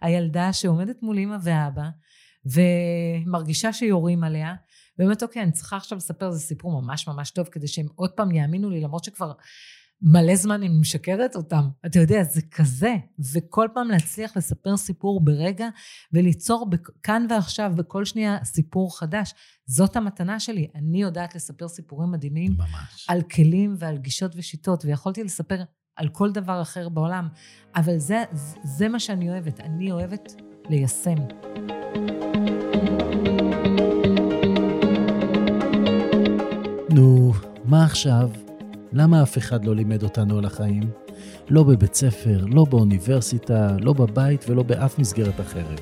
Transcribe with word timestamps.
הילדה 0.00 0.52
שעומדת 0.52 1.02
מול 1.02 1.18
אמא 1.18 1.36
ואבא, 1.42 1.88
ומרגישה 2.44 3.72
שיורים 3.72 4.24
עליה, 4.24 4.54
באמת, 4.98 5.22
אוקיי, 5.22 5.42
אני 5.42 5.52
צריכה 5.52 5.76
עכשיו 5.76 5.98
לספר 5.98 6.26
איזה 6.26 6.40
סיפור 6.40 6.82
ממש 6.82 7.08
ממש 7.08 7.30
טוב, 7.30 7.46
כדי 7.46 7.68
שהם 7.68 7.86
עוד 7.94 8.10
פעם 8.10 8.30
יאמינו 8.30 8.70
לי, 8.70 8.80
למרות 8.80 9.04
שכבר 9.04 9.32
מלא 10.02 10.36
זמן 10.36 10.54
אני 10.54 10.68
משקרת 10.68 11.36
אותם. 11.36 11.68
אתה 11.86 11.98
יודע, 11.98 12.22
זה 12.22 12.40
כזה. 12.50 12.94
וכל 13.34 13.68
פעם 13.74 13.88
להצליח 13.88 14.36
לספר 14.36 14.76
סיפור 14.76 15.20
ברגע, 15.24 15.68
וליצור 16.12 16.70
כאן 17.02 17.26
ועכשיו, 17.30 17.72
בכל 17.76 18.04
שנייה, 18.04 18.44
סיפור 18.44 18.98
חדש. 18.98 19.34
זאת 19.66 19.96
המתנה 19.96 20.40
שלי. 20.40 20.68
אני 20.74 21.02
יודעת 21.02 21.34
לספר 21.34 21.68
סיפורים 21.68 22.10
מדהימים. 22.10 22.52
ממש. 22.52 23.06
על 23.08 23.22
כלים 23.22 23.76
ועל 23.78 23.98
גישות 23.98 24.32
ושיטות, 24.36 24.84
ויכולתי 24.84 25.24
לספר 25.24 25.62
על 25.98 26.08
כל 26.08 26.30
דבר 26.32 26.62
אחר 26.62 26.88
בעולם. 26.88 27.28
אבל 27.76 27.98
זה, 27.98 28.24
זה 28.64 28.88
מה 28.88 28.98
שאני 28.98 29.30
אוהבת. 29.30 29.60
אני 29.60 29.92
אוהבת 29.92 30.34
ליישם. 30.68 31.14
נו, 36.90 37.32
מה 37.64 37.84
עכשיו? 37.84 38.30
למה 38.92 39.22
אף 39.22 39.38
אחד 39.38 39.64
לא 39.64 39.74
לימד 39.74 40.02
אותנו 40.02 40.38
על 40.38 40.44
החיים? 40.44 40.90
לא 41.48 41.62
בבית 41.62 41.94
ספר, 41.94 42.44
לא 42.46 42.64
באוניברסיטה, 42.64 43.76
לא 43.80 43.92
בבית 43.92 44.44
ולא 44.48 44.62
באף 44.62 44.98
מסגרת 44.98 45.40
אחרת. 45.40 45.80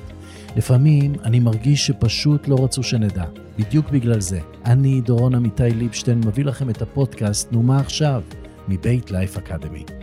לפעמים 0.55 1.13
אני 1.23 1.39
מרגיש 1.39 1.87
שפשוט 1.87 2.47
לא 2.47 2.55
רצו 2.63 2.83
שנדע. 2.83 3.25
בדיוק 3.59 3.89
בגלל 3.89 4.21
זה. 4.21 4.39
אני, 4.65 5.01
דורון 5.01 5.35
עמיתי 5.35 5.69
ליבשטיין, 5.69 6.21
מביא 6.25 6.45
לכם 6.45 6.69
את 6.69 6.81
הפודקאסט 6.81 7.51
"נו 7.51 7.63
מה 7.63 7.79
עכשיו?" 7.79 8.23
מבית 8.67 9.11
לייף 9.11 9.37
אקדמי. 9.37 9.96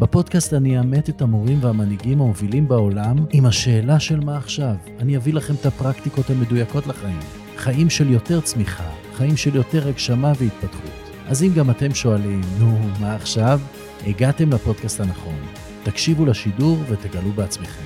בפודקאסט 0.00 0.54
אני 0.54 0.78
אאמת 0.78 1.08
את 1.08 1.22
המורים 1.22 1.58
והמנהיגים 1.60 2.20
המובילים 2.20 2.68
בעולם 2.68 3.16
עם 3.32 3.46
השאלה 3.46 4.00
של 4.00 4.20
מה 4.20 4.36
עכשיו. 4.36 4.74
אני 4.98 5.16
אביא 5.16 5.34
לכם 5.34 5.54
את 5.54 5.66
הפרקטיקות 5.66 6.30
המדויקות 6.30 6.86
לחיים. 6.86 7.20
חיים 7.56 7.90
של 7.90 8.10
יותר 8.10 8.40
צמיחה, 8.40 8.90
חיים 9.14 9.36
של 9.36 9.54
יותר 9.54 9.88
הגשמה 9.88 10.32
והתפתחות. 10.38 11.10
אז 11.28 11.42
אם 11.42 11.48
גם 11.54 11.70
אתם 11.70 11.94
שואלים, 11.94 12.40
נו, 12.58 12.78
מה 13.00 13.14
עכשיו? 13.14 13.60
הגעתם 14.06 14.52
לפודקאסט 14.52 15.00
הנכון. 15.00 15.38
תקשיבו 15.82 16.26
לשידור 16.26 16.78
ותגלו 16.88 17.30
בעצמכם. 17.30 17.84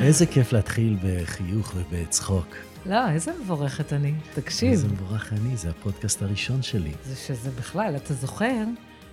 איזה 0.00 0.26
כיף 0.26 0.52
להתחיל 0.52 0.96
בחיוך 1.02 1.74
ובצחוק. 1.76 2.71
לא, 2.86 3.10
איזה 3.10 3.32
מבורכת 3.42 3.92
אני. 3.92 4.14
תקשיב. 4.34 4.70
איזה 4.70 4.88
מבורך 4.88 5.32
אני, 5.32 5.56
זה 5.56 5.70
הפודקאסט 5.70 6.22
הראשון 6.22 6.62
שלי. 6.62 6.92
זה 7.04 7.16
שזה 7.16 7.50
בכלל, 7.50 7.96
אתה 7.96 8.14
זוכר 8.14 8.64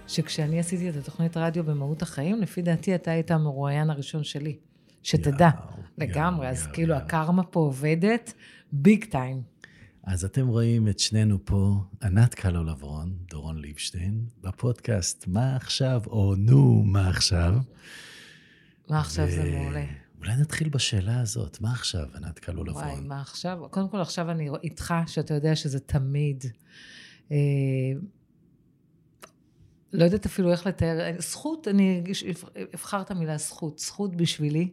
שכשאני 0.07 0.59
עשיתי 0.59 0.89
את 0.89 0.95
התוכנית 0.95 1.37
רדיו 1.37 1.63
במהות 1.63 2.01
החיים, 2.01 2.41
לפי 2.41 2.61
דעתי 2.61 2.95
אתה 2.95 3.11
היית 3.11 3.31
המרואיין 3.31 3.89
הראשון 3.89 4.23
שלי. 4.23 4.57
שתדע, 5.03 5.49
יאו, 5.55 5.83
לגמרי. 5.97 6.45
יאו, 6.45 6.51
אז 6.51 6.63
יאו, 6.65 6.73
כאילו 6.73 6.93
יאו. 6.93 7.01
הקרמה 7.03 7.43
פה 7.43 7.59
עובדת 7.59 8.33
ביג 8.71 9.05
טיים. 9.05 9.41
אז 10.03 10.25
אתם 10.25 10.47
רואים 10.47 10.87
את 10.87 10.99
שנינו 10.99 11.45
פה, 11.45 11.75
ענת 12.03 12.33
קלו 12.33 12.63
לברון, 12.63 13.13
דורון 13.29 13.57
ליבשטיין, 13.57 14.25
בפודקאסט 14.41 15.27
מה 15.27 15.55
עכשיו, 15.55 16.01
או 16.07 16.35
נו, 16.37 16.83
מה 16.83 17.09
עכשיו. 17.09 17.53
מה 18.89 18.99
עכשיו 18.99 19.27
ו... 19.27 19.31
זה 19.31 19.51
מעולה. 19.51 19.85
אולי 20.19 20.35
נתחיל 20.35 20.69
בשאלה 20.69 21.21
הזאת, 21.21 21.61
מה 21.61 21.71
עכשיו, 21.71 22.05
ענת 22.15 22.39
קלו 22.39 22.63
לברון? 22.63 22.83
וואי, 22.83 23.01
מה 23.01 23.21
עכשיו? 23.21 23.59
קודם 23.71 23.89
כל, 23.89 24.01
עכשיו 24.01 24.31
אני 24.31 24.49
איתך, 24.63 24.93
שאתה 25.07 25.33
יודע 25.33 25.55
שזה 25.55 25.79
תמיד... 25.79 26.43
אה, 27.31 27.37
לא 29.93 30.03
יודעת 30.03 30.25
אפילו 30.25 30.51
איך 30.51 30.67
לתאר, 30.67 31.11
זכות, 31.19 31.67
אני 31.67 32.03
אבחר 32.75 33.01
את 33.01 33.11
המילה 33.11 33.37
זכות, 33.37 33.79
זכות 33.79 34.15
בשבילי. 34.15 34.71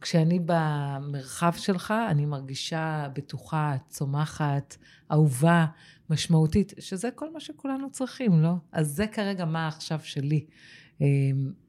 כשאני 0.00 0.40
במרחב 0.46 1.52
שלך, 1.56 1.94
אני 2.08 2.26
מרגישה 2.26 3.08
בטוחה, 3.12 3.76
צומחת, 3.88 4.76
אהובה, 5.12 5.66
משמעותית, 6.10 6.72
שזה 6.78 7.10
כל 7.14 7.32
מה 7.32 7.40
שכולנו 7.40 7.90
צריכים, 7.90 8.42
לא? 8.42 8.52
אז 8.72 8.88
זה 8.88 9.06
כרגע 9.06 9.44
מה 9.44 9.68
עכשיו 9.68 10.00
שלי. 10.02 10.46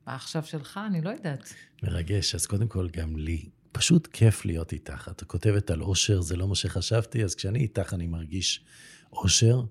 מה 0.08 0.16
עכשיו 0.16 0.44
שלך? 0.44 0.80
אני 0.88 1.02
לא 1.02 1.10
יודעת. 1.10 1.54
מרגש, 1.84 2.36
אז 2.36 2.46
קודם 2.46 2.68
כל 2.68 2.90
גם 2.90 3.16
לי. 3.16 3.50
פשוט 3.72 4.08
כיף 4.08 4.46
להיות 4.46 4.74
איתך. 4.74 5.10
את 5.12 5.24
כותבת 5.24 5.72
על 5.72 5.82
אושר, 5.82 6.22
זה 6.22 6.36
לא 6.38 6.48
מה 6.48 6.56
שחשבתי, 6.56 7.24
אז 7.24 7.36
כשאני 7.36 7.60
איתך 7.60 7.94
אני 7.94 8.08
מרגיש 8.08 8.64
אושר. 9.14 9.62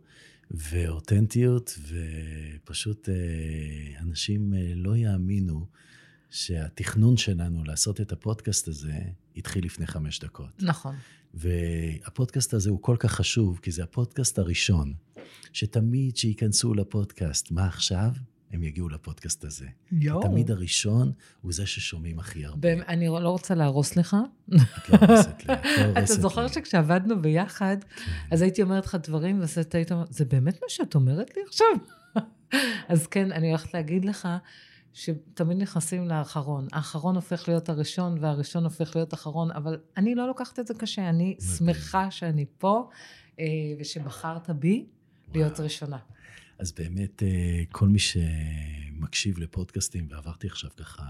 ואותנטיות, 0.50 1.78
ופשוט 1.88 3.08
אה, 3.08 4.00
אנשים 4.00 4.54
אה, 4.54 4.72
לא 4.74 4.96
יאמינו 4.96 5.66
שהתכנון 6.30 7.16
שלנו 7.16 7.64
לעשות 7.64 8.00
את 8.00 8.12
הפודקאסט 8.12 8.68
הזה 8.68 8.98
התחיל 9.36 9.64
לפני 9.64 9.86
חמש 9.86 10.18
דקות. 10.18 10.62
נכון. 10.62 10.96
והפודקאסט 11.34 12.54
הזה 12.54 12.70
הוא 12.70 12.82
כל 12.82 12.96
כך 12.98 13.12
חשוב, 13.12 13.60
כי 13.62 13.70
זה 13.70 13.82
הפודקאסט 13.82 14.38
הראשון, 14.38 14.94
שתמיד 15.52 16.16
שייכנסו 16.16 16.74
לפודקאסט, 16.74 17.50
מה 17.50 17.66
עכשיו? 17.66 18.10
הם 18.52 18.62
יגיעו 18.62 18.88
לפודקאסט 18.88 19.44
הזה. 19.44 19.66
יואו. 19.92 20.22
תמיד 20.22 20.50
הראשון 20.50 21.12
הוא 21.40 21.52
זה 21.52 21.66
ששומעים 21.66 22.18
הכי 22.18 22.44
הרבה. 22.44 22.72
אני 22.72 23.06
לא 23.06 23.28
רוצה 23.28 23.54
להרוס 23.54 23.96
לך. 23.96 24.16
את 24.48 24.88
לא 24.88 24.98
הורסת 25.00 25.48
לי, 25.48 25.54
את 25.54 25.64
לא 25.64 25.84
הורסת 25.84 25.96
לי. 25.96 26.04
אתה 26.04 26.14
זוכר 26.14 26.48
שכשעבדנו 26.48 27.22
ביחד, 27.22 27.76
כן. 27.84 28.12
אז 28.30 28.42
הייתי 28.42 28.62
אומרת 28.62 28.86
לך 28.86 28.94
דברים, 29.02 29.40
ואז 29.40 29.58
אתה 29.58 29.78
היית 29.78 29.92
אומר, 29.92 30.04
זה 30.10 30.24
באמת 30.24 30.54
מה 30.54 30.68
שאת 30.68 30.94
אומרת 30.94 31.36
לי 31.36 31.42
עכשיו? 31.48 31.66
אז 32.92 33.06
כן, 33.06 33.32
אני 33.32 33.48
הולכת 33.48 33.74
להגיד 33.74 34.04
לך, 34.04 34.28
שתמיד 34.92 35.58
נכנסים 35.58 36.08
לאחרון. 36.08 36.66
האחרון 36.72 37.14
הופך 37.14 37.48
להיות 37.48 37.68
הראשון, 37.68 38.16
והראשון 38.20 38.64
הופך 38.64 38.96
להיות 38.96 39.14
אחרון, 39.14 39.50
אבל 39.50 39.78
אני 39.96 40.14
לא 40.14 40.26
לוקחת 40.26 40.58
את 40.58 40.66
זה 40.66 40.74
קשה. 40.74 41.08
אני 41.08 41.36
שמחה 41.58 42.10
שאני 42.10 42.44
פה, 42.58 42.88
אה, 43.40 43.44
ושבחרת 43.78 44.50
בי 44.50 44.86
להיות 45.34 45.60
ראשונה. 45.60 45.98
אז 46.60 46.72
באמת, 46.72 47.22
אה, 47.22 47.62
כל 47.72 47.88
מי 47.88 47.98
שמקשיב 47.98 49.38
לפודקאסטים, 49.38 50.06
ועברתי 50.10 50.46
עכשיו 50.46 50.70
ככה 50.76 51.02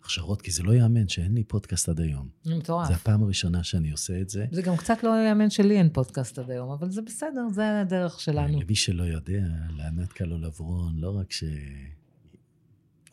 הכשרות, 0.00 0.42
כי 0.42 0.50
זה 0.50 0.62
לא 0.62 0.72
ייאמן 0.72 1.08
שאין 1.08 1.34
לי 1.34 1.44
פודקאסט 1.44 1.88
עד 1.88 2.00
היום. 2.00 2.28
זה 2.44 2.54
מטורף. 2.54 2.88
זה 2.88 2.94
הפעם 2.94 3.22
הראשונה 3.22 3.64
שאני 3.64 3.90
עושה 3.90 4.20
את 4.20 4.28
זה. 4.28 4.46
זה 4.50 4.62
גם 4.62 4.76
קצת 4.76 5.02
לא 5.02 5.08
ייאמן 5.08 5.50
שלי 5.50 5.78
אין 5.78 5.88
פודקאסט 5.92 6.38
עד 6.38 6.50
היום, 6.50 6.70
אבל 6.70 6.90
זה 6.90 7.02
בסדר, 7.02 7.48
זה 7.54 7.80
הדרך 7.80 8.20
שלנו. 8.20 8.60
למי 8.60 8.74
שלא 8.74 9.02
יודע, 9.02 9.46
לענת 9.76 10.12
קלו 10.12 10.38
לברון, 10.38 10.98
לא 10.98 11.16
רק 11.18 11.32
ש... 11.32 11.44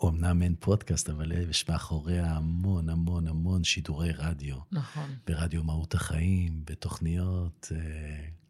אמנם 0.04 0.42
אין 0.42 0.56
פודקאסט, 0.60 1.10
אבל 1.10 1.32
יש 1.32 1.70
מאחוריה 1.70 2.32
המון 2.32 2.90
המון 2.90 3.28
המון 3.28 3.64
שידורי 3.64 4.12
רדיו. 4.12 4.58
נכון. 4.72 5.10
ברדיו 5.28 5.64
מהות 5.64 5.94
החיים, 5.94 6.62
בתוכניות. 6.66 7.72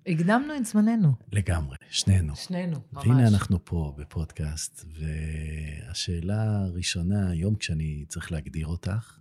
הקדמנו 0.07 0.55
את 0.55 0.65
זמננו. 0.65 1.13
לגמרי, 1.31 1.77
שנינו. 1.89 2.35
שנינו, 2.35 2.79
ממש. 2.93 3.07
והנה 3.07 3.27
אנחנו 3.27 3.65
פה 3.65 3.93
בפודקאסט, 3.97 4.85
והשאלה 4.99 6.59
הראשונה, 6.65 7.29
היום 7.29 7.55
כשאני 7.55 8.05
צריך 8.07 8.31
להגדיר 8.31 8.67
אותך, 8.67 9.19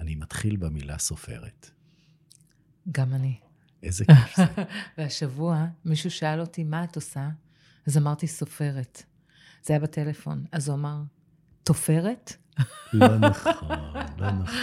אני 0.00 0.14
מתחיל 0.14 0.56
במילה 0.56 0.98
סופרת. 0.98 1.70
גם 2.92 3.14
אני. 3.14 3.38
איזה 3.82 4.04
כיף 4.04 4.36
זה. 4.36 4.44
והשבוע 4.98 5.66
מישהו 5.84 6.10
שאל 6.10 6.40
אותי, 6.40 6.64
מה 6.64 6.84
את 6.84 6.96
עושה? 6.96 7.28
אז 7.86 7.98
אמרתי, 7.98 8.26
סופרת. 8.26 9.02
זה 9.62 9.72
היה 9.72 9.80
בטלפון. 9.80 10.44
אז 10.52 10.68
הוא 10.68 10.76
אמר, 10.76 11.02
תופרת? 11.62 12.36
לא 12.92 13.18
נכון, 13.18 13.52
לא 14.18 14.30
נכון. 14.30 14.58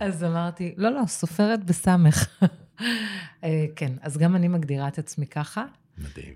אז 0.06 0.24
אמרתי, 0.24 0.74
לא, 0.76 0.90
לא, 0.90 1.06
סופרת 1.06 1.64
בסמך. 1.64 2.26
אה, 3.44 3.66
כן, 3.76 3.92
אז 4.00 4.18
גם 4.18 4.36
אני 4.36 4.48
מגדירה 4.48 4.88
את 4.88 4.98
עצמי 4.98 5.26
ככה. 5.26 5.64
מדהים. 5.98 6.34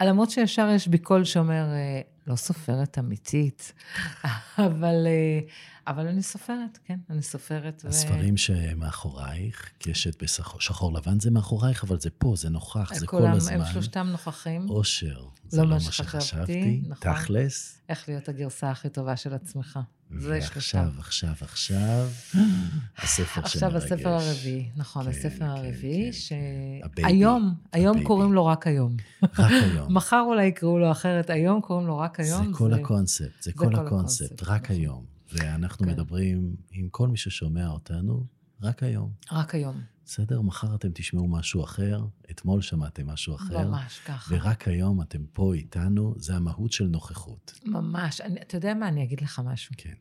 אה, 0.00 0.06
למרות 0.06 0.30
שישר 0.30 0.68
יש 0.74 0.88
בי 0.88 0.98
קול 0.98 1.24
שאומר, 1.24 1.64
אה, 1.72 2.00
לא 2.26 2.36
סופרת 2.36 2.98
אמיתית, 2.98 3.72
אבל, 4.58 5.06
אבל 5.90 6.06
אני 6.06 6.22
סופרת, 6.22 6.78
כן, 6.84 6.98
אני 7.10 7.22
סופרת. 7.22 7.84
הספרים 7.88 8.34
ו... 8.34 8.38
שמאחורייך, 8.38 9.70
קשת 9.78 10.22
בשחור 10.22 10.92
לבן 10.92 11.20
זה 11.20 11.30
מאחורייך, 11.30 11.84
אבל 11.84 12.00
זה 12.00 12.10
פה, 12.10 12.34
זה 12.36 12.48
נוכח, 12.48 12.94
זה 12.94 13.06
כל 13.06 13.26
הזמן. 13.26 13.54
הם 13.54 13.72
שלושתם 13.72 14.06
נוכחים. 14.06 14.70
אושר, 14.70 15.24
זה 15.48 15.62
לא, 15.62 15.68
לא 15.68 15.74
מה 15.74 15.80
שחשבתי, 15.80 16.82
נכון. 16.88 17.14
תכלס. 17.14 17.80
איך 17.88 18.08
להיות 18.08 18.28
הגרסה 18.28 18.70
הכי 18.70 18.88
טובה 18.88 19.16
של 19.16 19.34
עצמך. 19.34 19.78
ועכשיו, 20.10 20.88
עכשיו, 20.98 21.34
עכשיו, 21.40 22.08
הספר 22.98 23.46
שמרגש. 23.46 23.56
עכשיו 23.56 23.76
הספר 23.76 24.08
הרביעי, 24.08 24.70
נכון, 24.76 25.04
כן, 25.04 25.10
הספר 25.10 25.38
כן, 25.38 25.44
הרביעי, 25.44 26.10
כן. 26.12 26.18
שהיום, 27.02 27.54
היום 27.72 28.04
קוראים 28.04 28.32
לו 28.32 28.46
רק 28.46 28.66
היום. 28.66 28.96
רק 29.22 29.50
היום. 29.50 29.92
מחר 29.96 30.20
אולי 30.26 30.46
יקראו 30.46 30.78
לו 30.78 30.90
אחרת, 30.90 31.30
היום 31.30 31.60
קוראים 31.60 31.86
לו 31.86 31.98
רק 31.98 32.20
היום. 32.20 32.46
זה 32.46 32.58
כל 32.58 32.72
הקונספט, 32.72 33.42
זה 33.42 33.52
כל 33.52 33.74
הקונספט, 33.76 34.42
רק 34.42 34.64
נכון. 34.64 34.76
היום. 34.76 35.09
ואנחנו 35.32 35.86
נכון. 35.86 35.94
מדברים 35.98 36.56
עם 36.70 36.88
כל 36.88 37.08
מי 37.08 37.16
ששומע 37.16 37.68
אותנו, 37.68 38.26
רק 38.62 38.82
היום. 38.82 39.12
רק 39.32 39.54
היום. 39.54 39.80
בסדר? 40.04 40.40
מחר 40.40 40.74
אתם 40.74 40.88
תשמעו 40.94 41.28
משהו 41.28 41.64
אחר, 41.64 42.04
אתמול 42.30 42.60
שמעתם 42.60 43.06
משהו 43.06 43.34
אחר. 43.34 43.68
ממש 43.68 44.00
ככה. 44.06 44.34
ורק 44.34 44.68
היום 44.68 45.02
אתם 45.02 45.24
פה 45.32 45.54
איתנו, 45.54 46.14
זה 46.16 46.36
המהות 46.36 46.72
של 46.72 46.84
נוכחות. 46.84 47.52
ממש. 47.64 48.20
אני, 48.20 48.40
אתה 48.42 48.56
יודע 48.56 48.74
מה? 48.74 48.88
אני 48.88 49.04
אגיד 49.04 49.20
לך 49.20 49.42
משהו. 49.44 49.74
כן. 49.78 49.92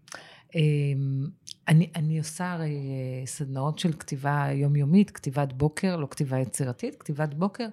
אמ, 0.55 1.29
אני, 1.67 1.91
אני 1.95 2.19
עושה 2.19 2.53
הרי 2.53 2.77
אה, 2.77 3.25
סדנאות 3.25 3.79
של 3.79 3.93
כתיבה 3.93 4.47
יומיומית, 4.53 5.11
כתיבת 5.11 5.53
בוקר, 5.53 5.95
לא 5.95 6.07
כתיבה 6.11 6.39
יצירתית, 6.39 6.95
כתיבת 6.99 7.33
בוקר. 7.33 7.67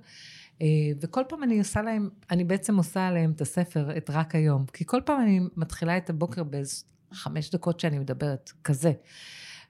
אה, 0.63 0.67
וכל 1.01 1.23
פעם 1.29 1.43
אני 1.43 1.59
עושה 1.59 1.83
להם, 1.83 2.09
אני 2.31 2.45
בעצם 2.45 2.77
עושה 2.77 3.07
עליהם 3.07 3.31
את 3.31 3.41
הספר, 3.41 3.97
את 3.97 4.11
רק 4.11 4.35
היום. 4.35 4.67
כי 4.73 4.85
כל 4.87 5.01
פעם 5.05 5.21
אני 5.21 5.41
מתחילה 5.57 5.97
את 5.97 6.11
הבוקר 6.11 6.45
באיזה 6.45 6.83
חמש 7.13 7.51
דקות 7.51 7.81
שאני 7.81 7.99
מדברת, 7.99 8.53
כזה. 8.65 8.93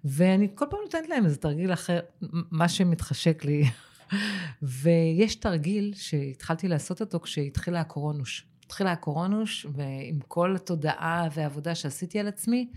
ואני 0.04 0.48
כל 0.54 0.64
פעם 0.70 0.80
נותנת 0.84 1.08
להם 1.08 1.24
איזה 1.24 1.36
תרגיל 1.36 1.72
אחר, 1.72 2.00
מה 2.50 2.68
שמתחשק 2.68 3.44
לי. 3.44 3.64
ויש 4.62 5.34
תרגיל 5.34 5.94
שהתחלתי 5.94 6.68
לעשות 6.68 7.00
אותו 7.00 7.20
כשהתחילה 7.20 7.80
הקורונוש. 7.80 8.46
התחילה 8.64 8.92
הקורונוש, 8.92 9.66
ועם 9.72 10.18
כל 10.28 10.56
התודעה 10.56 11.28
והעבודה 11.34 11.74
שעשיתי 11.74 12.18
על 12.20 12.28
עצמי, 12.28 12.70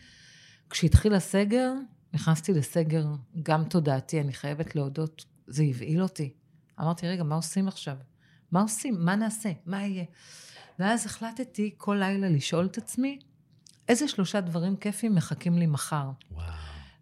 כשהתחיל 0.69 1.13
הסגר, 1.13 1.73
נכנסתי 2.13 2.53
לסגר 2.53 3.06
גם 3.44 3.63
תודעתי, 3.63 4.21
אני 4.21 4.33
חייבת 4.33 4.75
להודות, 4.75 5.25
זה 5.47 5.63
הבהיל 5.63 6.03
אותי. 6.03 6.33
אמרתי, 6.79 7.07
רגע, 7.07 7.23
מה 7.23 7.35
עושים 7.35 7.67
עכשיו? 7.67 7.95
מה 8.51 8.61
עושים? 8.61 8.95
מה 9.00 9.15
נעשה? 9.15 9.51
מה 9.65 9.81
יהיה? 9.81 10.03
ואז 10.79 11.06
החלטתי 11.06 11.73
כל 11.77 11.95
לילה 12.00 12.29
לשאול 12.29 12.65
את 12.65 12.77
עצמי, 12.77 13.19
איזה 13.89 14.07
שלושה 14.07 14.41
דברים 14.41 14.75
כיפים 14.75 15.15
מחכים 15.15 15.57
לי 15.57 15.65
מחר? 15.65 16.09
וואו. 16.31 16.45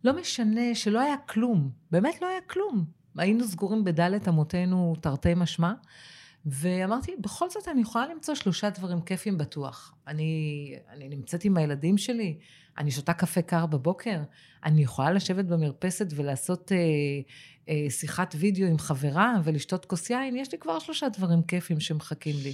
לא 0.03 0.19
משנה 0.19 0.75
שלא 0.75 0.99
היה 0.99 1.17
כלום, 1.17 1.69
באמת 1.91 2.21
לא 2.21 2.27
היה 2.27 2.41
כלום. 2.41 2.85
היינו 3.17 3.47
סגורים 3.47 3.83
בדלת 3.83 4.27
אמותינו 4.27 4.95
תרתי 5.01 5.33
משמע, 5.35 5.73
ואמרתי, 6.45 7.11
בכל 7.19 7.49
זאת 7.49 7.67
אני 7.67 7.81
יכולה 7.81 8.07
למצוא 8.07 8.35
שלושה 8.35 8.69
דברים 8.69 9.01
כיפים 9.01 9.37
בטוח. 9.37 9.95
אני, 10.07 10.73
אני 10.89 11.09
נמצאת 11.09 11.45
עם 11.45 11.57
הילדים 11.57 11.97
שלי, 11.97 12.37
אני 12.77 12.91
שותה 12.91 13.13
קפה 13.13 13.41
קר 13.41 13.65
בבוקר, 13.65 14.19
אני 14.65 14.83
יכולה 14.83 15.11
לשבת 15.11 15.45
במרפסת 15.45 16.07
ולעשות 16.15 16.71
אה, 16.71 16.77
אה, 17.69 17.89
שיחת 17.89 18.35
וידאו 18.37 18.67
עם 18.67 18.77
חברה 18.77 19.35
ולשתות 19.43 19.85
כוס 19.85 20.09
יין, 20.09 20.35
יש 20.35 20.51
לי 20.51 20.57
כבר 20.57 20.79
שלושה 20.79 21.09
דברים 21.09 21.41
כיפים 21.41 21.79
שמחכים 21.79 22.35
לי. 22.43 22.53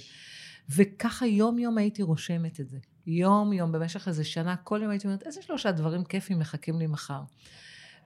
וככה 0.70 1.26
יום-יום 1.26 1.78
הייתי 1.78 2.04
רושמת 2.04 2.60
את 2.60 2.70
זה. 2.70 2.78
יום-יום, 3.06 3.72
במשך 3.72 4.08
איזה 4.08 4.24
שנה, 4.24 4.56
כל 4.56 4.80
יום 4.82 4.92
הייתי 4.92 5.08
אומרת, 5.08 5.24
איזה 5.24 5.42
שלושה 5.42 5.72
דברים 5.72 6.04
כיפים 6.04 6.40
מחכים 6.40 6.80
לי 6.80 6.88
מחר. 6.88 7.22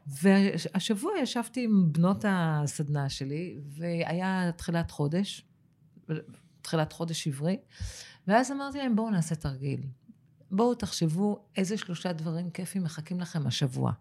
והשבוע 0.07 1.11
ישבתי 1.21 1.63
עם 1.63 1.94
בנות 1.94 2.25
הסדנה 2.27 3.09
שלי, 3.09 3.57
והיה 3.77 4.51
תחילת 4.55 4.91
חודש, 4.91 5.45
תחילת 6.61 6.94
חודש 6.94 7.27
עברי, 7.27 7.57
ואז 8.27 8.51
אמרתי 8.51 8.77
להם, 8.77 8.95
בואו 8.95 9.09
נעשה 9.09 9.35
תרגיל. 9.35 9.81
בואו 10.51 10.75
תחשבו 10.75 11.45
איזה 11.55 11.77
שלושה 11.77 12.13
דברים 12.13 12.49
כיפים 12.49 12.83
מחכים 12.83 13.19
לכם 13.19 13.47
השבוע. 13.47 13.91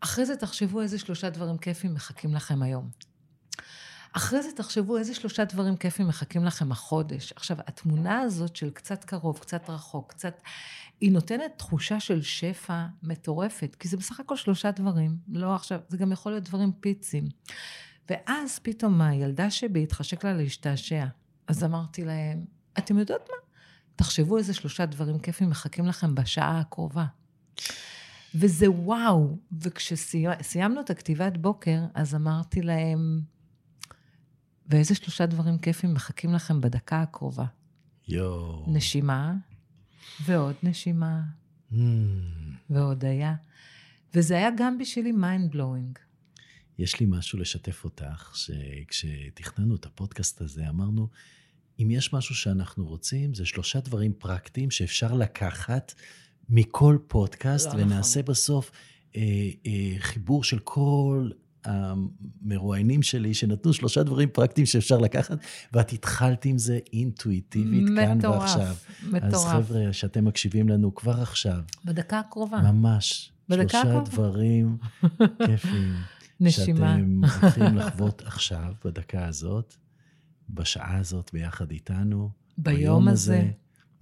אחרי 0.00 0.26
זה 0.26 0.36
תחשבו 0.36 0.80
איזה 0.80 0.98
שלושה 0.98 1.30
דברים 1.30 1.58
כיפים 1.58 1.94
מחכים 1.94 2.34
לכם 2.34 2.62
היום. 2.62 2.90
אחרי 4.12 4.42
זה 4.42 4.48
תחשבו 4.56 4.98
איזה 4.98 5.14
שלושה 5.14 5.44
דברים 5.44 5.76
כיפים 5.76 6.08
מחכים 6.08 6.44
לכם 6.44 6.72
החודש. 6.72 7.32
עכשיו, 7.36 7.56
התמונה 7.66 8.20
הזאת 8.20 8.56
של 8.56 8.70
קצת 8.70 9.04
קרוב, 9.04 9.38
קצת 9.38 9.70
רחוק, 9.70 10.10
קצת... 10.10 10.40
היא 11.00 11.12
נותנת 11.12 11.52
תחושה 11.56 12.00
של 12.00 12.22
שפע 12.22 12.86
מטורפת, 13.02 13.76
כי 13.78 13.88
זה 13.88 13.96
בסך 13.96 14.20
הכל 14.20 14.36
שלושה 14.36 14.70
דברים, 14.70 15.16
לא 15.28 15.54
עכשיו, 15.54 15.80
זה 15.88 15.96
גם 15.96 16.12
יכול 16.12 16.32
להיות 16.32 16.44
דברים 16.44 16.72
פיצים. 16.80 17.28
ואז 18.10 18.58
פתאום 18.58 19.00
הילדה 19.00 19.50
שבי 19.50 19.82
התחשק 19.82 20.24
לה 20.24 20.32
להשתעשע. 20.32 21.06
אז 21.46 21.64
אמרתי 21.64 22.04
להם, 22.04 22.44
אתם 22.78 22.98
יודעות 22.98 23.20
מה? 23.28 23.36
תחשבו 23.96 24.38
איזה 24.38 24.54
שלושה 24.54 24.86
דברים 24.86 25.18
כיפים 25.18 25.50
מחכים 25.50 25.86
לכם 25.86 26.14
בשעה 26.14 26.60
הקרובה. 26.60 27.04
וזה 28.34 28.70
וואו. 28.70 29.38
וכשסיימנו 29.60 30.80
את 30.80 30.90
הכתיבת 30.90 31.36
בוקר, 31.36 31.78
אז 31.94 32.14
אמרתי 32.14 32.62
להם, 32.62 33.20
ואיזה 34.70 34.94
שלושה 34.94 35.26
דברים 35.26 35.58
כיפים 35.58 35.94
מחכים 35.94 36.34
לכם 36.34 36.60
בדקה 36.60 37.02
הקרובה. 37.02 37.44
יואו. 38.08 38.64
נשימה, 38.68 39.34
ועוד 40.24 40.54
נשימה, 40.62 41.20
Mm. 41.72 41.76
ועוד 42.70 43.04
היה. 43.04 43.34
וזה 44.14 44.36
היה 44.36 44.48
גם 44.56 44.78
בשבילי 44.78 45.10
mind 45.12 45.54
blowing. 45.54 45.98
יש 46.78 47.00
לי 47.00 47.06
משהו 47.08 47.38
לשתף 47.38 47.84
אותך, 47.84 48.32
שכשתכננו 48.36 49.74
את 49.74 49.86
הפודקאסט 49.86 50.40
הזה, 50.40 50.68
אמרנו, 50.68 51.08
אם 51.78 51.90
יש 51.90 52.12
משהו 52.12 52.34
שאנחנו 52.34 52.86
רוצים, 52.86 53.34
זה 53.34 53.46
שלושה 53.46 53.80
דברים 53.80 54.12
פרקטיים 54.18 54.70
שאפשר 54.70 55.14
לקחת 55.14 55.94
מכל 56.48 56.98
פודקאסט, 57.08 57.66
לא 57.74 57.82
ונעשה 57.82 58.22
בסוף 58.22 58.70
אה, 59.16 59.20
אה, 59.66 59.94
חיבור 59.98 60.44
של 60.44 60.58
כל 60.58 61.30
המרואיינים 61.64 63.02
שלי, 63.02 63.34
שנתנו 63.34 63.72
שלושה 63.72 64.02
דברים 64.02 64.28
פרקטיים 64.32 64.66
שאפשר 64.66 64.98
לקחת, 64.98 65.38
ואת 65.72 65.92
התחלת 65.92 66.44
עם 66.44 66.58
זה 66.58 66.78
אינטואיטיבית 66.92 67.86
כאן 67.96 68.18
מטורף, 68.18 68.40
ועכשיו. 68.40 68.74
מטורף. 69.02 69.34
אז 69.34 69.44
חבר'ה, 69.44 69.92
שאתם 69.92 70.24
מקשיבים 70.24 70.68
לנו 70.68 70.94
כבר 70.94 71.22
עכשיו, 71.22 71.60
בדקה 71.84 72.18
הקרובה. 72.18 72.72
ממש, 72.72 73.32
בדקה 73.48 73.68
שלושה 73.68 73.98
הקרובה. 73.98 74.10
דברים 74.10 74.76
כיפים. 75.46 75.94
נשימה. 76.40 76.96
שאתם 76.96 77.20
הולכים 77.42 77.76
לחוות 77.76 78.22
עכשיו, 78.22 78.72
בדקה 78.84 79.26
הזאת, 79.26 79.74
בשעה 80.50 80.96
הזאת 80.96 81.30
ביחד 81.32 81.70
איתנו. 81.70 82.30
ביום 82.58 83.08
הזה. 83.08 83.50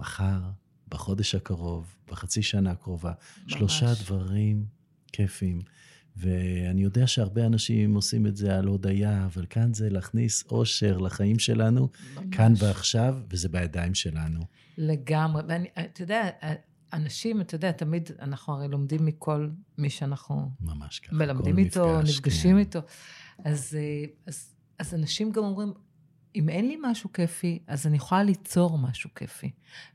מחר, 0.01 0.41
בחודש 0.89 1.35
הקרוב, 1.35 1.95
בחצי 2.11 2.43
שנה 2.43 2.71
הקרובה. 2.71 3.13
שלושה 3.47 3.87
ממש. 3.87 4.03
דברים 4.03 4.65
כיפים. 5.13 5.61
ואני 6.19 6.83
יודע 6.83 7.07
שהרבה 7.07 7.47
אנשים 7.47 7.95
עושים 7.95 8.27
את 8.27 8.37
זה 8.37 8.59
על 8.59 8.67
הודיה, 8.67 9.25
אבל 9.25 9.47
כאן 9.51 9.75
זה 9.75 9.91
להכניס 9.91 10.45
אושר 10.51 10.99
לחיים 10.99 11.39
שלנו, 11.39 11.89
ממש. 12.15 12.27
כאן 12.31 12.53
ועכשיו, 12.59 13.17
וזה 13.31 13.49
בידיים 13.49 13.95
שלנו. 13.95 14.41
לגמרי. 14.79 15.43
ואני, 15.49 15.69
אתה 15.79 16.03
יודע, 16.03 16.29
אנשים, 16.93 17.41
אתה 17.41 17.55
יודע, 17.55 17.73
תמיד 17.73 18.11
אנחנו 18.21 18.53
הרי 18.53 18.69
לומדים 18.69 19.07
מכל 19.07 19.49
מי 19.79 19.91
שאנחנו 19.91 20.51
ממש 20.61 21.01
ככה. 21.01 21.17
מלמדים 21.17 21.59
איתו, 21.59 21.99
מפגש, 21.99 22.19
נפגשים 22.19 22.53
כן. 22.53 22.59
איתו. 22.59 22.81
אז, 23.45 23.77
אה, 23.81 24.05
אז, 24.27 24.55
אז 24.79 24.95
אנשים 24.95 25.33
גם 25.33 25.45
אומרים, 25.45 25.73
אם 26.37 26.49
אין 26.49 26.69
לי 26.69 26.79
משהו 26.83 27.13
כיפי, 27.13 27.59
אז 27.67 27.87
אני 27.87 27.97
יכולה 27.97 28.23
ליצור 28.23 28.79
משהו 28.79 29.11
כיפי. 29.15 29.51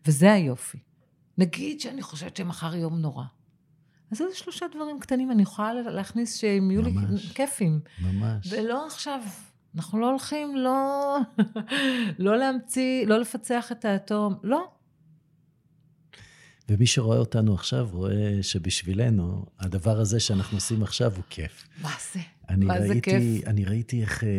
וזה 0.06 0.34
היופי. 0.34 0.78
נגיד 1.38 1.80
שאני 1.80 2.02
חושבת 2.02 2.38
שמחר 2.38 2.76
יום 2.76 3.00
נורא. 3.00 3.24
אז 4.14 4.22
איזה 4.22 4.36
שלושה 4.36 4.66
דברים 4.76 5.00
קטנים 5.00 5.32
אני 5.32 5.42
יכולה 5.42 5.74
להכניס 5.74 6.38
שהם 6.38 6.72
יהיו 6.72 6.82
לי. 6.82 6.94
כיפים. 7.34 7.80
ממש. 8.02 8.54
ולא 8.54 8.88
עכשיו, 8.88 9.22
אנחנו 9.76 10.00
לא 10.00 10.10
הולכים 10.10 10.56
לא, 10.56 11.18
לא 12.20 12.38
להמציא, 12.38 13.06
לא 13.06 13.20
לפצח 13.20 13.72
את 13.72 13.86
האטום, 13.86 14.36
לא. 14.44 14.68
ומי 16.70 16.88
שרואה 16.88 17.18
אותנו 17.18 17.54
עכשיו 17.54 17.90
רואה 17.92 18.40
שבשבילנו, 18.42 19.46
הדבר 19.60 20.00
הזה 20.00 20.20
שאנחנו 20.20 20.58
עושים 20.58 20.84
עכשיו 20.84 21.14
הוא 21.16 21.24
כיף. 21.30 21.68
מה 21.82 21.92
זה? 22.14 22.20
אני 22.50 22.66
מה 22.66 22.82
זה 22.82 22.88
ראיתי, 22.88 23.12
כיף? 23.12 23.48
אני 23.48 23.66
ראיתי 23.66 24.02
איך 24.02 24.24
אה, 24.24 24.30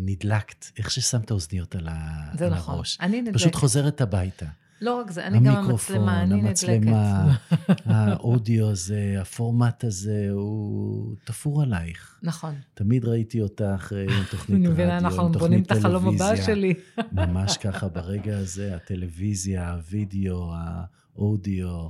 נדלקת, 0.00 0.66
איך 0.78 0.90
ששמת 0.90 1.30
אוזניות 1.30 1.74
על, 1.74 1.88
ה, 1.88 2.28
זה 2.38 2.46
על 2.46 2.54
נכון. 2.54 2.74
הראש. 2.74 2.98
אני 3.00 3.20
נדלקת. 3.20 3.36
פשוט 3.36 3.54
חוזרת 3.54 4.00
הביתה. 4.00 4.46
לא 4.80 5.00
רק 5.00 5.10
זה, 5.10 5.26
אני 5.26 5.40
גם 5.40 5.56
המצלמה, 5.56 6.22
אני 6.22 6.34
נדלקת. 6.34 6.48
המצלמה, 6.48 7.36
האודיו 7.84 8.70
הזה, 8.70 9.16
הפורמט 9.20 9.84
הזה, 9.84 10.28
הוא 10.30 11.14
תפור 11.24 11.62
עלייך. 11.62 12.18
נכון. 12.22 12.54
תמיד 12.74 13.04
ראיתי 13.04 13.40
אותך 13.40 13.92
אה, 13.96 14.02
עם 14.02 14.24
תוכנית 14.30 14.66
רדיו, 14.66 14.84
עם 14.84 14.90
אנחנו 14.90 15.28
תוכנית 15.28 15.38
בונים 15.38 15.62
את 15.62 15.70
החלום 15.70 16.08
הבא 16.08 16.18
טלוויזיה. 16.18 16.44
שלי. 16.46 16.74
ממש 17.12 17.56
ככה, 17.56 17.88
ברגע 17.88 18.38
הזה, 18.38 18.76
הטלוויזיה, 18.76 19.72
הווידאו, 19.72 20.52
האודיו, 20.54 21.88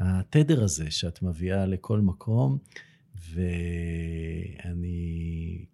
התדר 0.00 0.64
הזה 0.64 0.90
שאת 0.90 1.22
מביאה 1.22 1.66
לכל 1.66 2.00
מקום, 2.00 2.58
ואני 4.64 4.98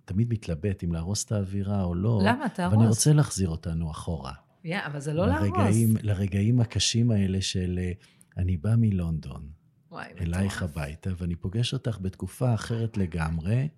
תמיד 0.04 0.32
מתלבט 0.32 0.84
אם 0.84 0.92
להרוס 0.92 1.24
את 1.24 1.32
האווירה 1.32 1.84
או 1.84 1.94
לא. 1.94 2.20
למה? 2.24 2.48
תהרוס. 2.48 2.72
אבל 2.72 2.82
אני 2.82 2.88
רוצה 2.88 3.12
להחזיר 3.12 3.48
אותנו 3.48 3.90
אחורה. 3.90 4.43
יא, 4.64 4.78
אבל 4.86 5.00
זה 5.00 5.12
לא 5.12 5.26
להרוס. 5.26 5.48
לרגעים, 5.48 5.96
לרגעים 6.02 6.60
הקשים 6.60 7.10
האלה 7.10 7.40
של 7.40 7.80
אה, 7.82 7.92
אני 8.36 8.56
בא 8.56 8.74
מלונדון 8.78 9.48
וואי, 9.90 10.06
אלייך 10.20 10.56
מטורף. 10.62 10.76
הביתה, 10.76 11.10
ואני 11.18 11.36
פוגש 11.36 11.72
אותך 11.72 11.98
בתקופה 12.00 12.54
אחרת 12.54 12.96
לגמרי. 12.96 13.68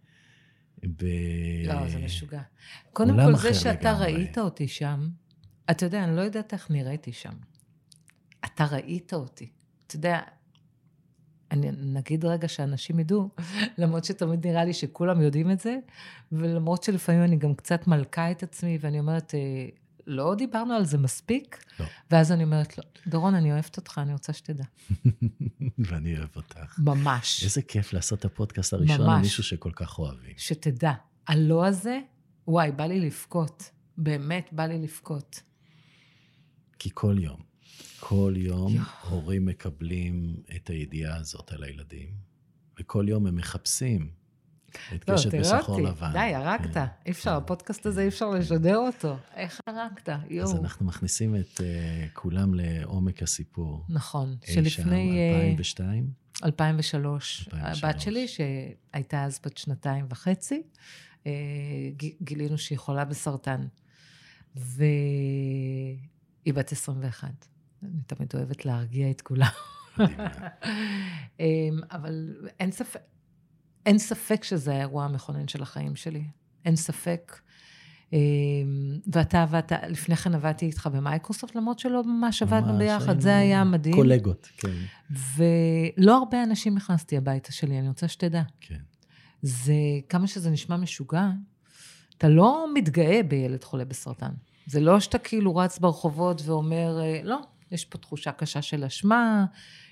ב... 0.84 1.04
לא, 1.66 1.88
זה 1.88 1.98
משוגע. 1.98 2.42
קודם 2.92 3.16
כל, 3.16 3.36
זה 3.36 3.54
שאתה 3.54 3.92
לגמרי. 3.92 4.14
ראית 4.14 4.38
אותי 4.38 4.68
שם, 4.68 5.08
אתה 5.70 5.86
יודע, 5.86 6.04
אני 6.04 6.16
לא 6.16 6.20
יודעת 6.20 6.52
איך 6.52 6.70
נראיתי 6.70 7.12
שם. 7.12 7.32
אתה 8.44 8.64
ראית 8.64 9.14
אותי. 9.14 9.50
אתה 9.86 9.96
יודע, 9.96 10.20
אני 11.50 11.70
נגיד 11.72 12.24
רגע 12.24 12.48
שאנשים 12.48 12.98
ידעו, 12.98 13.28
למרות 13.78 14.04
שתמיד 14.04 14.46
נראה 14.46 14.64
לי 14.64 14.72
שכולם 14.72 15.20
יודעים 15.20 15.50
את 15.50 15.60
זה, 15.60 15.78
ולמרות 16.32 16.82
שלפעמים 16.82 17.22
אני 17.22 17.36
גם 17.36 17.54
קצת 17.54 17.86
מלכה 17.86 18.30
את 18.30 18.42
עצמי, 18.42 18.78
ואני 18.80 18.98
אומרת, 18.98 19.34
אה, 19.34 19.68
לא 20.06 20.34
דיברנו 20.34 20.74
על 20.74 20.84
זה 20.84 20.98
מספיק? 20.98 21.64
לא. 21.80 21.86
ואז 22.10 22.32
אני 22.32 22.44
אומרת 22.44 22.78
לו, 22.78 22.84
דורון, 23.06 23.34
אני 23.34 23.52
אוהבת 23.52 23.76
אותך, 23.76 24.00
אני 24.02 24.12
רוצה 24.12 24.32
שתדע. 24.32 24.64
ואני 25.86 26.18
אוהב 26.18 26.36
אותך. 26.36 26.78
ממש. 26.78 27.44
איזה 27.44 27.62
כיף 27.62 27.92
לעשות 27.92 28.18
את 28.18 28.24
הפודקאסט 28.24 28.72
הראשון 28.72 29.00
ממש. 29.00 29.18
למישהו 29.18 29.42
שכל 29.42 29.70
כך 29.76 29.98
אוהבים. 29.98 30.34
שתדע, 30.36 30.92
הלא 31.26 31.66
הזה, 31.66 32.00
וואי, 32.48 32.72
בא 32.72 32.86
לי 32.86 33.00
לבכות. 33.00 33.70
באמת, 33.98 34.48
בא 34.52 34.66
לי 34.66 34.78
לבכות. 34.78 35.42
כי 36.78 36.90
כל 36.94 37.16
יום, 37.18 37.40
כל 38.00 38.34
יום 38.36 38.72
יואו. 38.74 38.86
הורים 39.08 39.46
מקבלים 39.46 40.36
את 40.56 40.68
הידיעה 40.68 41.16
הזאת 41.16 41.52
על 41.52 41.62
הילדים, 41.62 42.08
וכל 42.80 43.06
יום 43.08 43.26
הם 43.26 43.36
מחפשים 43.36 44.10
את 44.94 45.08
לא, 45.08 45.16
בשחור 45.40 45.74
אותי. 45.74 45.86
לבן. 45.86 46.12
די, 46.12 46.34
הרגת. 46.34 46.74
כן. 46.74 46.84
אי 47.06 47.10
אפשר, 47.10 47.36
הפודקאסט 47.36 47.86
הזה 47.86 48.02
אי 48.02 48.08
אפשר 48.08 48.30
לשדר 48.30 48.76
אותו. 48.76 49.16
איך 49.34 49.60
הרגת? 49.66 50.08
יואו. 50.30 50.48
אז 50.48 50.54
אנחנו 50.54 50.86
מכניסים 50.86 51.36
את 51.36 51.60
uh, 51.60 51.60
כולם 52.14 52.54
לעומק 52.54 53.22
הסיפור. 53.22 53.84
נכון, 53.88 54.36
אי 54.48 54.54
שלפני... 54.54 55.10
שם, 55.10 55.16
אה, 55.16 55.50
2002? 55.50 56.10
2003. 56.44 57.48
2003. 57.52 57.84
הבת 57.84 58.00
שלי, 58.00 58.26
שהייתה 58.28 59.24
אז 59.24 59.40
בת 59.44 59.56
שנתיים 59.56 60.06
וחצי, 60.10 60.62
אה, 61.26 61.32
גילינו 62.22 62.58
שהיא 62.58 62.78
חולה 62.78 63.04
בסרטן. 63.04 63.66
והיא 64.56 65.98
בת 66.54 66.72
21. 66.72 67.46
אני 67.82 68.02
תמיד 68.06 68.28
אוהבת 68.34 68.64
להרגיע 68.64 69.10
את 69.10 69.20
כולם. 69.20 69.50
אמ, 71.40 71.80
אבל 71.90 72.34
אין 72.60 72.72
ספק, 72.72 73.00
אין 73.86 73.98
ספק 73.98 74.44
שזה 74.44 74.74
האירוע 74.74 75.04
המכונן 75.04 75.48
של 75.48 75.62
החיים 75.62 75.96
שלי. 75.96 76.24
אין 76.64 76.76
ספק. 76.76 77.40
אמ, 78.12 78.18
ואתה 79.12 79.42
עבדת, 79.42 79.72
לפני 79.88 80.16
כן 80.16 80.34
עבדתי 80.34 80.66
איתך 80.66 80.88
במייקרוסופט, 80.92 81.54
למרות 81.54 81.78
שלא 81.78 82.04
ממש 82.04 82.42
עבדנו 82.42 82.78
ביחד, 82.78 83.20
זה 83.20 83.36
היה 83.36 83.64
מדהים. 83.64 83.94
קולגות, 83.94 84.48
כן, 84.56 84.68
ולא 85.36 86.16
הרבה 86.16 86.42
אנשים 86.42 86.76
הכנסתי 86.76 87.16
הביתה 87.16 87.52
שלי, 87.52 87.78
אני 87.78 87.88
רוצה 87.88 88.08
שתדע. 88.08 88.42
כן. 88.60 88.78
זה, 89.42 89.74
כמה 90.08 90.26
שזה 90.26 90.50
נשמע 90.50 90.76
משוגע, 90.76 91.30
אתה 92.18 92.28
לא 92.28 92.66
מתגאה 92.74 93.22
בילד 93.22 93.64
חולה 93.64 93.84
בסרטן. 93.84 94.32
זה 94.66 94.80
לא 94.80 95.00
שאתה 95.00 95.18
כאילו 95.18 95.56
רץ 95.56 95.78
ברחובות 95.78 96.42
ואומר, 96.44 97.00
אה, 97.00 97.20
לא, 97.24 97.38
יש 97.70 97.84
פה 97.84 97.98
תחושה 97.98 98.32
קשה 98.32 98.62
של 98.62 98.84
אשמה, 98.84 99.44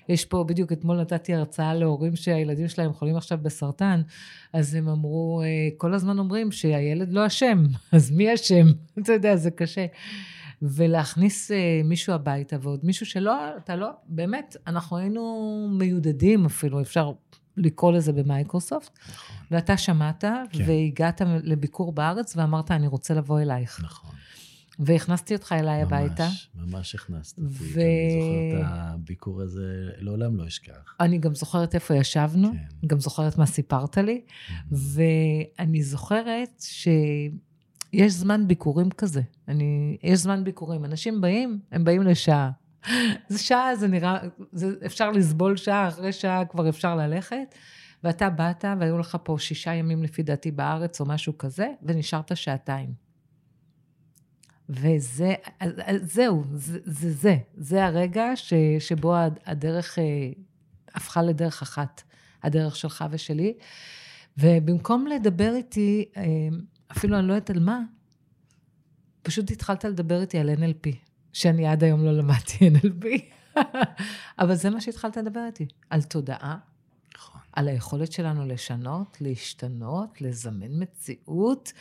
יש 0.09 0.25
פה, 0.25 0.43
בדיוק 0.47 0.71
אתמול 0.71 1.01
נתתי 1.01 1.33
הרצאה 1.33 1.73
להורים 1.73 2.15
שהילדים 2.15 2.67
שלהם 2.67 2.93
חולים 2.93 3.15
עכשיו 3.15 3.37
בסרטן, 3.41 4.01
אז 4.53 4.75
הם 4.75 4.87
אמרו, 4.87 5.41
אה, 5.41 5.47
כל 5.77 5.93
הזמן 5.93 6.19
אומרים 6.19 6.51
שהילד 6.51 7.13
לא 7.13 7.27
אשם, 7.27 7.63
אז 7.91 8.11
מי 8.11 8.33
אשם? 8.33 8.67
אתה 8.99 9.13
יודע, 9.13 9.35
זה 9.35 9.51
קשה. 9.51 9.85
ולהכניס 10.61 11.51
אה, 11.51 11.81
מישהו 11.83 12.13
הביתה, 12.13 12.57
ועוד 12.61 12.79
מישהו 12.83 13.05
שלא, 13.05 13.57
אתה 13.57 13.75
לא, 13.75 13.89
באמת, 14.07 14.55
אנחנו 14.67 14.97
היינו 14.97 15.67
מיודדים 15.71 16.45
אפילו, 16.45 16.81
אפשר 16.81 17.11
לקרוא 17.57 17.91
לזה 17.91 18.13
במייקרוסופט, 18.13 18.99
נכון, 19.09 19.35
ואתה 19.51 19.77
שמעת, 19.77 20.23
כן. 20.23 20.63
והגעת 20.65 21.21
לביקור 21.43 21.91
בארץ, 21.91 22.37
ואמרת, 22.37 22.71
אני 22.71 22.87
רוצה 22.87 23.13
לבוא 23.13 23.39
אלייך. 23.39 23.81
נכון. 23.83 24.14
והכנסתי 24.79 25.35
אותך 25.35 25.51
אליי 25.51 25.81
הביתה. 25.81 26.23
ממש, 26.23 26.49
ממש 26.55 26.95
הכנסת 26.95 27.37
אותי. 27.39 27.47
ו- 27.49 27.79
אני 27.79 28.19
זוכר 28.19 28.61
את 28.61 28.65
הביקור 28.67 29.41
הזה, 29.41 29.89
לעולם 29.97 30.37
לא 30.37 30.47
אשכח. 30.47 30.95
אני 30.99 31.17
גם 31.17 31.35
זוכרת 31.35 31.75
איפה 31.75 31.95
ישבנו, 31.95 32.51
כן. 32.51 32.87
גם 32.87 32.99
זוכרת 32.99 33.37
מה 33.37 33.45
סיפרת 33.45 33.97
לי, 33.97 34.21
ואני 34.71 35.83
זוכרת 35.83 36.59
שיש 36.59 38.13
זמן 38.13 38.47
ביקורים 38.47 38.89
כזה. 38.91 39.21
אני, 39.47 39.97
יש 40.03 40.19
זמן 40.19 40.43
ביקורים. 40.43 40.85
אנשים 40.85 41.21
באים, 41.21 41.59
הם 41.71 41.83
באים 41.83 42.01
לשעה. 42.01 42.51
זה 43.29 43.39
שעה, 43.39 43.75
זה 43.75 43.87
נראה, 43.87 44.17
זה, 44.51 44.71
אפשר 44.85 45.11
לסבול 45.11 45.57
שעה, 45.57 45.87
אחרי 45.87 46.11
שעה 46.11 46.45
כבר 46.45 46.69
אפשר 46.69 46.95
ללכת. 46.95 47.55
ואתה 48.03 48.29
באת, 48.29 48.65
והיו 48.79 48.97
לך 48.97 49.17
פה 49.23 49.35
שישה 49.39 49.73
ימים 49.73 50.03
לפי 50.03 50.23
דעתי 50.23 50.51
בארץ, 50.51 51.01
או 51.01 51.05
משהו 51.05 51.37
כזה, 51.37 51.67
ונשארת 51.83 52.37
שעתיים. 52.37 53.04
וזה, 54.69 55.33
אז- 55.59 55.73
אז 55.85 56.13
זהו, 56.13 56.43
זה 56.53 56.79
זה, 56.85 57.11
זה, 57.13 57.35
זה 57.57 57.85
הרגע 57.85 58.25
ש, 58.35 58.53
שבו 58.79 59.15
הד- 59.15 59.39
הדרך 59.45 59.99
אה, 59.99 60.03
הפכה 60.95 61.21
לדרך 61.21 61.61
אחת, 61.61 62.01
הדרך 62.43 62.75
שלך 62.75 63.05
ושלי. 63.11 63.53
ובמקום 64.37 65.07
לדבר 65.07 65.55
איתי, 65.55 66.05
אה, 66.17 66.23
אפילו 66.91 67.19
אני 67.19 67.27
לא 67.27 67.33
יודעת 67.33 67.49
על 67.49 67.59
מה, 67.59 67.79
פשוט 69.21 69.51
התחלת 69.51 69.85
לדבר 69.85 70.21
איתי 70.21 70.37
על 70.39 70.49
NLP, 70.49 70.89
שאני 71.33 71.67
עד 71.67 71.83
היום 71.83 72.05
לא 72.05 72.11
למדתי 72.17 72.69
NLP. 72.69 73.05
אבל 74.39 74.55
זה 74.55 74.69
מה 74.69 74.81
שהתחלת 74.81 75.17
לדבר 75.17 75.45
איתי, 75.45 75.65
על 75.89 76.01
תודעה, 76.01 76.57
נכון. 77.17 77.41
על 77.53 77.67
היכולת 77.67 78.11
שלנו 78.11 78.45
לשנות, 78.45 79.17
להשתנות, 79.21 80.21
לזמן 80.21 80.67
מציאות. 80.81 81.73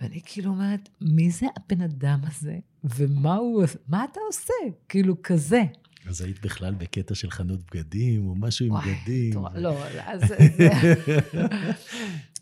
ואני 0.00 0.20
כאילו 0.24 0.50
אומרת, 0.50 0.88
מי 1.00 1.30
זה 1.30 1.46
הבן 1.56 1.80
אדם 1.82 2.20
הזה? 2.26 2.58
ומה 2.84 3.34
הוא, 3.34 3.64
מה 3.88 4.04
אתה 4.12 4.20
עושה? 4.28 4.52
כאילו 4.88 5.22
כזה. 5.22 5.62
אז 6.06 6.20
היית 6.20 6.40
בכלל 6.40 6.74
בקטע 6.74 7.14
של 7.14 7.30
חנות 7.30 7.60
בגדים, 7.74 8.26
או 8.26 8.34
משהו 8.34 8.66
עם 8.66 8.72
בגדים. 8.80 9.32
תורה- 9.32 9.50
ו- 9.54 9.60
לא, 9.60 9.78
אז... 10.04 10.20
זה- 10.28 10.94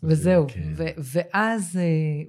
וזהו. 0.03 0.45
כן. 0.49 0.73
ו- 0.77 0.83
ואז, 0.97 1.77
אה, 1.77 1.83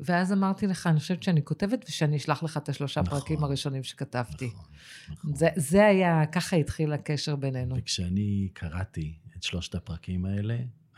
ואז 0.04 0.32
אמרתי 0.32 0.66
לך, 0.66 0.86
אני 0.86 0.98
חושבת 0.98 1.22
שאני 1.22 1.44
כותבת 1.44 1.84
ושאני 1.88 2.16
אשלח 2.16 2.42
לך 2.42 2.56
את 2.56 2.68
השלושה 2.68 3.00
נכון. 3.02 3.18
פרקים 3.20 3.44
הראשונים 3.44 3.82
שכתבתי. 3.84 4.46
נכון, 4.46 4.64
נכון. 5.12 5.34
זה, 5.34 5.48
זה 5.56 5.86
היה, 5.86 6.26
ככה 6.32 6.56
התחיל 6.56 6.92
הקשר 6.92 7.36
בינינו. 7.36 7.74
וכשאני 7.78 8.48
קראתי 8.52 9.14
את 9.36 9.42
שלושת 9.42 9.74
הפרקים 9.74 10.24
האלה, 10.24 10.56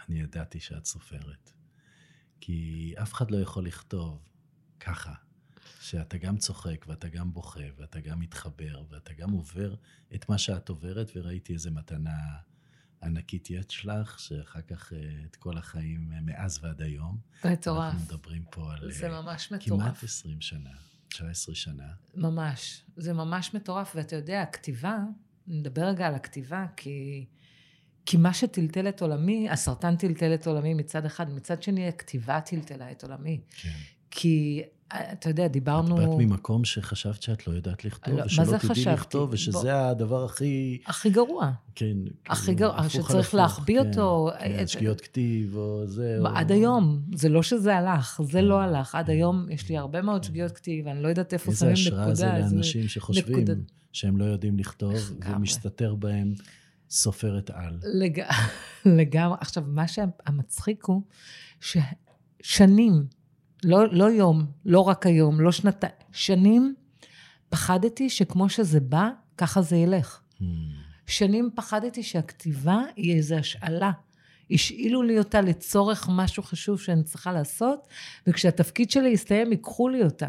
אני 0.09 0.21
ידעתי 0.21 0.61
שאת 0.61 0.85
סופרת. 0.85 1.53
כי 2.41 2.95
אף 3.03 3.13
אחד 3.13 3.31
לא 3.31 3.37
יכול 3.37 3.67
לכתוב 3.67 4.19
ככה, 4.81 5.13
שאתה 5.81 6.19
גם 6.19 6.37
צוחק, 6.37 6.85
ואתה 6.89 7.09
גם 7.09 7.33
בוכה, 7.33 7.61
ואתה 7.77 8.01
גם 8.01 8.21
מתחבר, 8.21 8.85
ואתה 8.91 9.13
גם 9.13 9.31
עובר 9.31 9.75
את 10.15 10.29
מה 10.29 10.39
שאת 10.39 10.69
עוברת, 10.69 11.11
וראיתי 11.17 11.53
איזה 11.53 11.71
מתנה 11.71 12.37
ענקית 13.03 13.51
יש 13.51 13.87
לך, 13.87 14.19
שאחר 14.21 14.61
כך 14.61 14.93
אה, 14.93 14.99
את 15.31 15.37
כל 15.37 15.59
החיים 15.59 16.13
אה, 16.13 16.21
מאז 16.21 16.59
ועד 16.63 16.83
היום. 16.83 17.19
מטורף. 17.45 17.93
אנחנו 17.93 18.05
מדברים 18.05 18.45
פה 18.51 18.73
על 18.73 18.93
זה 18.93 19.07
אה, 19.11 19.23
ממש 19.23 19.47
כמעט 19.47 19.63
מטורף. 19.67 20.05
20 20.05 20.41
שנה, 20.41 20.71
19 21.09 21.55
שנה. 21.55 21.89
ממש. 22.15 22.83
זה 22.97 23.13
ממש 23.13 23.55
מטורף. 23.55 23.93
ואתה 23.97 24.17
יודע, 24.17 24.43
הכתיבה, 24.43 24.99
נדבר 25.47 25.85
רגע 25.85 26.07
על 26.07 26.15
הכתיבה, 26.15 26.67
כי, 26.77 27.27
כי 28.07 28.17
מה 28.17 28.35
שטלטל 28.35 28.89
את 28.89 29.03
עולמי, 29.03 29.51
הסרטן 29.51 29.97
טלטל 29.97 30.35
את 30.35 30.47
עולמי 30.47 30.75
מצד 30.75 31.05
אחד, 31.05 31.31
מצד 31.31 31.63
שני, 31.63 31.89
הכתיבה 31.89 32.41
טלטלה 32.41 32.91
את 32.91 33.05
עולמי. 33.05 33.41
כן. 33.63 33.69
כי, 34.11 34.63
אה, 34.93 35.13
אתה 35.13 35.31
יודע, 35.31 35.49
דיברנו... 35.49 36.03
את 36.03 36.09
באת 36.09 36.19
ממקום 36.19 36.65
שחשבת 36.65 37.23
שאת 37.23 37.47
לא 37.47 37.53
יודעת 37.53 37.85
לכתוב, 37.85 38.15
לא, 38.15 38.25
ושלא 38.25 38.45
זה 38.45 38.59
תדעי 38.59 38.71
חשבתי? 38.71 38.91
לכתוב, 38.91 39.29
ושזה 39.33 39.59
בוא. 39.59 39.71
הדבר 39.71 40.25
הכי, 40.25 40.79
הכי 40.87 41.11
גרוע. 41.11 41.51
כן, 41.75 41.97
הכי 42.27 42.47
כאילו, 42.47 42.59
גרוע, 42.59 42.89
שצריך 42.89 43.35
להחביא 43.35 43.83
כן, 43.83 43.89
אותו. 43.89 44.31
כן, 44.39 44.59
אה, 44.59 44.67
שגיאות 44.67 45.01
כתיב, 45.01 45.57
או 45.57 45.87
זה, 45.87 46.19
או... 46.21 46.27
עד 46.27 46.53
היום, 46.53 47.01
זה 47.15 47.29
לא 47.29 47.43
שזה 47.43 47.77
הלך, 47.77 48.21
זה 48.25 48.43
לא 48.43 48.61
הלך. 48.61 48.95
עד 48.95 49.11
היום 49.11 49.47
יש 49.51 49.69
לי. 49.69 49.77
הרבה 49.77 50.03
מאוד 50.03 50.25
שגיאות 50.25 50.53
כתיב, 50.53 50.89
אני 50.89 51.03
לא 51.03 51.09
יודעת 51.09 51.33
איפה 51.33 51.51
איזה 51.51 51.59
שמים 51.61 51.73
השראה 51.73 52.01
נקודה. 52.01 52.15
זה 52.15 52.33
אז 52.33 52.53
לאנשים 52.53 52.89
שחושבים. 52.89 53.47
שהם 53.93 54.17
לא 54.17 54.25
יודעים 54.25 54.59
לכתוב. 54.59 54.95
ומסתתר 55.27 55.95
בהם 55.95 56.35
סופרת 56.91 57.51
על. 57.51 57.79
לג... 57.83 58.23
לגמרי. 58.99 59.37
עכשיו, 59.41 59.63
מה 59.67 59.89
שהמצחיק 59.89 60.85
הוא 60.85 61.03
ששנים, 61.61 63.07
לא, 63.65 63.93
לא 63.93 64.05
יום, 64.05 64.47
לא 64.65 64.81
רק 64.81 65.07
היום, 65.07 65.41
לא 65.41 65.53
שנתיים, 65.53 65.93
שנים 66.13 66.75
פחדתי 67.49 68.11
שכמו 68.11 68.49
שזה 68.49 68.81
בא, 68.81 69.09
ככה 69.39 69.63
זה 69.63 69.77
ילך. 69.77 70.21
Hmm, 70.39 70.43
שנים 71.07 71.51
פחדתי 71.55 72.03
שהכתיבה 72.03 72.83
היא 72.97 73.17
איזו 73.17 73.35
השאלה. 73.35 73.91
השאילו 74.51 75.03
לי 75.03 75.19
אותה 75.19 75.41
לצורך 75.41 76.09
משהו 76.13 76.43
חשוב 76.43 76.81
שאני 76.81 77.03
צריכה 77.03 77.33
לעשות, 77.33 77.87
וכשהתפקיד 78.27 78.91
שלי 78.91 79.09
יסתיים, 79.09 79.53
ייקחו 79.53 79.89
לי 79.89 80.05
אותה. 80.05 80.29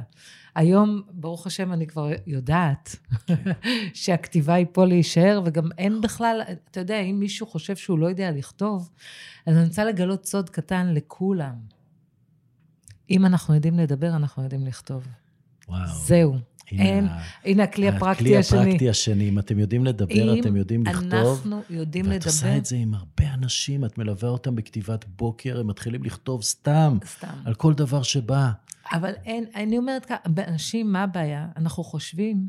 היום, 0.58 1.02
ברוך 1.12 1.48
השם, 1.48 1.74
אני 1.74 1.88
כבר 1.88 2.10
יודעת 2.28 2.96
שהכתיבה 3.94 4.54
היא 4.54 4.66
פה 4.72 4.86
להישאר, 4.86 5.42
וגם 5.46 5.70
אין 5.78 6.02
בכלל, 6.02 6.42
אתה 6.72 6.80
יודע, 6.80 7.00
אם 7.00 7.20
מישהו 7.20 7.48
חושב 7.48 7.76
שהוא 7.76 8.00
לא 8.00 8.08
יודע 8.08 8.32
לכתוב, 8.32 8.90
אז 9.46 9.58
אני 9.58 9.66
רוצה 9.66 9.86
לגלות 9.86 10.26
סוד 10.26 10.50
קטן 10.50 10.94
לכולם. 10.94 11.56
אם 13.10 13.26
אנחנו 13.26 13.56
יודעים 13.56 13.80
לדבר, 13.80 14.16
אנחנו 14.16 14.44
יודעים 14.44 14.66
לכתוב. 14.66 15.08
וואו. 15.68 15.96
זהו. 16.06 16.36
הנה 16.72 16.84
אין, 16.84 17.08
הנה 17.46 17.64
הכלי 17.64 17.88
הפרקטי 17.88 18.12
הכלי 18.12 18.38
השני. 18.38 18.60
הפרקטי 18.60 18.90
השני. 18.90 19.30
אם 19.30 19.40
אתם 19.40 19.60
יודעים 19.60 19.86
לדבר, 19.86 20.34
אם 20.34 20.42
אתם 20.42 20.56
יודעים 20.56 20.86
לכתוב. 20.86 21.14
אנחנו 21.14 21.62
יודעים 21.70 22.06
ואת 22.06 22.16
לדבר, 22.16 22.30
עושה 22.30 22.58
את 22.58 22.66
זה 22.66 22.76
עם 22.76 22.94
הרבה 22.94 23.34
אנשים, 23.34 23.86
את 23.86 23.98
מלווה 23.98 24.30
אותם 24.30 24.56
בכתיבת 24.56 25.06
בוקר, 25.18 25.60
הם 25.60 25.68
מתחילים 25.68 26.04
לכתוב 26.04 26.44
סתם, 26.44 26.98
סתם. 27.06 27.28
על 27.46 27.54
כל 27.54 27.74
דבר 27.74 28.04
שבא. 28.04 28.52
אבל 28.92 29.14
אין, 29.26 29.46
אני 29.56 29.78
אומרת 29.78 30.06
ככה, 30.06 30.30
באנשים, 30.30 30.92
מה 30.92 31.04
הבעיה? 31.04 31.48
אנחנו 31.56 31.84
חושבים 31.84 32.48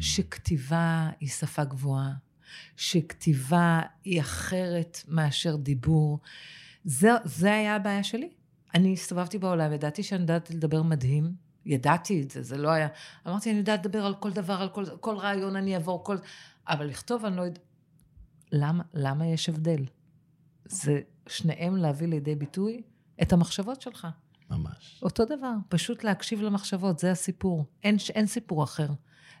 שכתיבה 0.00 1.10
היא 1.20 1.28
שפה 1.28 1.64
גבוהה, 1.64 2.12
שכתיבה 2.76 3.80
היא 4.04 4.20
אחרת 4.20 5.02
מאשר 5.08 5.56
דיבור. 5.56 6.18
זה, 6.84 7.10
זה 7.24 7.52
היה 7.52 7.76
הבעיה 7.76 8.04
שלי. 8.04 8.30
אני 8.74 8.92
הסתובבתי 8.92 9.38
בעולם, 9.38 9.72
ידעתי 9.72 10.02
שאני 10.02 10.20
יודעת 10.20 10.50
לדבר 10.50 10.82
מדהים, 10.82 11.34
ידעתי 11.66 12.22
את 12.22 12.30
זה, 12.30 12.42
זה 12.42 12.56
לא 12.56 12.68
היה... 12.70 12.88
אמרתי, 13.28 13.50
אני 13.50 13.58
יודעת 13.58 13.86
לדבר 13.86 14.06
על 14.06 14.14
כל 14.14 14.30
דבר, 14.30 14.54
על 14.54 14.68
כל, 14.68 14.84
כל 15.00 15.16
רעיון 15.16 15.56
אני 15.56 15.74
אעבור, 15.74 16.04
כל... 16.04 16.16
אבל 16.68 16.86
לכתוב, 16.86 17.24
אני 17.24 17.36
לא 17.36 17.42
יודעת... 17.42 17.64
למה, 18.52 18.84
למה 18.94 19.26
יש 19.26 19.48
הבדל? 19.48 19.84
זה 20.64 21.00
שניהם 21.26 21.76
להביא 21.76 22.06
לידי 22.06 22.34
ביטוי 22.34 22.82
את 23.22 23.32
המחשבות 23.32 23.80
שלך. 23.80 24.06
ממש. 24.50 25.00
אותו 25.02 25.24
דבר, 25.24 25.54
פשוט 25.68 26.04
להקשיב 26.04 26.42
למחשבות, 26.42 26.98
זה 26.98 27.10
הסיפור. 27.10 27.64
אין, 27.84 27.96
אין 28.14 28.26
סיפור 28.26 28.64
אחר. 28.64 28.88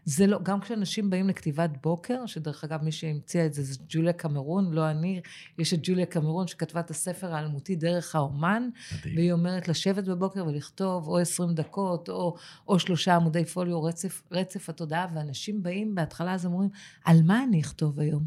זה 0.04 0.26
לא, 0.26 0.38
גם 0.42 0.60
כשאנשים 0.60 1.10
באים 1.10 1.28
לכתיבת 1.28 1.70
בוקר, 1.82 2.26
שדרך 2.26 2.64
אגב, 2.64 2.82
מי 2.82 2.92
שהמציאה 2.92 3.46
את 3.46 3.54
זה 3.54 3.62
זה 3.62 3.78
ג'וליה 3.88 4.12
קמרון, 4.12 4.72
לא 4.72 4.90
אני, 4.90 5.20
יש 5.58 5.74
את 5.74 5.78
ג'וליה 5.82 6.06
קמרון 6.06 6.46
שכתבה 6.46 6.80
את 6.80 6.90
הספר 6.90 7.34
האלמותי 7.34 7.76
דרך 7.76 8.14
האומן, 8.14 8.68
מדהים. 8.98 9.16
והיא 9.16 9.32
אומרת 9.32 9.68
לשבת 9.68 10.04
בבוקר 10.04 10.46
ולכתוב 10.46 11.08
או 11.08 11.18
20 11.18 11.54
דקות, 11.54 12.08
או, 12.08 12.36
או 12.68 12.78
שלושה 12.78 13.16
עמודי 13.16 13.44
פוליו, 13.44 13.82
רצף, 13.82 14.22
רצף 14.30 14.68
התודעה, 14.68 15.06
ואנשים 15.14 15.62
באים 15.62 15.94
בהתחלה, 15.94 16.34
אז 16.34 16.44
הם 16.44 16.52
אומרים, 16.52 16.70
על 17.04 17.22
מה 17.22 17.44
אני 17.44 17.60
אכתוב 17.60 18.00
היום? 18.00 18.24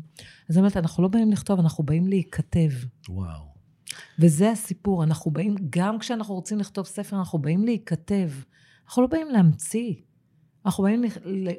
אז 0.50 0.58
אני 0.58 0.62
אומרת, 0.62 0.78
אנחנו 0.78 1.04
לא 1.04 1.10
באים 1.10 1.32
לכתוב, 1.32 1.60
אנחנו 1.60 1.84
באים 1.84 2.08
להיכתב. 2.08 2.70
וואו. 3.10 3.53
וזה 4.20 4.52
הסיפור, 4.52 5.04
אנחנו 5.04 5.32
באים, 5.32 5.56
גם 5.70 6.00
כשאנחנו 6.00 6.36
רוצים 6.36 6.60
לכתוב 6.60 6.86
ספר, 6.86 7.20
אנחנו 7.20 7.40
באים 7.40 7.66
להיכתב. 7.66 8.30
אנחנו 8.86 9.02
לא 9.02 9.08
באים 9.08 9.28
להמציא. 9.30 9.94
אנחנו 10.66 10.84
באים 10.84 11.04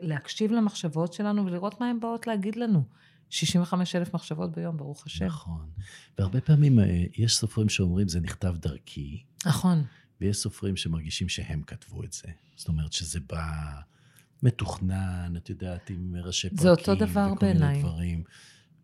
להקשיב 0.02 0.52
למחשבות 0.52 1.12
שלנו 1.12 1.46
ולראות 1.46 1.80
מה 1.80 1.90
הן 1.90 2.00
באות 2.00 2.26
להגיד 2.26 2.56
לנו. 2.56 2.84
65 3.30 3.96
אלף 3.96 4.14
מחשבות 4.14 4.52
ביום, 4.52 4.76
ברוך 4.76 5.06
השם. 5.06 5.26
נכון. 5.26 5.70
והרבה 6.18 6.40
פעמים 6.40 6.80
אה, 6.80 7.04
יש 7.16 7.36
סופרים 7.36 7.68
שאומרים, 7.68 8.08
זה 8.08 8.20
נכתב 8.20 8.54
דרכי, 8.58 9.22
נכון. 9.46 9.84
ויש 10.20 10.36
סופרים 10.36 10.76
שמרגישים 10.76 11.28
שהם 11.28 11.62
כתבו 11.62 12.04
את 12.04 12.12
זה. 12.12 12.28
זאת 12.56 12.68
אומרת 12.68 12.92
שזה 12.92 13.20
בא 13.28 13.46
מתוכנן, 14.42 15.34
את 15.36 15.50
יודעת, 15.50 15.90
עם 15.90 16.16
ראשי 16.16 16.48
פרקים. 16.48 16.62
זה 16.62 16.70
אותו 16.70 16.94
דבר 16.94 17.32
וכל 17.36 17.46
מיני 17.46 17.58
בעיניי. 17.58 17.82
דברים. 17.82 18.24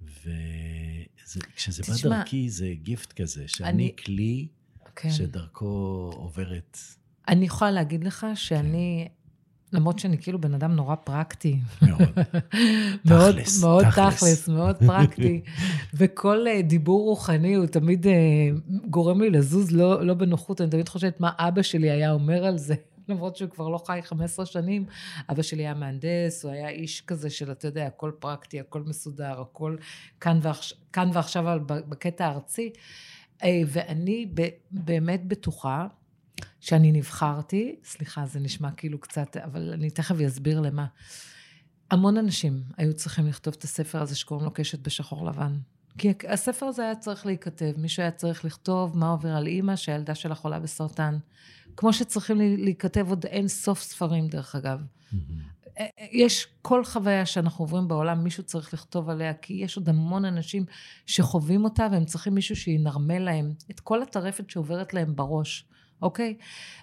וכשזה 0.04 1.82
בא 1.88 2.16
דרכי, 2.16 2.50
זה 2.50 2.68
גיפט 2.82 3.12
כזה, 3.12 3.44
שאני 3.46 3.68
אני- 3.68 3.92
כלי 4.04 4.46
כן. 4.96 5.10
שדרכו 5.10 5.66
עוברת. 6.14 6.78
אני 7.28 7.44
יכולה 7.46 7.70
להגיד 7.70 8.04
לך 8.04 8.26
שאני, 8.34 9.08
למרות 9.72 9.98
שאני 9.98 10.18
כאילו 10.18 10.40
בן 10.40 10.54
אדם 10.54 10.72
נורא 10.72 10.94
פרקטי, 10.94 11.58
מאוד. 11.82 12.00
מאוד, 13.10 13.32
תכלס, 13.32 13.60
מאוד 13.62 13.84
תכלס. 13.84 14.16
תכלס, 14.16 14.48
מאוד 14.48 14.76
פרקטי, 14.86 15.40
וכל 15.94 16.46
אה, 16.46 16.62
דיבור 16.62 17.04
רוחני 17.04 17.54
הוא 17.54 17.66
תמיד 17.66 18.06
אה, 18.06 18.12
גורם 18.90 19.20
לי 19.20 19.30
לזוז 19.30 19.70
לא, 19.70 20.06
לא 20.06 20.14
בנוחות, 20.14 20.60
אני 20.60 20.70
תמיד 20.70 20.88
חושבת 20.88 21.20
מה 21.20 21.30
אבא 21.38 21.62
שלי 21.62 21.90
היה 21.90 22.12
אומר 22.12 22.44
על 22.44 22.58
זה. 22.58 22.74
למרות 23.10 23.36
שהוא 23.36 23.50
כבר 23.50 23.68
לא 23.68 23.78
חי 23.86 24.00
15 24.02 24.46
שנים, 24.46 24.86
אבא 25.30 25.42
שלי 25.42 25.62
היה 25.62 25.74
מהנדס, 25.74 26.44
הוא 26.44 26.52
היה 26.52 26.68
איש 26.68 27.00
כזה 27.00 27.30
של, 27.30 27.52
אתה 27.52 27.68
יודע, 27.68 27.86
הכל 27.86 28.12
פרקטי, 28.18 28.60
הכל 28.60 28.82
מסודר, 28.82 29.40
הכל 29.40 29.76
כאן, 30.20 30.38
ועכש, 30.42 30.74
כאן 30.92 31.10
ועכשיו 31.12 31.60
בקטע 31.66 32.26
הארצי. 32.26 32.72
אה, 33.42 33.60
ואני 33.66 34.32
באמת 34.70 35.26
בטוחה 35.26 35.86
שאני 36.60 36.92
נבחרתי, 36.92 37.76
סליחה, 37.84 38.26
זה 38.26 38.40
נשמע 38.40 38.70
כאילו 38.70 39.00
קצת, 39.00 39.36
אבל 39.36 39.72
אני 39.72 39.90
תכף 39.90 40.20
אסביר 40.26 40.60
למה. 40.60 40.86
המון 41.90 42.16
אנשים 42.16 42.62
היו 42.76 42.94
צריכים 42.94 43.26
לכתוב 43.26 43.54
את 43.58 43.64
הספר 43.64 44.02
הזה 44.02 44.16
שקוראים 44.16 44.44
לו 44.44 44.52
קשת 44.52 44.78
בשחור 44.78 45.26
לבן. 45.26 45.58
כי 45.98 46.12
הספר 46.28 46.66
הזה 46.66 46.82
היה 46.82 46.94
צריך 46.94 47.26
להיכתב, 47.26 47.72
מישהו 47.76 48.02
היה 48.02 48.10
צריך 48.10 48.44
לכתוב 48.44 48.98
מה 48.98 49.10
עובר 49.10 49.36
על 49.36 49.46
אימא 49.46 49.76
שהילדה 49.76 50.14
שלה 50.14 50.34
חולה 50.34 50.60
בסרטן. 50.60 51.18
כמו 51.76 51.92
שצריכים 51.92 52.36
להיכתב 52.38 53.06
עוד 53.08 53.26
אין 53.26 53.48
סוף 53.48 53.82
ספרים, 53.82 54.26
דרך 54.28 54.54
אגב. 54.54 54.80
אה, 55.78 55.86
יש 56.12 56.46
כל 56.62 56.84
חוויה 56.84 57.26
שאנחנו 57.26 57.64
עוברים 57.64 57.88
בעולם, 57.88 58.24
מישהו 58.24 58.42
צריך 58.42 58.74
לכתוב 58.74 59.10
עליה, 59.10 59.34
כי 59.34 59.54
יש 59.54 59.76
עוד 59.76 59.88
המון 59.88 60.24
אנשים 60.24 60.64
שחווים 61.06 61.64
אותה, 61.64 61.86
והם 61.92 62.04
צריכים 62.04 62.34
מישהו 62.34 62.56
שינרמל 62.56 63.18
להם 63.18 63.52
את 63.70 63.80
כל 63.80 64.02
הטרפת 64.02 64.50
שעוברת 64.50 64.94
להם 64.94 65.16
בראש, 65.16 65.64
אוקיי? 66.02 66.36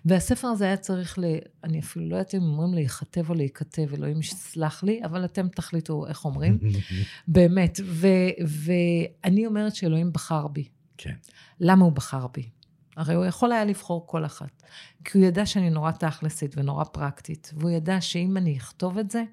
והספר 0.05 0.47
הזה 0.47 0.65
היה 0.65 0.77
צריך 0.77 1.19
ל... 1.19 1.23
אני 1.63 1.79
אפילו 1.79 2.09
לא 2.09 2.15
יודעת 2.15 2.35
אם 2.35 2.41
אומרים 2.41 2.73
להיכתב 2.73 3.29
או 3.29 3.35
להיכתב, 3.35 3.93
אלוהים 3.93 4.19
יסלח 4.19 4.83
לי, 4.83 5.01
אבל 5.03 5.25
אתם 5.25 5.47
תחליטו 5.47 6.07
איך 6.07 6.25
אומרים. 6.25 6.59
באמת. 7.27 7.79
ו- 7.85 8.07
ואני 8.47 9.45
אומרת 9.45 9.75
שאלוהים 9.75 10.13
בחר 10.13 10.47
בי. 10.47 10.67
כן. 10.97 11.15
למה 11.59 11.85
הוא 11.85 11.91
בחר 11.91 12.27
בי? 12.27 12.49
הרי 12.97 13.15
הוא 13.15 13.25
יכול 13.25 13.51
היה 13.51 13.65
לבחור 13.65 14.07
כל 14.07 14.25
אחת. 14.25 14.63
כי 15.05 15.17
הוא 15.17 15.25
ידע 15.25 15.45
שאני 15.45 15.69
נורא 15.69 15.91
תכלסית 15.91 16.57
ונורא 16.57 16.83
פרקטית, 16.83 17.53
והוא 17.57 17.71
ידע 17.71 18.01
שאם 18.01 18.37
אני 18.37 18.57
אכתוב 18.57 18.97
את 18.97 19.11
זה, 19.11 19.23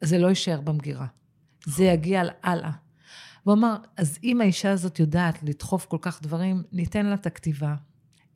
זה 0.00 0.18
לא 0.18 0.26
יישאר 0.26 0.60
במגירה. 0.60 1.06
זה 1.66 1.84
יגיע 1.84 2.22
הלאה. 2.42 2.70
הוא 3.42 3.54
אמר, 3.54 3.76
אז 3.96 4.18
אם 4.24 4.40
האישה 4.40 4.70
הזאת 4.70 5.00
יודעת 5.00 5.42
לדחוף 5.42 5.86
כל 5.86 5.98
כך 6.00 6.22
דברים, 6.22 6.62
ניתן 6.72 7.06
לה 7.06 7.14
את 7.14 7.26
הכתיבה. 7.26 7.74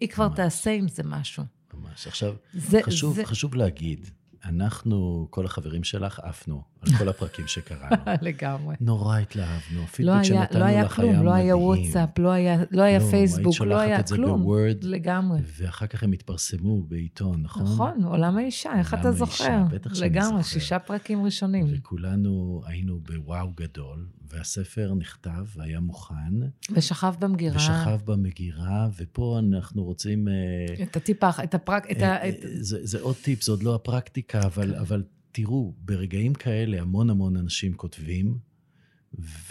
היא 0.01 0.09
כבר 0.09 0.29
ממש. 0.29 0.37
תעשה 0.37 0.71
עם 0.71 0.89
זה 0.89 1.03
משהו. 1.03 1.45
ממש. 1.75 2.07
עכשיו, 2.07 2.35
זה, 2.53 2.81
חשוב, 2.83 3.17
זה... 3.17 3.25
חשוב 3.25 3.55
להגיד, 3.55 4.11
אנחנו, 4.45 5.27
כל 5.31 5.47
החברים 5.47 5.85
שלך, 5.85 6.21
עפנו 6.23 6.63
על 6.81 6.93
כל 6.99 7.09
הפרקים 7.09 7.47
שקראנו. 7.47 7.97
לגמרי. 8.23 8.77
נורא 8.81 9.19
התלהבנו, 9.19 9.79
לא 9.79 9.83
הפידבק 9.83 10.13
היה, 10.13 10.25
שנתנו 10.25 10.61
לא 10.61 10.65
היה 10.65 10.85
לך 10.85 10.97
כלום, 10.97 11.11
היה 11.11 11.23
לא 11.23 11.33
היה 11.33 11.55
מדהים. 11.55 11.67
וואטסאפ, 11.67 12.19
לא 12.19 12.29
היה, 12.29 12.63
לא 12.71 12.83
היה 12.83 12.99
לא, 12.99 13.05
פייסבוק, 13.05 13.47
היית 13.47 13.61
לא 13.61 13.79
היה 13.79 13.89
שולחת 13.89 14.01
את 14.01 14.07
זה 14.07 14.17
כלום. 14.17 14.43
בוורד, 14.43 14.85
לגמרי. 14.85 15.41
ואחר 15.59 15.87
כך 15.87 16.03
הם 16.03 16.13
התפרסמו 16.13 16.83
בעיתון, 16.83 17.43
נכון? 17.43 17.63
נכון, 17.63 18.05
עולם 18.05 18.37
האישה, 18.37 18.79
איך 18.79 18.95
אתה 18.95 19.13
זוכר? 19.13 19.63
בטח 19.71 19.95
שאני 19.95 20.11
לגמרי, 20.11 20.43
זוכר. 20.43 20.43
שישה 20.43 20.79
פרקים 20.79 21.25
ראשונים. 21.25 21.67
וכולנו 21.71 22.63
היינו 22.67 23.01
בוואו 23.01 23.53
גדול, 23.57 24.07
והספר 24.31 24.95
נכתב 24.95 25.47
והיה 25.57 25.81
מוכן, 25.81 26.35
ושכב 26.73 27.15
במגירה. 27.21 27.57
ושכב 27.57 28.01
במגירה, 28.05 28.89
ופה 28.97 29.39
אנחנו 29.39 29.85
רוצים... 29.85 30.29
אה, 30.29 30.83
את 30.83 30.97
הטיפ, 30.97 31.25
את 31.45 31.55
הפרק, 31.55 31.91
את 31.91 31.97
אה, 31.97 32.13
ה... 32.23 32.29
את- 32.29 32.35
אה, 32.45 32.49
זה, 32.61 32.87
זה 32.87 33.01
עוד 33.01 33.17
טיפ, 33.17 33.43
זה 33.43 33.53
עוד 33.53 33.63
לא 33.63 33.75
הפרקטיקה, 33.75 34.43
אבל, 34.43 34.75
אבל 34.75 35.03
תראו, 35.33 35.75
ברגעים 35.85 36.35
כאלה 36.35 36.81
המון 36.81 37.11
המון 37.11 37.37
אנשים 37.37 37.75
כותבים, 37.75 38.39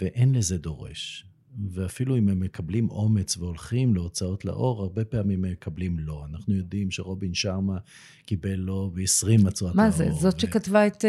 ואין 0.00 0.34
לזה 0.34 0.58
דורש. 0.58 1.24
ואפילו 1.70 2.16
אם 2.18 2.28
הם 2.28 2.40
מקבלים 2.40 2.90
אומץ 2.90 3.36
והולכים 3.36 3.94
להוצאות 3.94 4.44
לאור, 4.44 4.82
הרבה 4.82 5.04
פעמים 5.04 5.44
הם 5.44 5.52
מקבלים 5.52 5.98
לא. 5.98 6.24
אנחנו 6.30 6.54
יודעים 6.54 6.90
שרובין 6.90 7.34
שרמה 7.34 7.78
קיבל 8.26 8.54
לא 8.54 8.90
ב-20 8.94 9.48
הצעות 9.48 9.74
לאור. 9.74 9.84
מה 9.86 9.90
זה? 9.90 10.10
זאת 10.12 10.34
ו- 10.34 10.40
שכתבה 10.40 10.86
את 10.86 11.04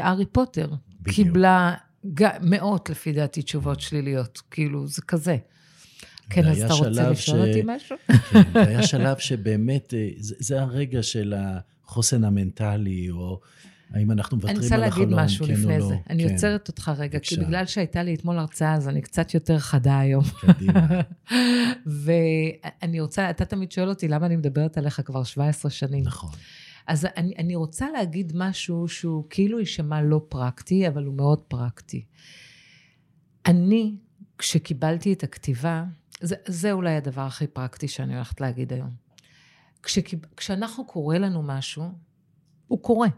הארי 0.00 0.26
פוטר. 0.26 0.68
בדיוק. 1.00 1.16
קיבלה 1.16 1.74
מאות, 2.40 2.90
לפי 2.90 3.12
דעתי, 3.12 3.42
תשובות 3.42 3.80
שליליות. 3.80 4.42
כאילו, 4.50 4.86
זה 4.86 5.02
כזה. 5.02 5.36
כן, 6.30 6.44
אז 6.48 6.62
אתה 6.62 6.74
רוצה 6.74 7.10
לשאול 7.10 7.14
ש- 7.14 7.48
אותי 7.48 7.62
משהו? 7.64 7.96
כן, 8.32 8.40
והיה 8.54 8.82
שלב 8.82 9.18
שבאמת, 9.18 9.94
אה, 9.94 10.08
זה, 10.18 10.34
זה 10.38 10.60
הרגע 10.62 11.02
של 11.02 11.34
החוסן 11.36 12.24
המנטלי, 12.24 13.10
או 13.10 13.40
האם 13.94 14.10
אנחנו 14.10 14.36
אני 14.36 14.40
מוותרים 14.42 14.62
רוצה 14.62 14.74
על 14.74 14.80
להגיד 14.80 15.02
החלום, 15.02 15.20
משהו 15.20 15.46
כן 15.46 15.52
לפני 15.52 15.74
או 15.74 15.78
לא. 15.78 15.88
זה. 15.88 15.94
אני 16.10 16.24
כן, 16.28 16.32
עוצרת 16.32 16.68
אותך 16.68 16.92
רגע, 16.98 17.18
כי 17.18 17.34
בבקשה. 17.36 17.48
בגלל 17.48 17.66
שהייתה 17.66 18.02
לי 18.02 18.14
אתמול 18.14 18.38
הרצאה, 18.38 18.74
אז 18.74 18.88
אני 18.88 19.02
קצת 19.02 19.34
יותר 19.34 19.58
חדה 19.58 19.98
היום. 19.98 20.24
קדימה. 20.40 21.00
ואני 22.04 23.00
רוצה, 23.00 23.30
אתה 23.30 23.44
תמיד 23.44 23.72
שואל 23.72 23.88
אותי 23.88 24.08
למה 24.08 24.26
אני 24.26 24.36
מדברת 24.36 24.78
עליך 24.78 25.00
כבר 25.04 25.24
17 25.24 25.70
שנים. 25.70 26.04
נכון. 26.04 26.30
אז 26.86 27.06
אני, 27.16 27.34
אני 27.38 27.54
רוצה 27.54 27.90
להגיד 27.90 28.32
משהו 28.34 28.88
שהוא 28.88 29.24
כאילו 29.30 29.60
יישמע 29.60 30.02
לא 30.02 30.20
פרקטי, 30.28 30.88
אבל 30.88 31.04
הוא 31.04 31.14
מאוד 31.14 31.40
פרקטי. 31.40 32.04
אני, 33.46 33.96
כשקיבלתי 34.38 35.12
את 35.12 35.22
הכתיבה, 35.22 35.84
זה, 36.20 36.36
זה 36.46 36.72
אולי 36.72 36.96
הדבר 36.96 37.22
הכי 37.22 37.46
פרקטי 37.46 37.88
שאני 37.88 38.14
הולכת 38.14 38.40
להגיד 38.40 38.72
היום. 38.72 38.90
כשקיב, 39.82 40.20
כשאנחנו 40.36 40.84
קורא 40.84 41.16
לנו 41.16 41.42
משהו, 41.42 41.84
הוא 42.68 42.82
קורה. 42.82 43.08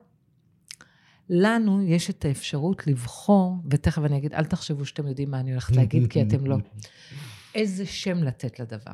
לנו 1.30 1.82
יש 1.82 2.10
את 2.10 2.24
האפשרות 2.24 2.86
לבחור, 2.86 3.56
ותכף 3.70 4.02
אני 4.04 4.18
אגיד, 4.18 4.34
אל 4.34 4.44
תחשבו 4.44 4.84
שאתם 4.84 5.06
יודעים 5.06 5.30
מה 5.30 5.40
אני 5.40 5.50
הולכת 5.50 5.76
להגיד, 5.76 6.10
כי 6.10 6.22
אתם 6.22 6.46
לא. 6.46 6.56
איזה 7.54 7.86
שם 7.86 8.22
לתת 8.22 8.60
לדבר. 8.60 8.92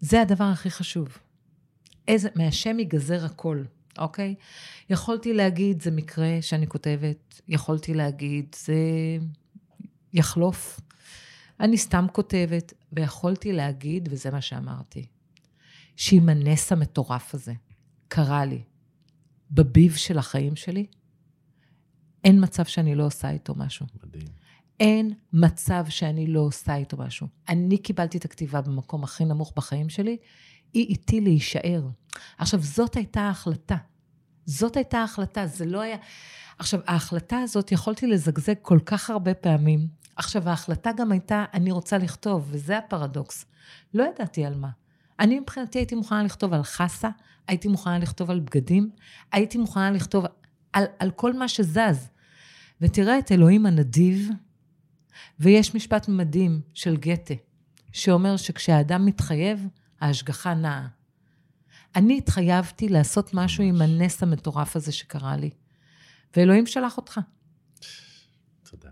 זה 0.00 0.22
הדבר 0.22 0.44
הכי 0.44 0.70
חשוב. 0.70 1.18
איזה, 2.08 2.28
מהשם 2.34 2.78
ייגזר 2.78 3.24
הכל. 3.24 3.62
אוקיי? 3.98 4.34
יכולתי 4.90 5.34
להגיד, 5.34 5.82
זה 5.82 5.90
מקרה 5.90 6.38
שאני 6.40 6.66
כותבת, 6.66 7.40
יכולתי 7.48 7.94
להגיד, 7.94 8.56
זה 8.58 8.74
יחלוף. 10.12 10.80
אני 11.60 11.78
סתם 11.78 12.06
כותבת, 12.12 12.72
ויכולתי 12.92 13.52
להגיד, 13.52 14.08
וזה 14.12 14.30
מה 14.30 14.40
שאמרתי, 14.40 15.06
שאם 15.96 16.28
הנס 16.28 16.72
המטורף 16.72 17.34
הזה 17.34 17.52
קרה 18.08 18.44
לי 18.44 18.62
בביב 19.50 19.94
של 19.94 20.18
החיים 20.18 20.56
שלי, 20.56 20.86
אין 22.24 22.44
מצב 22.44 22.64
שאני 22.64 22.94
לא 22.94 23.06
עושה 23.06 23.30
איתו 23.30 23.54
משהו. 23.54 23.86
מדהים. 24.04 24.26
אין 24.80 25.14
מצב 25.32 25.84
שאני 25.88 26.26
לא 26.26 26.40
עושה 26.40 26.76
איתו 26.76 26.96
משהו. 26.96 27.26
אני 27.48 27.78
קיבלתי 27.78 28.18
את 28.18 28.24
הכתיבה 28.24 28.60
במקום 28.60 29.04
הכי 29.04 29.24
נמוך 29.24 29.52
בחיים 29.56 29.88
שלי, 29.88 30.16
היא 30.72 30.86
איתי 30.86 31.20
להישאר. 31.20 31.82
עכשיו, 32.38 32.60
זאת 32.62 32.94
הייתה 32.94 33.20
ההחלטה. 33.20 33.76
זאת 34.46 34.76
הייתה 34.76 34.98
ההחלטה, 34.98 35.46
זה 35.46 35.66
לא 35.66 35.80
היה... 35.80 35.96
עכשיו, 36.58 36.80
ההחלטה 36.86 37.38
הזאת, 37.38 37.72
יכולתי 37.72 38.06
לזגזג 38.06 38.54
כל 38.62 38.78
כך 38.86 39.10
הרבה 39.10 39.34
פעמים. 39.34 39.86
עכשיו, 40.16 40.48
ההחלטה 40.48 40.90
גם 40.96 41.12
הייתה, 41.12 41.44
אני 41.54 41.70
רוצה 41.70 41.98
לכתוב, 41.98 42.48
וזה 42.50 42.78
הפרדוקס. 42.78 43.44
לא 43.94 44.04
ידעתי 44.14 44.44
על 44.44 44.54
מה. 44.54 44.68
אני 45.20 45.40
מבחינתי 45.40 45.78
הייתי 45.78 45.94
מוכנה 45.94 46.22
לכתוב 46.22 46.52
על 46.52 46.62
חסה, 46.62 47.08
הייתי 47.48 47.68
מוכנה 47.68 47.98
לכתוב 47.98 48.30
על 48.30 48.40
בגדים, 48.40 48.90
הייתי 49.32 49.58
מוכנה 49.58 49.90
לכתוב 49.90 50.24
על, 50.72 50.84
על 50.98 51.10
כל 51.10 51.32
מה 51.32 51.48
שזז. 51.48 52.10
ותראה 52.80 53.18
את 53.18 53.32
אלוהים 53.32 53.66
הנדיב, 53.66 54.28
ויש 55.40 55.74
משפט 55.74 56.08
מדהים 56.08 56.60
של 56.74 56.96
גתה, 56.96 57.34
שאומר 57.92 58.36
שכשהאדם 58.36 59.06
מתחייב, 59.06 59.66
ההשגחה 60.00 60.54
נעה. 60.54 60.86
אני 61.96 62.18
התחייבתי 62.18 62.88
לעשות 62.88 63.34
משהו 63.34 63.64
ממש. 63.64 63.82
עם 63.82 63.82
הנס 63.82 64.22
המטורף 64.22 64.76
הזה 64.76 64.92
שקרה 64.92 65.36
לי, 65.36 65.50
ואלוהים 66.36 66.66
שלח 66.66 66.96
אותך. 66.96 67.20
תודה. 68.70 68.90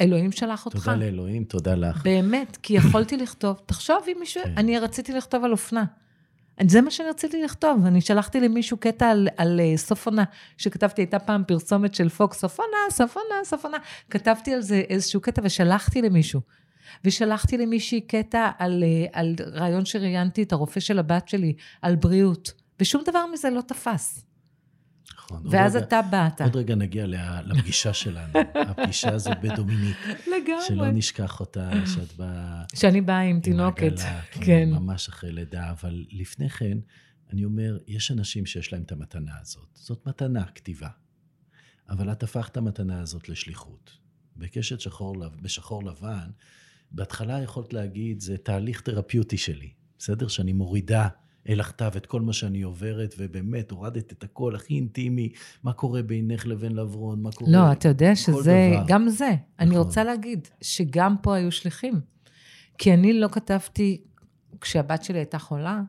אלוהים 0.00 0.32
שלח 0.32 0.66
אותך. 0.66 0.78
תודה 0.78 0.96
לאלוהים, 0.96 1.44
תודה 1.44 1.74
לך. 1.74 2.02
באמת, 2.02 2.58
כי 2.62 2.74
יכולתי 2.74 3.16
לכתוב. 3.16 3.60
תחשוב 3.66 3.96
אם 4.08 4.16
מישהו... 4.20 4.44
כן. 4.44 4.54
אני 4.56 4.78
רציתי 4.78 5.12
לכתוב 5.12 5.44
על 5.44 5.52
אופנה. 5.52 5.84
זה 6.68 6.80
מה 6.80 6.90
שאני 6.90 7.08
רציתי 7.08 7.42
לכתוב. 7.42 7.86
אני 7.86 8.00
שלחתי 8.00 8.40
למישהו 8.40 8.76
קטע 8.76 9.10
על, 9.10 9.28
על 9.36 9.60
uh, 9.60 9.78
סוף 9.78 10.06
עונה, 10.06 10.24
שכתבתי, 10.56 11.02
הייתה 11.02 11.18
פעם 11.18 11.44
פרסומת 11.46 11.94
של 11.94 12.08
פוקס, 12.08 12.38
סוף 12.38 12.60
עונה, 12.60 12.76
סוף 12.90 13.16
עונה, 13.16 13.44
סוף 13.44 13.64
עונה. 13.64 13.78
כתבתי 14.10 14.54
על 14.54 14.60
זה 14.60 14.82
איזשהו 14.88 15.20
קטע 15.20 15.42
ושלחתי 15.44 16.02
למישהו. 16.02 16.40
ושלחתי 17.04 17.58
למישהי 17.58 18.00
קטע 18.00 18.50
על, 18.58 18.82
uh, 18.82 19.10
על 19.12 19.34
רעיון 19.52 19.84
שראיינתי 19.84 20.42
את 20.42 20.52
הרופא 20.52 20.80
של 20.80 20.98
הבת 20.98 21.28
שלי, 21.28 21.54
על 21.82 21.96
בריאות. 21.96 22.52
ושום 22.80 23.02
דבר 23.06 23.26
מזה 23.32 23.50
לא 23.50 23.60
תפס. 23.60 24.24
נכון. 25.30 25.42
ואז 25.50 25.76
רגע, 25.76 25.84
אתה 25.84 26.00
באת. 26.10 26.40
עוד 26.40 26.56
רגע 26.56 26.74
נגיע 26.74 27.06
לפגישה 27.46 27.92
שלנו. 27.92 28.32
הפגישה 28.70 29.14
הזאת 29.14 29.36
בדומיניק. 29.42 29.96
לגמרי. 30.06 30.64
שלא 30.68 30.90
נשכח 30.90 31.40
אותה, 31.40 31.70
שאת 31.94 32.16
באה... 32.16 32.64
שאני 32.74 33.00
באה 33.00 33.20
עם 33.20 33.40
תינוקת. 33.40 33.92
עגלה, 33.92 34.20
כן. 34.30 34.68
ממש 34.70 35.08
אחרי 35.08 35.32
לידה, 35.32 35.70
אבל 35.70 36.04
לפני 36.10 36.48
כן, 36.48 36.78
אני 37.32 37.44
אומר, 37.44 37.78
יש 37.86 38.10
אנשים 38.10 38.46
שיש 38.46 38.72
להם 38.72 38.82
את 38.82 38.92
המתנה 38.92 39.32
הזאת. 39.40 39.68
זאת 39.74 40.06
מתנה, 40.06 40.44
כתיבה. 40.44 40.88
אבל 41.88 42.12
את 42.12 42.22
הפכת 42.22 42.56
המתנה 42.56 43.00
הזאת 43.00 43.28
לשליחות. 43.28 43.90
בקשת 44.36 44.80
שחור, 44.80 45.28
בשחור 45.42 45.84
לבן, 45.84 46.30
בהתחלה 46.92 47.42
יכולת 47.42 47.72
להגיד, 47.72 48.20
זה 48.20 48.36
תהליך 48.36 48.80
תרפיוטי 48.80 49.36
שלי. 49.36 49.70
בסדר? 49.98 50.28
שאני 50.28 50.52
מורידה 50.52 51.08
אל 51.48 51.60
הכתב 51.60 51.90
את 51.96 52.06
כל 52.06 52.20
מה 52.20 52.32
שאני 52.32 52.62
עוברת, 52.62 53.14
ובאמת 53.18 53.70
הורדת 53.70 54.12
את 54.12 54.24
הכל 54.24 54.54
הכי 54.54 54.74
אינטימי, 54.74 55.28
מה 55.62 55.72
קורה 55.72 56.02
בינך 56.02 56.46
לבין 56.46 56.72
לברון, 56.72 57.22
מה 57.22 57.32
קורה... 57.32 57.50
לא, 57.52 57.72
אתה 57.72 57.88
יודע 57.88 58.16
שזה, 58.16 58.70
דבר. 58.72 58.84
גם 58.86 59.08
זה. 59.08 59.28
נכון. 59.28 59.38
אני. 59.58 59.78
רוצה 59.78 60.04
להגיד 60.04 60.48
שגם 60.60 61.16
פה 61.22 61.36
היו 61.36 61.52
שליחים. 61.52 62.00
כי 62.78 62.94
אני 62.94 63.12
לא 63.12 63.28
כתבתי, 63.28 64.00
כשהבת 64.60 65.04
שלי 65.04 65.18
הייתה 65.18 65.38
חולה, 65.38 65.80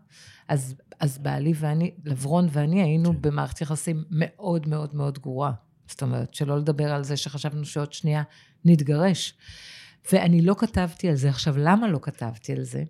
אז, 0.48 0.76
אז 1.00 1.18
בעלי 1.18 1.54
ואני, 1.56 1.92
לברון 2.06 2.48
ואני, 2.52 2.82
היינו 2.82 3.12
כן. 3.12 3.22
במערכת 3.22 3.62
יחסים 3.62 4.04
מאוד 4.10 4.68
מאוד 4.68 4.96
מאוד 4.96 5.20
גרועה. 5.20 5.52
זאת 5.88 6.02
אומרת, 6.02 6.34
שלא 6.34 6.58
לדבר 6.58 6.92
על 6.92 7.04
זה 7.04 7.18
שחשבנו 7.18 7.66
שעוד 7.66 7.94
שנייה 7.94 8.24
נתגרש. 8.66 9.34
ואני 10.12 10.42
לא 10.42 10.56
כתבתי 10.58 11.10
על 11.10 11.16
זה. 11.16 11.30
עכשיו, 11.30 11.58
למה 11.58 11.88
לא 11.88 12.00
כתבתי 12.02 12.54
על 12.54 12.64
זה? 12.64 12.84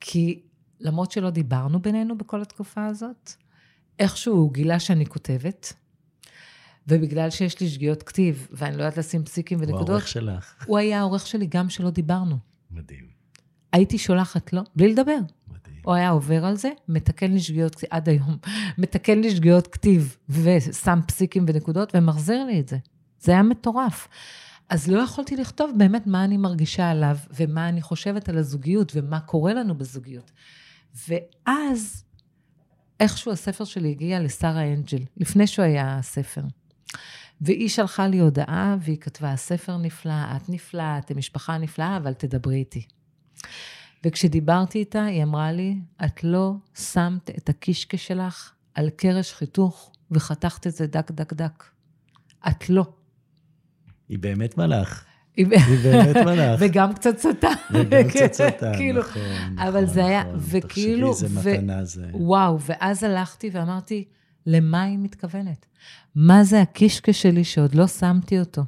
כי 0.00 0.42
למרות 0.80 1.12
שלא 1.12 1.30
דיברנו 1.30 1.80
בינינו 1.82 2.18
בכל 2.18 2.42
התקופה 2.42 2.86
הזאת, 2.86 3.32
איכשהו 3.98 4.36
הוא 4.36 4.52
גילה 4.52 4.80
שאני 4.80 5.06
כותבת, 5.06 5.72
ובגלל 6.88 7.30
שיש 7.30 7.60
לי 7.60 7.68
שגיאות 7.68 8.02
כתיב, 8.02 8.48
ואני 8.50 8.76
לא 8.76 8.82
יודעת 8.82 8.96
לשים 8.96 9.24
פסיקים 9.24 9.58
הוא 9.58 9.66
ונקודות, 9.66 9.88
העורך 9.88 10.08
שלך. 10.08 10.64
הוא 10.66 10.78
היה 10.78 10.98
העורך 10.98 11.26
שלי 11.26 11.46
גם 11.46 11.68
שלא 11.68 11.90
דיברנו. 11.90 12.36
מדהים, 12.70 13.06
הייתי 13.72 13.98
שולחת 13.98 14.52
לו, 14.52 14.62
בלי 14.76 14.92
לדבר. 14.92 15.18
מדהים. 15.48 15.76
הוא 15.84 15.94
היה 15.94 16.10
עובר 16.10 16.44
על 16.44 16.56
זה, 16.56 16.70
מתקן 16.88 17.32
לי 17.32 17.40
שגיאות 17.40 17.74
כתיב, 17.74 17.88
עד 17.90 18.08
היום, 18.08 18.36
מתקן 18.78 19.20
לי 19.20 19.30
שגיאות 19.30 19.66
כתיב, 19.66 20.16
ושם 20.28 21.00
פסיקים 21.06 21.44
ונקודות, 21.48 21.92
ומחזיר 21.94 22.44
לי 22.44 22.60
את 22.60 22.68
זה. 22.68 22.76
זה 23.20 23.32
היה 23.32 23.42
מטורף. 23.42 24.08
אז 24.68 24.88
לא 24.88 24.98
יכולתי 24.98 25.36
לכתוב 25.36 25.70
באמת 25.76 26.06
מה 26.06 26.24
אני 26.24 26.36
מרגישה 26.36 26.90
עליו, 26.90 27.16
ומה 27.30 27.68
אני 27.68 27.82
חושבת 27.82 28.28
על 28.28 28.38
הזוגיות, 28.38 28.92
ומה 28.94 29.20
קורה 29.20 29.54
לנו 29.54 29.74
בזוגיות. 29.78 30.30
ואז, 31.08 32.04
איכשהו 33.00 33.32
הספר 33.32 33.64
שלי 33.64 33.90
הגיע 33.90 34.20
לשרה 34.20 34.72
אנג'ל, 34.72 35.02
לפני 35.16 35.46
שהוא 35.46 35.64
היה 35.64 35.98
הספר. 35.98 36.42
והיא 37.40 37.68
שלחה 37.68 38.06
לי 38.06 38.18
הודעה, 38.18 38.76
והיא 38.80 38.96
כתבה, 38.96 39.32
הספר 39.32 39.76
נפלא, 39.76 40.36
את 40.36 40.48
נפלאה, 40.48 40.98
אתם 40.98 41.18
משפחה 41.18 41.58
נפלאה, 41.58 41.96
אבל 41.96 42.12
תדברי 42.12 42.56
איתי. 42.56 42.86
וכשדיברתי 44.04 44.78
איתה, 44.78 45.04
היא 45.04 45.22
אמרה 45.22 45.52
לי, 45.52 45.78
את 46.04 46.24
לא 46.24 46.52
שמת 46.74 47.30
את 47.30 47.48
הקישקע 47.48 47.96
שלך 47.96 48.52
על 48.74 48.90
קרש 48.90 49.32
חיתוך 49.32 49.92
וחתכת 50.10 50.66
את 50.66 50.72
זה 50.72 50.86
דק 50.86 51.10
דק 51.10 51.32
דק. 51.32 51.64
את 52.48 52.70
לא. 52.70 52.86
היא 54.08 54.18
באמת 54.18 54.58
מלאך. 54.58 55.04
היא 55.36 55.46
באמת 55.82 56.16
מלאך. 56.16 56.60
וגם 56.62 56.94
קצת 56.94 57.18
סוטה. 57.18 57.48
וגם 57.72 58.08
קצת 58.08 58.32
סוטה, 58.32 58.72
כאילו, 58.76 59.00
נכון, 59.00 59.22
אבל 59.58 59.82
נכון, 59.82 59.94
זה 59.94 60.06
היה, 60.06 60.24
נכון. 60.24 60.38
וכאילו, 60.38 61.12
תחשבי 61.12 61.28
ו- 61.42 61.52
מתנה 61.54 61.84
זה. 61.84 62.06
וואו, 62.12 62.60
ואז 62.60 63.04
הלכתי 63.04 63.50
ואמרתי, 63.52 64.04
למה 64.46 64.82
היא 64.82 64.98
מתכוונת? 64.98 65.66
מה 66.14 66.44
זה 66.44 66.62
הקישקע 66.62 67.12
שלי 67.12 67.44
שעוד 67.44 67.74
לא 67.74 67.86
שמתי 67.86 68.40
אותו? 68.40 68.62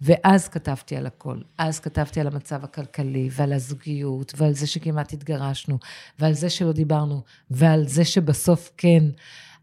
ואז 0.00 0.48
כתבתי 0.48 0.96
על 0.96 1.06
הכל. 1.06 1.38
אז 1.58 1.80
כתבתי 1.80 2.20
על 2.20 2.26
המצב 2.26 2.64
הכלכלי, 2.64 3.28
ועל 3.32 3.52
הזוגיות, 3.52 4.32
ועל 4.36 4.52
זה 4.54 4.66
שכמעט 4.66 5.12
התגרשנו, 5.12 5.78
ועל 6.18 6.32
זה 6.32 6.50
שלא 6.50 6.72
דיברנו, 6.72 7.22
ועל 7.50 7.88
זה 7.88 8.04
שבסוף 8.04 8.70
כן. 8.76 9.04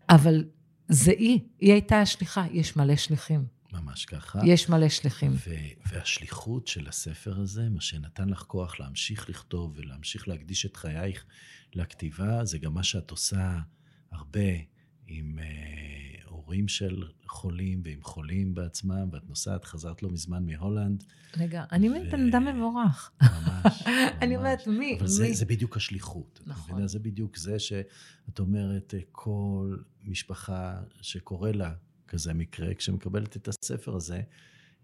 אבל 0.09 0.43
זה 0.89 1.11
היא, 1.11 1.39
היא 1.59 1.71
הייתה 1.71 2.01
השליחה. 2.01 2.43
יש 2.51 2.77
מלא 2.77 2.95
שליחים. 2.95 3.56
ממש 3.81 4.05
ככה. 4.05 4.39
יש 4.45 4.69
מלא 4.69 4.89
שליחים. 4.89 5.31
ו- 5.31 5.89
והשליחות 5.89 6.67
של 6.67 6.87
הספר 6.87 7.39
הזה, 7.39 7.69
מה 7.69 7.81
שנתן 7.81 8.29
לך 8.29 8.39
כוח 8.41 8.79
להמשיך 8.79 9.29
לכתוב 9.29 9.73
ולהמשיך 9.75 10.27
להקדיש 10.27 10.65
את 10.65 10.77
חייך 10.77 11.25
לכתיבה, 11.73 12.45
זה 12.45 12.57
גם 12.57 12.73
מה 12.73 12.83
שאת 12.83 13.11
עושה 13.11 13.59
הרבה 14.11 14.49
עם 15.07 15.39
אה, 15.39 15.45
הורים 16.25 16.67
של 16.67 17.03
חולים 17.27 17.81
ועם 17.85 17.99
חולים 18.01 18.53
בעצמם, 18.55 19.09
ואת 19.11 19.29
נוסעת, 19.29 19.65
חזרת 19.65 20.03
לא 20.03 20.09
מזמן 20.09 20.45
מהולנד. 20.45 21.03
רגע, 21.37 21.63
אני 21.71 21.89
ו- 21.89 21.93
בן 22.11 22.27
אדם 22.27 22.45
מבורך. 22.45 23.11
ממש, 23.21 23.83
אני 24.21 24.35
ממש. 24.35 24.45
אומרת, 24.45 24.67
מי? 24.67 24.97
אבל 24.99 25.07
זה, 25.07 25.23
מי? 25.23 25.33
זה 25.35 25.45
בדיוק 25.45 25.77
השליחות. 25.77 26.39
נכון. 26.45 26.71
מבינה? 26.73 26.87
זה 26.87 26.99
בדיוק 26.99 27.37
זה 27.37 27.59
שאת 27.59 28.39
אומרת, 28.39 28.93
אה, 28.93 28.99
כל 29.11 29.77
משפחה 30.03 30.81
שקורה 31.01 31.51
לה 31.51 31.73
כזה 32.07 32.33
מקרה, 32.33 32.73
כשמקבלת 32.73 33.37
את 33.37 33.47
הספר 33.47 33.95
הזה, 33.95 34.21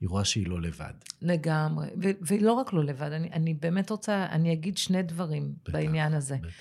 היא 0.02 0.10
רואה 0.10 0.26
שהיא 0.26 0.48
לא 0.48 0.62
לבד. 0.62 0.94
לגמרי. 1.22 1.88
ו- 2.04 2.12
ולא 2.22 2.54
רק 2.54 2.74
לא 2.74 2.84
לבד, 2.84 3.12
אני, 3.12 3.30
אני 3.34 3.54
באמת 3.54 3.90
רוצה, 3.90 4.26
אני 4.32 4.54
אגיד 4.54 4.78
שני 4.78 5.04
דברים 5.04 5.54
בטח, 5.64 5.74
בעניין 5.74 6.14
הזה. 6.14 6.38
בטח. 6.38 6.54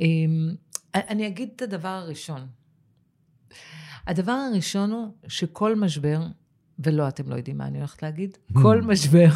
אמ, 0.00 0.54
אני 0.94 1.26
אגיד 1.26 1.48
את 1.56 1.62
הדבר 1.62 1.88
הראשון. 1.88 2.46
הדבר 4.06 4.32
הראשון 4.32 4.90
הוא 4.90 5.14
שכל 5.28 5.76
משבר, 5.76 6.20
ולא, 6.78 7.08
אתם 7.08 7.30
לא 7.30 7.34
יודעים 7.34 7.58
מה 7.58 7.66
אני 7.66 7.78
הולכת 7.78 8.02
להגיד, 8.02 8.38
כל 8.62 8.82
משבר, 8.82 9.28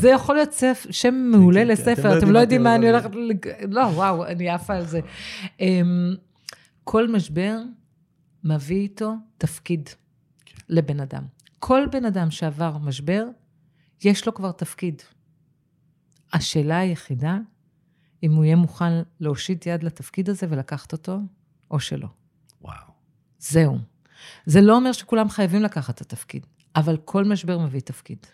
זה 0.00 0.08
יכול 0.08 0.34
להיות 0.34 0.52
ספ, 0.52 0.86
שם 0.90 1.14
מעולה 1.14 1.60
כן, 1.60 1.66
כן, 1.66 1.72
אתם 1.72 1.92
לספר, 1.92 2.18
אתם 2.18 2.30
לא 2.30 2.38
יודעים 2.38 2.62
מה 2.62 2.74
אני 2.74 2.90
הולכת 2.90 3.10
לא, 3.68 3.80
וואו, 3.80 4.26
אני 4.26 4.48
עפה 4.48 4.74
על 4.74 4.86
זה. 4.86 5.00
אמ, 5.60 6.14
כל 6.84 7.08
משבר 7.08 7.58
מביא 8.44 8.80
איתו 8.80 9.14
תפקיד 9.38 9.88
כן. 10.44 10.56
לבן 10.68 11.00
אדם. 11.00 11.24
כל 11.58 11.82
בן 11.92 12.04
אדם 12.04 12.30
שעבר 12.30 12.78
משבר, 12.78 13.24
יש 14.04 14.26
לו 14.26 14.34
כבר 14.34 14.52
תפקיד. 14.52 15.02
השאלה 16.32 16.78
היחידה, 16.78 17.38
אם 18.22 18.34
הוא 18.34 18.44
יהיה 18.44 18.56
מוכן 18.56 18.92
להושיט 19.20 19.66
יד 19.66 19.82
לתפקיד 19.82 20.30
הזה 20.30 20.46
ולקחת 20.50 20.92
אותו, 20.92 21.18
או 21.70 21.80
שלא. 21.80 22.08
וואו. 22.60 22.92
זהו. 23.38 23.78
זה 24.46 24.60
לא 24.60 24.76
אומר 24.76 24.92
שכולם 24.92 25.28
חייבים 25.28 25.62
לקחת 25.62 25.94
את 25.94 26.00
התפקיד, 26.00 26.46
אבל 26.76 26.96
כל 27.04 27.24
משבר 27.24 27.58
מביא 27.58 27.80
תפקיד. 27.80 28.26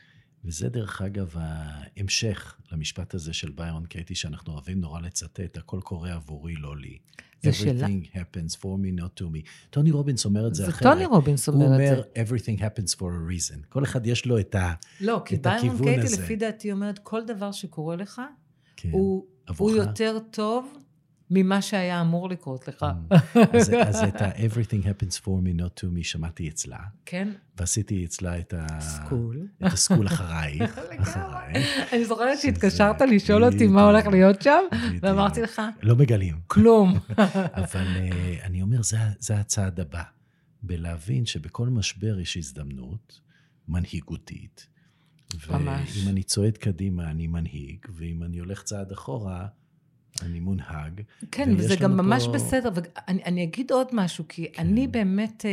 וזה 0.44 0.68
דרך 0.68 1.02
אגב 1.02 1.34
ההמשך 1.38 2.56
למשפט 2.72 3.14
הזה 3.14 3.32
של 3.32 3.50
ביירון 3.50 3.86
קייטי, 3.86 4.14
שאנחנו 4.14 4.52
אוהבים 4.52 4.80
נורא 4.80 5.00
לצטט, 5.00 5.56
הכל 5.56 5.80
קורה 5.84 6.12
עבורי, 6.12 6.54
לא 6.54 6.76
לי. 6.76 6.98
זה 7.42 7.52
שלה. 7.52 7.86
Everything 7.86 8.16
happens 8.16 8.56
for 8.56 8.64
me, 8.64 9.00
not 9.00 9.20
to 9.20 9.24
me. 9.24 9.48
טוני 9.70 9.90
רובינס 9.90 10.24
אומר 10.24 10.46
את 10.46 10.54
זה, 10.54 10.64
זה 10.64 10.70
אחרת. 10.70 10.82
טוני 10.82 11.06
רובינס 11.06 11.48
הוא 11.48 11.54
אומר 11.54 11.66
את 11.66 11.86
זה. 11.86 11.92
אומר, 11.92 12.02
everything 12.14 12.60
happens 12.60 12.94
for 12.94 13.00
a 13.00 13.30
reason. 13.30 13.66
כל 13.68 13.84
אחד 13.84 14.06
יש 14.06 14.26
לו 14.26 14.40
את, 14.40 14.54
ה, 14.54 14.72
לא, 15.00 15.22
כי 15.24 15.34
את 15.34 15.42
ביירון 15.42 15.68
הכיוון 15.68 15.86
קייטי, 15.86 16.06
הזה. 16.06 16.22
לפי 16.22 16.36
דעתי, 16.36 16.72
אומרת, 16.72 16.98
כל 16.98 17.24
דבר 17.24 17.52
שקורה 17.52 17.96
לך, 17.96 18.22
כן, 18.76 18.90
הוא. 18.92 19.26
הוא 19.56 19.70
יותר 19.70 20.18
טוב 20.30 20.78
ממה 21.30 21.62
שהיה 21.62 22.00
אמור 22.00 22.28
לקרות 22.28 22.68
לך. 22.68 22.86
אז, 23.58 23.72
אז 23.86 24.02
את 24.02 24.22
ה-everything 24.22 24.84
happens 24.84 25.16
for 25.24 25.28
me, 25.28 25.60
not 25.60 25.80
to 25.80 25.84
me, 25.84 26.02
שמעתי 26.02 26.48
אצלה, 26.48 26.78
כן? 27.06 27.28
ועשיתי 27.56 28.04
אצלה 28.04 28.38
את 28.38 28.54
ה... 28.54 28.80
סקול. 28.80 29.48
את 29.66 29.72
הסקול 29.72 30.06
אחרייך, 30.06 30.78
לגמרי. 30.92 31.02
אחריי. 31.02 31.64
אני 31.92 32.04
זוכרת 32.04 32.38
שהתקשרת 32.38 33.00
לשאול 33.00 33.44
אותי 33.44 33.66
מה 33.66 33.84
הולך 33.84 34.06
להיות 34.06 34.42
שם. 34.42 34.60
ואמרתי 35.02 35.42
לך, 35.42 35.62
לא 35.82 35.96
מגלים. 35.96 36.40
כלום. 36.46 36.98
אבל 37.62 37.86
אה, 37.96 38.36
אני 38.42 38.62
אומר, 38.62 38.82
זה, 38.82 38.98
זה 39.18 39.36
הצעד 39.36 39.80
הבא, 39.80 40.02
בלהבין 40.62 41.26
שבכל 41.26 41.68
משבר 41.68 42.20
יש 42.20 42.36
הזדמנות 42.36 43.20
מנהיגותית. 43.68 44.66
ממש. 45.50 45.96
ואם 45.96 46.08
אני 46.08 46.22
צועד 46.22 46.56
קדימה, 46.56 47.10
אני 47.10 47.26
מנהיג, 47.26 47.86
ואם 47.96 48.22
אני 48.22 48.38
הולך 48.38 48.62
צעד 48.62 48.92
אחורה, 48.92 49.46
אני 50.22 50.40
מונהג. 50.40 51.00
כן, 51.30 51.54
וזה 51.58 51.76
גם 51.76 51.96
ממש 51.96 52.26
פה- 52.26 52.32
בסדר. 52.32 52.70
ואני 52.74 53.24
אני 53.24 53.42
אגיד 53.44 53.70
עוד 53.72 53.86
משהו, 53.92 54.24
כי 54.28 54.52
כן. 54.52 54.62
אני 54.62 54.88
באמת, 54.88 55.44
אה, 55.46 55.50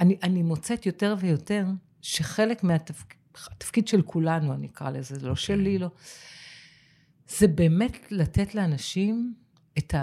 אני, 0.00 0.16
אני 0.22 0.42
מוצאת 0.42 0.86
יותר 0.86 1.14
ויותר 1.18 1.66
שחלק 2.02 2.64
מהתפקיד, 2.64 3.18
התפקיד 3.50 3.88
של 3.88 4.02
כולנו, 4.02 4.54
אני 4.54 4.66
אקרא 4.66 4.90
לזה, 4.90 5.14
לא 5.14 5.30
אוקיי. 5.30 5.36
שלי, 5.44 5.78
לא, 5.78 5.90
זה 7.28 7.48
באמת 7.48 8.12
לתת 8.12 8.54
לאנשים 8.54 9.34
את 9.78 9.94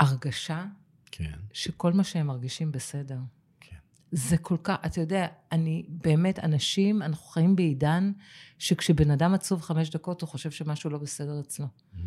ההרגשה 0.00 0.64
כן, 1.10 1.32
שכל 1.52 1.92
מה 1.92 2.04
שהם 2.04 2.26
מרגישים 2.26 2.72
בסדר. 2.72 3.18
זה 4.12 4.38
כל 4.38 4.56
כך, 4.62 4.76
אתה 4.86 5.00
יודע, 5.00 5.26
אני 5.52 5.86
באמת, 5.88 6.38
אנשים, 6.38 7.02
אנחנו 7.02 7.26
חיים 7.26 7.56
בעידן 7.56 8.12
שכשבן 8.58 9.10
אדם 9.10 9.34
עצוב 9.34 9.62
חמש 9.62 9.90
דקות, 9.90 10.20
הוא 10.20 10.28
חושב 10.28 10.50
שמשהו 10.50 10.90
לא 10.90 10.98
בסדר 10.98 11.40
אצלו. 11.40 11.66
Mm, 11.66 11.98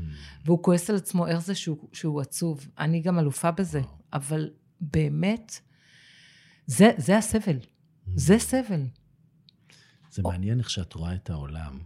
והוא 0.46 0.64
כועס 0.64 0.90
על 0.90 0.96
עצמו, 0.96 1.28
איך 1.28 1.40
זה 1.40 1.56
שהוא, 1.56 1.90
שהוא 1.94 2.22
עצוב. 2.22 2.68
אני 2.80 3.02
גם 3.02 3.20
אלופה 3.20 3.52
בזה. 3.52 3.82
אבל 4.14 4.50
באמת, 4.82 5.60
זה, 6.66 6.92
זה 6.98 7.18
הסבל. 7.18 7.58
mm. 7.58 8.10
זה 8.16 8.40
סבל. 8.40 8.82
זה 10.12 10.24
מעניין 10.24 10.60
איך 10.60 10.70
שאת 10.70 10.94
רואה 10.94 11.16
את 11.16 11.30
העולם. 11.30 11.80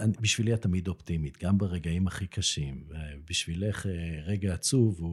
אני- 0.00 0.12
בשבילי 0.20 0.54
את 0.54 0.62
תמיד 0.62 0.88
אופטימית, 0.88 1.38
גם 1.42 1.58
ברגעים 1.58 2.06
הכי 2.06 2.26
קשים. 2.26 2.84
בשבילך 3.30 3.86
אה, 3.86 3.92
רגע 4.24 4.54
עצוב 4.54 4.96
הוא, 5.00 5.12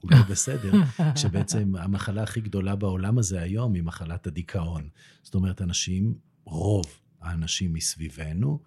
הוא 0.00 0.10
לא 0.10 0.22
בסדר, 0.30 0.72
שבעצם 1.20 1.76
המחלה 1.76 2.22
הכי 2.22 2.40
גדולה 2.40 2.76
בעולם 2.76 3.18
הזה 3.18 3.40
היום 3.40 3.74
היא 3.74 3.82
מחלת 3.82 4.26
הדיכאון. 4.26 4.88
זאת 5.22 5.34
אומרת, 5.34 5.62
אנשים, 5.62 6.14
רוב 6.44 6.84
האנשים 7.20 7.72
מסביבנו, 7.72 8.62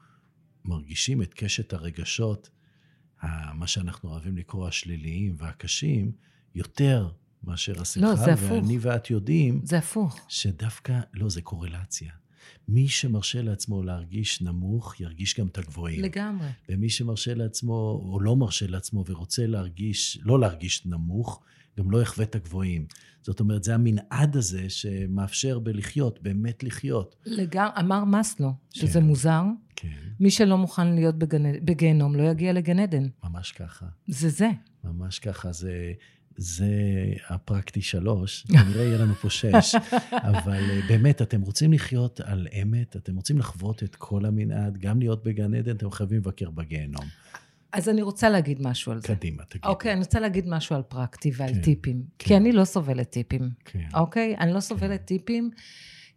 מרגישים 0.66 1.22
את 1.22 1.34
קשת 1.34 1.74
הרגשות, 1.74 2.50
מה 3.54 3.68
שאנחנו 3.68 4.10
אוהבים 4.10 4.38
לקרוא 4.38 4.68
השליליים 4.68 5.36
והקשים, 5.38 6.12
יותר 6.56 7.10
מאשר 7.44 7.82
השמחה. 7.82 8.08
לא, 8.08 8.16
זה 8.16 8.34
הפוך. 8.34 8.52
ואני 8.52 8.78
ואת 8.82 9.10
יודעים 9.10 9.62
זה 9.64 9.78
הפוך. 9.78 10.26
שדווקא, 10.30 11.00
לא, 11.14 11.30
זה 11.30 11.42
קורלציה. 11.42 12.12
מי 12.68 12.88
שמרשה 12.88 13.42
לעצמו 13.42 13.84
להרגיש 13.84 14.42
נמוך, 14.42 15.00
ירגיש 15.00 15.40
גם 15.40 15.48
את 15.48 15.58
הגבוהים. 15.58 16.02
לגמרי. 16.02 16.48
ומי 16.70 16.90
שמרשה 16.90 17.34
לעצמו, 17.34 18.02
או 18.12 18.20
לא 18.22 18.36
מרשה 18.36 18.68
לעצמו, 18.68 19.04
ורוצה 19.08 19.48
להרגיש, 19.48 20.20
לא 20.22 20.40
להרגיש 20.40 20.86
נמוך, 20.86 21.44
גם 21.80 21.92
לא 21.92 22.02
יחווה 22.02 22.26
את 22.26 22.36
הגבוהים. 22.36 22.86
זאת 23.22 23.40
אומרת, 23.40 23.64
זה 23.64 23.76
המנעד 23.76 24.36
הזה 24.36 24.70
שמאפשר 24.70 25.60
בלחיות, 25.60 26.20
באמת 26.22 26.64
לחיות. 26.64 27.16
לגמרי, 27.26 27.72
אמר 27.80 28.04
שזה 28.70 29.00
כן. 29.00 29.06
מוזר, 29.06 29.44
כן, 29.76 29.88
מי 30.20 30.32
שלא 30.32 30.58
מוכן 30.58 30.96
להיות 30.96 31.16
בגן, 31.16 31.66
בגיהנום 31.66 32.16
לא 32.16 32.24
יגיע 32.24 32.54
לגן 32.54 32.80
עדן. 32.80 33.08
ממש 33.24 33.52
ככה. 33.52 33.86
זה 34.08 34.30
זה. 34.30 34.50
ממש 34.84 35.20
ככה, 35.20 35.52
זה, 35.52 35.94
זה 36.42 36.66
הפרקטי 37.30 37.82
שלוש, 37.82 38.46
כנראה 38.48 38.84
יהיה 38.84 38.98
לנו 38.98 39.14
פה 39.16 39.30
שש. 39.30 39.76
אבל 40.12 40.70
אה, 40.70 40.80
באמת, 40.88 41.22
אתם 41.22 41.42
רוצים 41.42 41.74
לחיות 41.74 42.22
על 42.22 42.48
אמת, 42.62 42.96
אתם 42.96 43.16
רוצים 43.16 43.38
לחוות 43.38 43.84
את 43.84 43.96
כל 43.96 44.26
המנעד, 44.26 44.78
גם 44.78 45.00
להיות 45.00 45.24
בגן 45.24 45.54
עדן, 45.54 45.76
אתם 45.76 45.92
חייבים 45.92 46.18
לבקר 46.18 46.50
בגיהנום. 46.50 47.06
אז 47.74 47.90
אני 47.90 48.02
רוצה 48.02 48.30
להגיד 48.30 48.62
משהו 48.62 48.92
על 48.92 49.02
זה. 49.02 49.08
קדימה, 49.08 49.44
תגידי. 49.44 49.68
אוקיי, 49.68 49.92
אני 49.92 50.00
רוצה 50.00 50.20
להגיד 50.20 50.48
משהו 50.48 50.76
על 50.76 50.82
פרקטי 50.82 51.32
ועל 51.38 51.54
כן, 51.54 51.62
טיפים. 51.62 52.04
כן. 52.20 52.26
כי 52.28 52.38
אני 52.38 52.52
לא 52.52 52.66
סובלת 52.66 53.10
טיפים. 53.10 53.50
כן. 53.66 53.88
אוקיי? 53.94 54.36
אני 54.40 54.54
לא 54.54 54.60
סובלת 54.60 55.06
טיפים, 55.06 55.50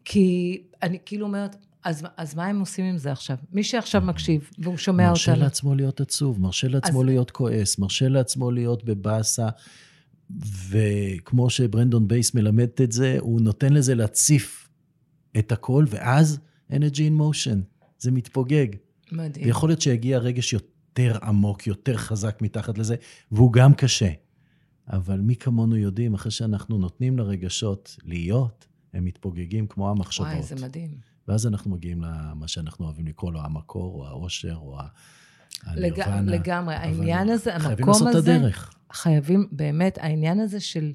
כי 0.05 0.59
אני 0.83 0.99
כאילו 1.07 1.27
אומרת, 1.27 1.57
אז, 1.85 2.05
אז 2.17 2.35
מה 2.35 2.47
הם 2.47 2.61
עושים 2.61 2.85
עם 2.85 2.99
זה 2.99 3.13
עכשיו? 3.13 3.37
מי 3.53 3.65
שעכשיו 3.65 4.03
מקשיב, 4.03 4.51
והוא 4.59 4.77
שומע 4.77 5.09
מרשה 5.09 5.33
אותנו, 5.33 5.45
לעצמו 5.45 5.75
להיות 5.75 6.01
עצוב, 6.01 6.41
מרשה 6.41 6.69
לעצמו 6.69 7.01
אז- 7.01 7.07
להיות 7.07 7.31
כועס, 7.31 7.79
מרשה 7.79 8.09
לעצמו 8.09 8.51
להיות 8.51 8.85
בבאסה, 8.85 9.49
וכמו 10.71 11.51
שברנדון 11.51 12.09
בייס 12.09 12.35
מלמד 12.35 12.69
את 12.83 12.93
זה, 12.93 13.17
הוא 13.21 13.41
נותן 13.41 13.73
לזה 13.73 13.95
להציף 13.95 14.69
את 15.39 15.53
הכל, 15.53 15.85
ואז 15.89 16.39
energy 16.71 16.75
in 16.97 17.21
motion, 17.21 17.59
זה 17.99 18.11
מתפוגג. 18.11 18.67
מדהים. 19.13 19.47
ויכול 19.47 19.69
להיות 19.69 19.81
שיגיע 19.81 20.19
רגש 20.19 20.53
יותר 20.53 21.19
עמוק, 21.23 21.67
יותר 21.67 21.97
חזק 21.97 22.39
מתחת 22.43 22.79
לזה, 22.79 22.97
והוא 23.33 23.53
גם 23.53 23.75
קשה. 23.75 24.11
אבל 24.89 25.21
מי 25.21 25.37
כמונו 25.37 25.77
יודעים, 25.77 26.15
אחרי 26.15 26.31
שאנחנו 26.31 26.79
נותנים 26.79 27.19
לרגשות 27.19 27.97
להיות, 28.05 28.67
הם 28.95 29.05
מתפוגגים 29.05 29.67
כמו 29.67 29.91
המחשבות. 29.91 30.27
וואי, 30.27 30.43
זה 30.43 30.67
מדהים. 30.67 30.91
ואז 31.29 31.47
אנחנו 31.47 31.71
מגיעים 31.71 32.03
למה 32.03 32.49
שאנחנו 32.49 32.85
אוהבים 32.85 33.07
לקרוא 33.07 33.33
לו 33.33 33.41
המקור, 33.41 33.95
או 33.95 34.07
העושר, 34.07 34.57
או 34.57 34.81
ה- 34.81 34.87
לג... 35.75 36.01
הנירוונה. 36.01 36.33
לגמרי. 36.33 36.75
העניין 36.75 37.29
הזה, 37.29 37.51
חייבים 37.59 37.89
המקום 37.89 37.89
לעשות 37.89 38.09
את 38.09 38.15
הזה, 38.15 38.37
הדרך. 38.37 38.75
חייבים, 38.93 39.47
באמת, 39.53 39.99
העניין 40.01 40.41
הזה 40.41 40.61
של... 40.61 40.93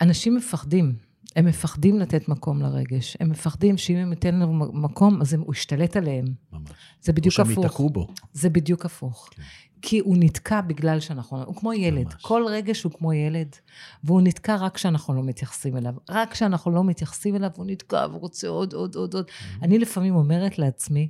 אנשים 0.00 0.36
מפחדים. 0.36 0.94
הם 1.36 1.46
מפחדים 1.46 1.98
לתת 1.98 2.28
מקום 2.28 2.62
לרגש. 2.62 3.16
הם 3.20 3.30
מפחדים 3.30 3.78
שאם 3.78 3.96
הם 3.96 4.10
ייתן 4.10 4.34
לנו 4.34 4.52
מקום, 4.72 5.20
אז 5.20 5.34
הוא 5.34 5.54
ישתלט 5.54 5.96
עליהם. 5.96 6.24
ממש. 6.52 6.70
זה 7.00 7.12
או 7.12 7.16
בדיוק 7.16 7.34
שהם 7.34 7.50
הפוך. 7.50 7.64
ייתקעו 7.64 7.90
בו. 7.90 8.06
זה 8.32 8.50
בדיוק 8.50 8.84
הפוך. 8.84 9.28
כן. 9.30 9.42
כי 9.82 9.98
הוא 9.98 10.16
נתקע 10.18 10.60
בגלל 10.60 11.00
שאנחנו... 11.00 11.44
הוא 11.44 11.56
כמו 11.56 11.72
ילד. 11.72 12.04
ממש. 12.04 12.14
כל 12.22 12.44
רגש 12.48 12.82
הוא 12.82 12.92
כמו 12.92 13.12
ילד, 13.12 13.56
והוא 14.04 14.22
נתקע 14.22 14.56
רק 14.56 14.74
כשאנחנו 14.74 15.14
לא 15.14 15.22
מתייחסים 15.22 15.76
אליו. 15.76 15.94
רק 16.10 16.32
כשאנחנו 16.32 16.70
לא 16.70 16.84
מתייחסים 16.84 17.36
אליו, 17.36 17.50
הוא 17.56 17.66
נתקע 17.68 18.06
והוא 18.10 18.20
רוצה 18.20 18.48
עוד, 18.48 18.72
עוד, 18.72 18.94
עוד, 18.94 19.14
עוד. 19.14 19.26
Mm-hmm. 19.26 19.64
אני 19.64 19.78
לפעמים 19.78 20.14
אומרת 20.14 20.58
לעצמי, 20.58 21.08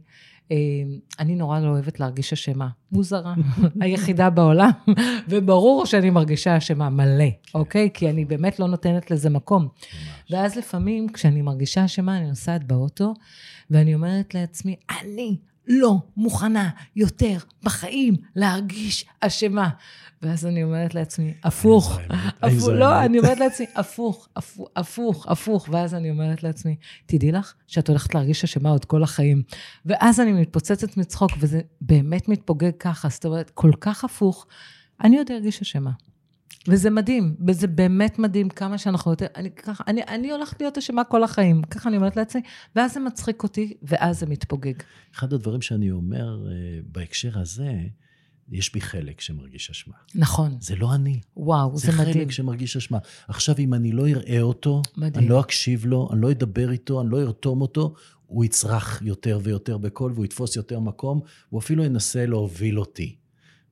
אני 1.19 1.35
נורא 1.35 1.61
לא 1.61 1.69
אוהבת 1.69 2.01
להרגיש 2.01 2.33
אשמה. 2.33 2.69
מוזרה. 2.93 3.35
היחידה 3.81 4.31
בעולם. 4.31 4.71
וברור 5.29 5.87
שאני 5.87 6.11
מרגישה 6.11 6.57
אשמה 6.57 6.91
מלא, 6.91 7.29
אוקיי? 7.55 7.91
כי 7.95 8.11
אני 8.11 8.25
באמת 8.25 8.61
לא 8.61 8.67
נותנת 8.67 9.11
לזה 9.11 9.31
מקום. 9.31 9.69
ואז 10.31 10.57
לפעמים, 10.57 11.09
כשאני 11.09 11.43
מרגישה 11.43 11.85
אשמה, 11.85 12.19
אני 12.19 12.29
נוסעת 12.29 12.65
באוטו, 12.65 13.15
ואני 13.71 13.95
אומרת 13.95 14.35
לעצמי, 14.35 14.77
אני 15.03 15.37
לא 15.69 15.97
מוכנה 16.17 16.71
יותר 16.97 17.39
בחיים 17.63 18.17
להרגיש 18.37 19.05
אשמה. 19.21 19.69
ואז 20.23 20.47
אני 20.47 20.63
אומרת 20.63 20.95
לעצמי, 20.95 21.35
הפוך. 21.45 21.99
הפוך, 22.43 22.69
לא. 22.69 23.05
אני 23.05 23.19
אומרת 23.19 23.39
לעצמי, 23.39 23.67
הפוך, 23.75 24.29
הפוך, 24.77 25.27
הפוך. 25.27 25.69
ואז 25.73 25.95
אני 25.95 26.11
אומרת 26.11 26.43
לעצמי, 26.43 26.77
תדעי 27.07 27.33
לך 27.33 27.55
שאת 27.67 27.89
הולכת 27.89 28.15
להרגיש 28.15 28.45
אשמה 28.45 28.71
עוד 28.71 28.85
כל 28.85 29.03
החיים. 29.03 29.43
ואז 29.87 30.21
אני 30.21 30.33
מתפוצצת 30.33 30.97
מצחוק, 30.97 31.31
וזה 31.39 31.61
באמת 31.81 32.29
מתפוגג 32.29 32.73
ככה. 32.79 33.09
זאת 33.09 33.25
אומרת, 33.25 33.51
כל 33.51 33.71
כך 33.81 34.05
הפוך, 34.05 34.47
אני 35.05 35.19
עוד 35.19 35.31
ארגיש 35.31 35.63
אשמה. 35.63 35.91
וזה 36.69 36.91
מדהים, 36.91 37.37
וזה 37.47 37.67
באמת 37.67 38.19
מדהים 38.19 38.49
כמה 38.49 38.79
שאנחנו 38.79 39.11
יותר, 39.11 39.27
אני 39.37 39.51
ככה, 39.51 39.85
אני, 39.87 40.03
אני 40.03 40.31
הולכת 40.31 40.61
להיות 40.61 40.79
אשמה 40.79 41.05
כל 41.05 41.25
החיים, 41.25 41.63
ככה 41.63 41.89
אני 41.89 41.97
אומרת 41.97 42.17
לעצמי, 42.17 42.43
ואז 42.77 42.95
זה 42.95 43.01
מצחיק 43.01 43.43
אותי, 43.43 43.75
ואז 43.83 44.21
זה 44.21 44.27
מתפוגג. 44.27 44.75
אחד 45.15 45.33
הדברים 45.33 45.63
שאני 45.63 45.91
אומר 45.91 46.49
אה, 46.51 46.55
בהקשר 46.87 47.39
הזה, 47.39 47.73
יש 48.51 48.73
בי 48.73 48.81
חלק 48.81 49.21
שמרגיש 49.21 49.71
אשמה. 49.71 49.95
נכון, 50.15 50.57
זה 50.61 50.77
לא 50.77 50.95
אני, 50.95 51.21
וואו, 51.37 51.77
זה, 51.77 51.93
זה, 51.93 51.99
מדהים. 51.99 52.15
חלק 52.15 52.31
שמרגיש 52.31 52.77
אשמה. 52.77 52.99
עכשיו, 53.29 53.55
אם 53.59 53.75
אני 53.75 53.93
לא 53.93 54.09
אראה 54.09 54.41
אותו, 54.41 54.83
מדהים. 54.97 55.25
אני 55.25 55.29
לא 55.29 55.41
אקשיב 55.41 55.87
לו, 55.87 56.09
אני 56.13 56.21
לא 56.21 56.31
אדבר 56.31 56.71
איתו, 56.71 57.01
אני 57.01 57.11
לא 57.11 57.21
ארתום 57.21 57.61
אותו, 57.61 57.95
הוא 58.27 58.45
יצרח 58.45 59.03
יותר 59.03 59.41
ויותר 59.43 59.79
בקול, 59.79 60.13
והוא 60.13 60.25
יתפוס 60.25 60.57
יותר 60.57 60.81
מקום, 60.81 61.21
הוא 61.49 61.61
אפילו 61.61 61.85
ינסה 61.85 62.27
להוביל 62.27 62.79
אותי. 62.79 63.17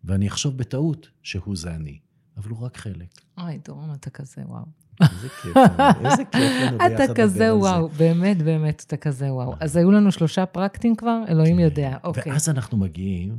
ואני 0.05 0.29
אחשוב 0.29 0.57
בטעות 0.57 1.09
שהוא 1.23 1.57
זה 1.57 1.75
אני. 1.75 1.99
אבל 2.37 2.51
הוא 2.51 2.59
רק 2.59 2.77
חלק. 2.77 3.21
אוי, 3.39 3.59
דורון, 3.65 3.95
אתה 3.95 4.11
כזה 4.11 4.43
וואו. 4.47 4.65
איזה 5.03 5.29
כיף, 5.43 5.57
איזה 6.05 6.25
כיף 6.25 6.53
לנו 6.63 6.79
ביחד 6.79 6.91
אתה 6.91 7.15
כזה 7.15 7.55
וואו, 7.55 7.89
באמת, 7.89 8.43
באמת, 8.43 8.85
אתה 8.87 8.97
כזה 8.97 9.33
וואו. 9.33 9.55
אז 9.61 9.77
היו 9.77 9.91
לנו 9.91 10.13
שלושה 10.13 10.47
פרקטים 10.47 10.97
כבר, 10.97 11.23
אלוהים 11.29 11.59
יודע, 11.59 11.97
אוקיי. 12.05 12.33
ואז 12.33 12.49
אנחנו 12.49 12.79
מגיעים 12.79 13.39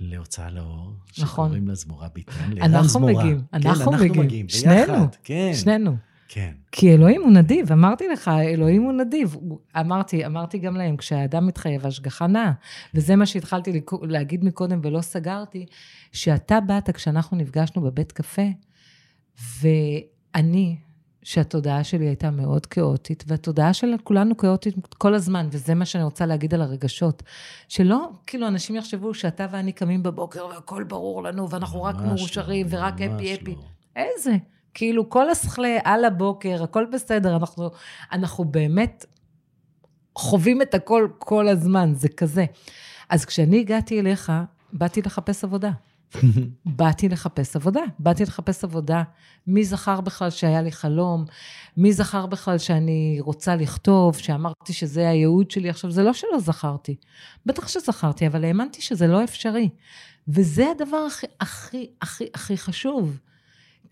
להוצאה 0.00 0.50
לאור, 0.50 0.92
נכון. 1.18 1.46
שקוראים 1.46 1.68
לה 1.68 1.74
זמורה 1.74 2.08
ביטן, 2.14 2.52
לערן 2.52 2.74
אנחנו. 2.74 3.00
מגיעים, 3.00 3.42
כן, 3.52 3.68
אנחנו 3.68 3.92
מגיעים. 3.92 4.48
שנינו, 4.48 5.06
כן, 5.24 5.50
שנינו. 5.54 5.96
כן. 6.34 6.52
כי 6.72 6.94
אלוהים 6.94 7.22
הוא 7.22 7.30
נדיב, 7.30 7.72
אמרתי 7.72 8.08
לך, 8.08 8.28
אלוהים 8.28 8.82
הוא 8.82 8.92
נדיב. 8.92 9.36
אמרתי, 9.80 10.26
אמרתי 10.26 10.58
גם 10.58 10.76
להם, 10.76 10.96
כשהאדם 10.96 11.46
מתחייב, 11.46 11.86
השגחה 11.86 12.26
נעה. 12.26 12.52
וזה 12.94 13.16
מה 13.16 13.26
שהתחלתי 13.26 13.80
להגיד 14.02 14.44
מקודם 14.44 14.80
ולא 14.82 15.00
סגרתי, 15.00 15.66
שאתה 16.12 16.60
באת 16.60 16.90
כשאנחנו 16.90 17.36
נפגשנו 17.36 17.82
בבית 17.82 18.12
קפה, 18.12 18.42
ואני, 19.60 20.76
שהתודעה 21.22 21.84
שלי 21.84 22.06
הייתה 22.06 22.30
מאוד 22.30 22.66
כאוטית, 22.66 23.24
והתודעה 23.26 23.74
של 23.74 23.94
כולנו 24.04 24.36
כאוטית 24.36 24.74
כל 24.98 25.14
הזמן, 25.14 25.48
וזה 25.50 25.74
מה 25.74 25.84
שאני 25.84 26.04
רוצה 26.04 26.26
להגיד 26.26 26.54
על 26.54 26.62
הרגשות. 26.62 27.22
שלא, 27.68 28.10
כאילו, 28.26 28.48
אנשים 28.48 28.76
יחשבו 28.76 29.14
שאתה 29.14 29.46
ואני 29.50 29.72
קמים 29.72 30.02
בבוקר 30.02 30.46
והכל 30.46 30.84
ברור 30.84 31.22
לנו, 31.22 31.50
ואנחנו 31.50 31.82
רק 31.82 31.96
לא, 31.96 32.06
מאושרים 32.06 32.66
ורק 32.70 32.94
הפי. 32.94 33.36
לא. 33.46 33.62
איזה? 33.96 34.36
כאילו, 34.74 35.10
כל 35.10 35.30
השכלה 35.30 35.78
על 35.84 36.04
הבוקר, 36.04 36.62
הכל 36.62 36.86
בסדר, 36.92 37.36
אנחנו, 37.36 37.70
אנחנו 38.12 38.44
באמת 38.44 39.06
חווים 40.16 40.62
את 40.62 40.74
הכל 40.74 41.08
כל 41.18 41.48
הזמן, 41.48 41.92
זה 41.94 42.08
כזה. 42.08 42.44
אז 43.08 43.24
כשאני 43.24 43.60
הגעתי 43.60 44.00
אליך, 44.00 44.32
באתי 44.72 45.02
לחפש 45.02 45.44
עבודה. 45.44 45.70
באתי 46.66 47.08
לחפש 47.08 47.56
עבודה. 47.56 47.80
באתי 47.98 48.22
לחפש 48.22 48.64
עבודה. 48.64 49.02
מי 49.46 49.64
זכר 49.64 50.00
בכלל 50.00 50.30
שהיה 50.30 50.62
לי 50.62 50.72
חלום? 50.72 51.24
מי 51.76 51.92
זכר 51.92 52.26
בכלל 52.26 52.58
שאני 52.58 53.18
רוצה 53.20 53.56
לכתוב, 53.56 54.16
שאמרתי 54.16 54.72
שזה 54.72 55.08
הייעוד 55.08 55.50
שלי? 55.50 55.70
עכשיו, 55.70 55.90
זה 55.90 56.02
לא 56.02 56.12
שלא 56.12 56.38
זכרתי. 56.38 56.96
בטח 57.46 57.68
שזכרתי, 57.68 58.26
אבל 58.26 58.44
האמנתי 58.44 58.82
שזה 58.82 59.06
לא 59.06 59.24
אפשרי. 59.24 59.68
וזה 60.28 60.70
הדבר 60.70 60.96
הכי, 60.96 61.26
הכי, 61.40 61.90
הכי, 62.02 62.26
הכי 62.34 62.56
חשוב. 62.56 63.18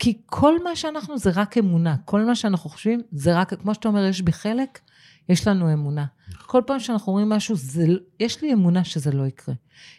כי 0.01 0.19
כל 0.27 0.65
מה 0.65 0.77
שאנחנו 0.77 1.19
זה 1.19 1.31
רק 1.35 1.59
אמונה. 1.59 1.97
כל 2.05 2.25
מה 2.25 2.35
שאנחנו 2.35 2.71
חושבים 2.71 3.01
זה 3.13 3.39
רק, 3.39 3.55
כמו 3.55 3.75
שאתה 3.75 3.89
אומר, 3.89 4.05
יש 4.05 4.23
בי 4.23 4.33
חלק, 4.33 4.79
יש 5.29 5.49
לנו 5.49 5.73
אמונה. 5.73 6.07
כל 6.47 6.63
פעם 6.67 6.81
שאנחנו 6.81 7.13
אומרים 7.13 7.29
משהו, 7.29 7.57
זה, 7.57 7.87
יש 8.21 8.43
לי 8.43 8.53
אמונה 8.53 8.85
שזה 8.85 9.13
לא 9.13 9.27
יקרה. 9.27 9.55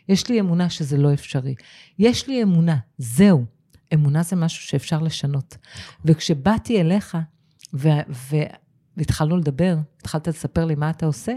יש 0.09 0.29
לי 0.29 0.39
אמונה 0.39 0.69
שזה 0.69 0.97
לא 0.97 1.13
אפשרי. 1.13 1.55
יש 1.99 2.27
לי 2.27 2.43
אמונה, 2.43 2.77
זהו. 2.97 3.45
אמונה 3.93 4.23
זה 4.23 4.35
משהו 4.35 4.63
שאפשר 4.63 4.99
לשנות. 4.99 5.57
וכשבאתי 6.05 6.81
אליך, 6.81 7.17
ו- 7.73 7.89
ו- 8.09 8.51
והתחלנו 8.97 9.37
לדבר, 9.37 9.77
התחלת 9.97 10.27
לספר 10.27 10.65
לי 10.65 10.75
מה 10.75 10.89
אתה 10.89 11.05
עושה, 11.05 11.33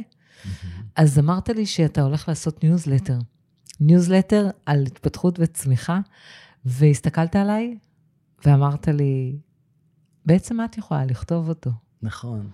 אז 0.96 1.18
אמרת 1.18 1.48
לי 1.48 1.66
שאתה 1.66 2.02
הולך 2.02 2.28
לעשות 2.28 2.64
ניוזלטר. 2.64 3.18
ניוזלטר 3.80 4.50
על 4.66 4.84
התפתחות 4.86 5.38
וצמיחה, 5.40 6.00
והסתכלת 6.64 7.36
עליי 7.36 7.74
ואמרת 8.44 8.88
לי, 8.88 9.38
בעצם 10.26 10.64
את 10.64 10.78
יכולה 10.78 11.04
לכתוב 11.04 11.48
אותו. 11.48 11.70
נכון. 12.02 12.50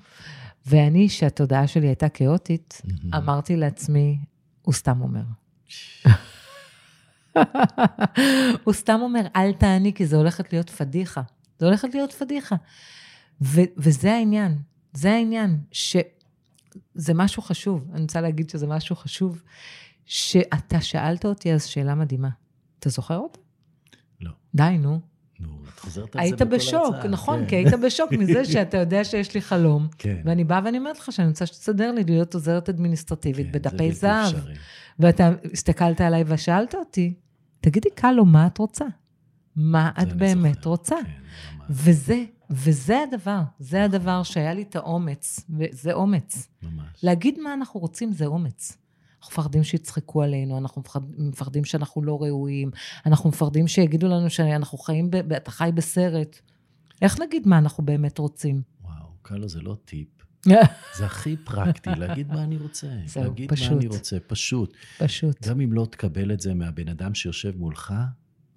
ואני, 0.67 1.09
שהתודעה 1.09 1.67
שלי 1.67 1.87
הייתה 1.87 2.09
כאוטית, 2.09 2.83
מהמם. 2.85 3.15
אמרתי 3.15 3.57
לעצמי, 3.57 4.19
הוא 4.63 4.75
סתם 4.75 5.01
אומר. 5.01 5.23
הוא 8.65 8.75
סתם 8.75 8.99
אומר, 9.03 9.27
אל 9.37 9.53
תעני, 9.53 9.93
כי 9.95 10.07
זה 10.07 10.17
הולכת 10.17 10.53
להיות 10.53 10.71
פדיחה. 10.71 11.23
זה 11.59 11.67
הולכת 11.67 11.89
להיות 11.95 12.13
פדיחה. 12.13 12.57
ו- 13.43 13.71
וזה 13.77 14.13
העניין, 14.13 14.59
זה 14.93 15.13
העניין, 15.13 15.61
שזה 15.73 17.15
משהו 17.15 17.43
חשוב. 17.43 17.91
אני 17.93 18.03
רוצה 18.03 18.21
להגיד 18.21 18.51
שזה 18.51 18.67
משהו 18.67 18.97
חשוב, 18.97 19.43
שאתה 20.07 20.81
שאלת 20.81 21.25
אותי 21.25 21.53
אז 21.53 21.65
שאלה 21.65 21.95
מדהימה. 21.95 22.29
אתה 22.79 22.89
זוכר 22.89 23.17
אותה? 23.17 23.39
לא. 24.21 24.31
די, 24.55 24.79
נו. 24.79 25.01
נו, 25.41 25.49
את 25.75 25.79
חוזרת 25.79 26.17
על 26.17 26.21
זה 26.21 26.21
היית 26.21 26.43
בכל 26.43 26.57
בשוק, 26.57 26.95
הרצאה, 26.95 27.09
נכון, 27.09 27.41
כן. 27.41 27.47
כי 27.47 27.57
היית 27.57 27.75
בשוק 27.75 28.13
מזה 28.13 28.45
שאתה 28.53 28.77
יודע 28.77 29.05
שיש 29.05 29.35
לי 29.35 29.41
חלום. 29.41 29.89
כן. 29.99 30.17
ואני 30.25 30.45
באה 30.45 30.61
ואני 30.65 30.79
אומרת 30.79 30.99
לך 30.99 31.13
שאני 31.13 31.29
רוצה 31.29 31.47
שתסדר 31.47 31.93
לי 31.93 32.05
להיות 32.05 32.35
עוזרת 32.35 32.69
אדמיניסטרטיבית 32.69 33.47
כן, 33.47 33.53
בדפי 33.53 33.93
זהב. 33.93 34.35
אפשרי. 34.35 34.55
ואתה 34.99 35.31
הסתכלת 35.53 36.01
עליי 36.01 36.25
ושאלת 36.27 36.75
אותי, 36.75 37.15
תגידי, 37.61 37.89
קלו, 37.95 38.25
מה 38.25 38.47
את 38.47 38.59
רוצה? 38.59 38.85
מה 39.57 39.91
את 40.03 40.13
באמת 40.13 40.55
זוכר, 40.55 40.71
רוצה? 40.71 40.97
כן, 40.97 41.65
וזה, 41.71 42.25
וזה 42.51 43.03
הדבר, 43.03 43.41
זה 43.59 43.85
הדבר 43.85 44.23
שהיה 44.23 44.55
לי 44.55 44.63
את 44.63 44.77
האומץ, 44.77 45.41
וזה 45.59 45.93
אומץ. 45.93 46.49
ממש. 46.63 46.85
להגיד 47.03 47.39
מה 47.39 47.55
אנחנו 47.55 47.81
רוצים 47.81 48.13
זה 48.13 48.27
אומץ. 48.27 48.77
אנחנו 49.21 49.33
מפחדים 49.33 49.65
שיצחקו 49.65 50.23
עלינו, 50.23 50.59
אנחנו 50.59 50.81
מפחד, 50.81 51.01
מפחדים 51.19 51.65
שאנחנו 51.65 52.03
לא 52.03 52.23
ראויים, 52.23 52.71
אנחנו 53.07 53.29
מפחדים 53.29 53.69
שיגידו 53.69 54.09
לנו 54.09 54.31
שאנחנו 54.31 54.79
חיים, 54.79 55.11
ב, 55.11 55.33
אתה 55.33 55.51
חי 55.51 55.71
בסרט. 55.75 56.41
איך 57.03 57.21
נגיד 57.21 57.49
מה 57.49 57.59
אנחנו 57.59 57.85
באמת 57.85 58.19
רוצים? 58.19 58.63
וואו, 58.83 59.07
קלו 59.23 59.49
זה 59.49 59.61
לא 59.61 59.77
טיפ. 59.85 60.09
זה 60.99 61.07
הכי 61.07 61.37
פרקטי, 61.37 61.91
להגיד 61.97 62.33
מה 62.33 62.45
אני 62.45 62.57
רוצה. 62.57 62.89
זהו, 63.07 63.25
להגיד 63.25 63.53
פשוט. 63.53 63.71
מה 63.71 63.77
אני 63.77 63.87
רוצה, 63.87 64.17
פשוט. 64.27 64.77
פשוט. 64.99 65.47
גם 65.49 65.61
אם 65.61 65.73
לא 65.73 65.87
תקבל 65.91 66.33
את 66.33 66.41
זה 66.41 66.55
מהבן 66.55 66.89
אדם 66.89 67.15
שיושב 67.15 67.57
מולך, 67.57 67.95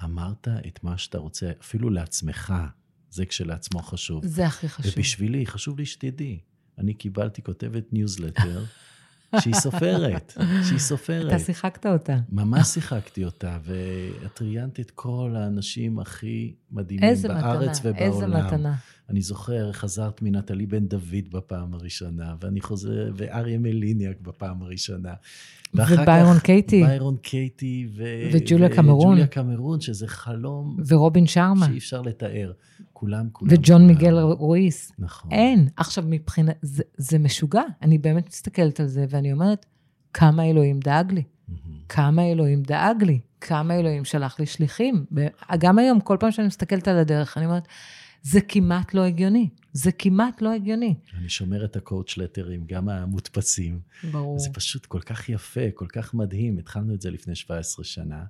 אמרת 0.04 0.48
את 0.68 0.84
מה 0.84 0.98
שאתה 0.98 1.18
רוצה, 1.18 1.52
אפילו 1.62 1.90
לעצמך. 1.90 2.54
זה 3.10 3.26
כשלעצמו 3.26 3.80
חשוב. 3.82 4.26
זה 4.26 4.46
הכי 4.46 4.70
חשוב. 4.70 4.92
ובשבילי, 4.96 5.46
חשוב 5.46 5.80
לי 5.80 5.86
שתדעי, 5.86 6.40
אני 6.78 6.94
קיבלתי 6.94 7.44
כותבת 7.44 7.94
ניוזלטר, 7.94 8.64
שהיא 9.40 9.54
סופרת, 9.56 10.38
שהיא 10.68 10.80
סופרת. 10.80 11.28
אתה 11.28 11.40
שיחקת 11.40 11.86
אותה. 11.86 12.18
ממש 12.30 12.68
שיחקתי 12.68 13.26
אותה, 13.26 13.58
ואת 13.64 14.42
ראיינת 14.42 14.80
את 14.80 14.92
כל 14.92 15.36
האנשים 15.38 16.00
הכי 16.00 16.54
מדהימים 16.72 17.10
איזה 17.10 17.28
בארץ 17.28 17.80
מתנה, 17.80 17.92
ובעולם. 17.92 18.14
איזה 18.14 18.28
מתנה. 18.28 18.76
אני 19.10 19.22
זוכר, 19.22 19.72
חזרת 19.72 20.22
מנטלי 20.22 20.66
בן 20.66 20.88
דוד 20.88 21.30
בפעם 21.32 21.74
הראשונה, 21.74 22.36
ואני 22.40 22.62
חוזר, 22.62 23.12
ואריה 23.16 23.58
מליניאק 23.58 24.22
בפעם 24.22 24.62
הראשונה. 24.62 25.14
וביירון 25.74 26.38
כך 26.38 26.44
קייטי. 26.44 26.84
ביירון 26.84 27.18
קייטי, 27.18 27.88
ו... 27.96 28.04
וג'וליה 28.34 28.70
קמרון. 28.70 29.08
וג'וליה 29.08 29.28
קמרון, 29.28 29.82
שזה 29.82 30.08
חלום 30.08 30.78
ורובין 30.88 31.28
שארמה. 31.28 31.66
שאי 31.66 31.78
אפשר 31.78 32.02
לתאר. 32.02 32.52
כולם, 32.94 33.30
כולם. 33.32 33.52
וג'ון 33.54 33.82
כולם. 33.82 33.88
מיגל 33.88 34.20
רואיס. 34.20 34.92
נכון. 35.00 35.32
אין. 35.32 35.68
עכשיו, 35.78 36.04
מבחינת, 36.08 36.56
זה, 36.62 36.84
זה 36.98 37.20
משוגע. 37.20 37.64
אני 37.82 37.98
באמת 37.98 38.28
מסתכלת 38.30 38.80
על 38.80 38.88
זה, 38.88 39.06
ואני 39.10 39.34
אומרת, 39.34 39.66
כמה 40.14 40.46
אלוהים 40.46 40.80
דאג 40.80 41.14
לי. 41.14 41.24
מהמם. 41.48 41.80
כמה 41.90 42.32
אלוהים 42.32 42.64
דאג 42.64 43.04
לי. 43.04 43.20
כמה 43.42 43.74
אלוהים 43.80 44.06
שלח 44.06 44.40
לי 44.40 44.46
שליחים. 44.46 45.06
גם 45.58 45.80
היום, 45.80 46.00
כל 46.00 46.18
פעם 46.20 46.32
שאני 46.32 46.48
מסתכלת 46.48 46.88
על 46.88 46.98
הדרך, 46.98 47.38
אני 47.38 47.46
אומרת, 47.46 47.68
זה 48.24 48.42
כמעט 48.42 48.94
לא 48.94 49.02
הגיוני. 49.02 49.50
זה 49.74 49.92
כמעט 49.92 50.42
לא 50.42 50.54
הגיוני. 50.54 50.96
אני 51.18 51.30
שומר 51.30 51.66
את 51.66 51.76
הקואוצ' 51.76 52.18
לטרים, 52.18 52.64
גם 52.66 52.90
המודפסים. 52.90 53.80
ברור. 54.12 54.40
זה 54.40 54.50
פשוט 54.54 54.86
כל 54.86 55.00
כך 55.00 55.30
יפה, 55.30 55.72
כל 55.74 55.88
כך 55.88 56.14
מדהים. 56.14 56.58
התחלנו 56.58 56.94
את 56.94 57.02
זה 57.02 57.12
לפני 57.12 57.36
17 57.36 57.86
שנה, 57.86 58.24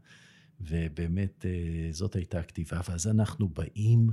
ובאמת 0.62 1.46
אה, 1.46 1.52
זאת 1.92 2.16
הייתה 2.16 2.40
הכתיבה. 2.40 2.82
ואז 2.90 3.08
אנחנו 3.08 3.50
באים 3.50 4.10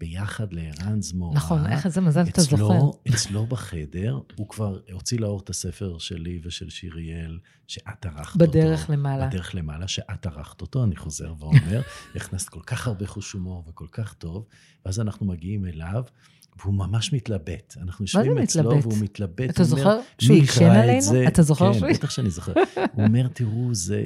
ביחד 0.00 0.52
לערן 0.52 1.02
זמורה. 1.02 1.36
נכון, 1.36 1.66
איך 1.66 1.86
איזה 1.86 2.00
מזל 2.00 2.22
אתה 2.22 2.40
אצלו, 2.42 2.58
זוכר. 2.58 3.14
אצלו 3.14 3.46
בחדר, 3.46 4.18
הוא 4.36 4.48
כבר 4.48 4.78
הוציא 4.92 5.18
לאור 5.18 5.40
את 5.44 5.50
הספר 5.50 5.98
שלי 5.98 6.40
ושל 6.44 6.70
שיריאל, 6.70 7.38
שאת 7.66 8.06
ערכת 8.06 8.36
בדרך 8.36 8.82
אותו. 8.82 8.92
למעלה. 8.92 9.26
בדרך 9.26 9.54
למעלה, 9.54 9.88
שאת 9.88 10.26
ערכת 10.26 10.60
אותו, 10.60 10.84
אני 10.84 10.96
חוזר 10.96 11.34
ואומר. 11.38 11.80
הכנסת 12.16 12.48
כל 12.48 12.60
כך 12.66 12.86
הרבה 12.86 13.06
חוש 13.06 13.32
הומור 13.32 13.64
וכל 13.68 13.86
כך 13.92 14.14
טוב, 14.14 14.46
ואז 14.86 15.00
אנחנו 15.00 15.26
מגיעים 15.26 15.66
אליו, 15.66 16.02
והוא 16.62 16.74
ממש 16.74 17.12
מתלבט. 17.12 17.74
אנחנו 17.82 18.06
זה 18.06 18.18
יושבים 18.18 18.38
אצלו 18.38 18.62
מתלבט? 18.70 18.86
והוא 18.86 18.98
מתלבט. 19.04 19.50
אתה 19.50 19.64
זוכר 19.64 19.98
שהוא 20.18 20.34
"מי 20.34 20.40
עישן 20.40 20.64
עלינו? 20.64 21.00
זה?" 21.02 21.24
אתה 21.28 21.42
זוכר 21.42 21.72
שהוא- 21.72 21.86
כן, 21.88 21.92
בטח 21.94 22.10
שאני 22.10 22.30
זוכר. 22.30 22.52
הוא 22.92 23.04
אומר, 23.04 23.28
תראו, 23.28 23.74
זה... 23.74 24.04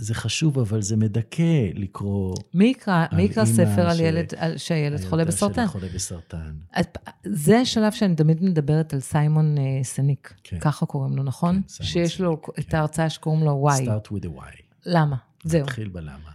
זה 0.00 0.14
חשוב, 0.14 0.58
אבל 0.58 0.82
זה 0.82 0.96
מדכא 0.96 1.42
לקרוא... 1.74 2.34
מי 2.54 2.64
יקרא, 2.64 3.06
מי 3.12 3.22
על 3.22 3.30
יקרא 3.30 3.44
אימא 3.44 3.54
ספר 3.56 3.88
על 3.88 3.96
ש- 3.96 4.00
ילד, 4.00 4.34
על- 4.36 4.56
שהילד 4.56 5.00
חולה 5.04 5.22
הילדה 5.22 5.36
שלה 5.36 5.48
בסרטן? 5.48 5.66
חולה 5.66 5.86
בסרטן. 5.94 6.52
את- 6.80 6.98
זה 7.26 7.58
השלב 7.58 7.92
שאני 7.92 8.14
תמיד 8.16 8.42
מדברת 8.42 8.92
על 8.94 9.00
סיימון 9.00 9.58
אה, 9.58 9.62
סניק, 9.84 10.34
כן. 10.44 10.58
ככה 10.60 10.86
קוראים 10.86 11.16
לו, 11.16 11.22
נכון? 11.22 11.54
כן, 11.54 11.68
סיימון 11.68 11.92
שיש 11.92 12.20
לו 12.20 12.40
סניק, 12.44 12.58
את 12.58 12.70
כן. 12.70 12.76
ההרצאה 12.76 13.10
שקוראים 13.10 13.44
לו 13.44 13.50
וואי. 13.52 13.86
start 13.86 14.06
with 14.12 14.24
a 14.24 14.38
why. 14.40 14.62
למה? 14.86 15.16
זהו. 15.44 15.62
נתחיל 15.62 15.88
בלמה. 15.88 16.30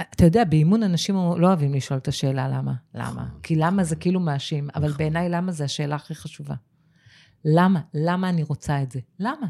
אתה 0.00 0.24
יודע, 0.24 0.44
באימון 0.44 0.82
אנשים 0.82 1.14
לא 1.14 1.46
אוהבים 1.46 1.74
לשאול 1.74 1.98
את 1.98 2.08
השאלה 2.08 2.48
למה. 2.48 2.72
למה? 2.94 3.06
נכון, 3.10 3.40
כי 3.42 3.56
למה 3.56 3.84
זה 3.84 3.96
כאילו 3.96 4.20
מאשים, 4.20 4.68
אבל 4.74 4.84
נכון. 4.86 4.98
בעיניי 4.98 5.28
למה 5.28 5.52
זה 5.52 5.64
השאלה 5.64 5.94
הכי 5.96 6.14
חשובה. 6.14 6.54
למה? 7.44 7.80
למה 7.94 8.28
אני 8.28 8.42
רוצה 8.42 8.82
את 8.82 8.92
זה? 8.92 9.00
למה? 9.20 9.46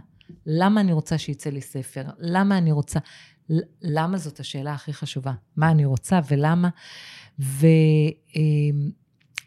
למה 0.47 0.81
אני 0.81 0.93
רוצה 0.93 1.19
שיצא 1.19 1.51
לי 1.51 1.61
ספר? 1.61 2.03
למה 2.19 2.59
אני 2.59 2.73
רוצה... 2.73 2.99
למה 3.82 4.18
זאת 4.18 4.40
השאלה 4.40 4.72
הכי 4.72 4.92
חשובה? 4.92 5.32
מה 5.57 5.70
אני 5.70 5.84
רוצה 5.84 6.20
ולמה? 6.28 6.68
ו, 7.40 7.66
אמ, 8.36 8.90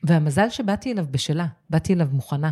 והמזל 0.04 0.50
שבאתי 0.50 0.92
אליו 0.92 1.06
בשלה, 1.12 1.48
באתי 1.70 1.94
אליו 1.94 2.08
מוכנה. 2.12 2.50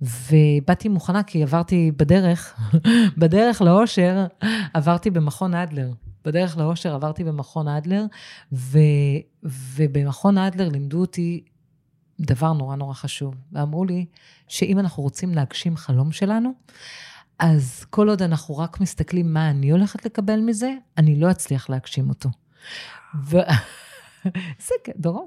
ובאתי 0.00 0.88
מוכנה 0.88 1.22
כי 1.22 1.42
עברתי 1.42 1.92
בדרך, 1.96 2.60
בדרך 3.18 3.62
לאושר, 3.62 4.26
עברתי 4.74 5.10
במכון 5.10 5.54
אדלר. 5.54 5.92
בדרך 6.24 6.58
לאושר 6.58 6.94
עברתי 6.94 7.24
במכון 7.24 7.68
אדלר, 7.68 8.04
ו, 8.52 8.78
ובמכון 9.42 10.38
אדלר 10.38 10.68
לימדו 10.68 11.00
אותי 11.00 11.44
דבר 12.20 12.52
נורא 12.52 12.76
נורא 12.76 12.94
חשוב. 12.94 13.34
ואמרו 13.52 13.84
לי 13.84 14.06
שאם 14.48 14.78
אנחנו 14.78 15.02
רוצים 15.02 15.34
להגשים 15.34 15.76
חלום 15.76 16.12
שלנו, 16.12 16.52
אז 17.38 17.84
כל 17.90 18.08
עוד 18.08 18.22
אנחנו 18.22 18.58
רק 18.58 18.80
מסתכלים 18.80 19.32
מה 19.32 19.50
אני 19.50 19.70
הולכת 19.70 20.04
לקבל 20.04 20.40
מזה, 20.40 20.72
אני 20.98 21.20
לא 21.20 21.30
אצליח 21.30 21.70
להגשים 21.70 22.08
אותו. 22.08 22.28
ו... 23.24 23.38
זה 24.66 24.74
כן, 24.84 24.92
דורון. 24.96 25.26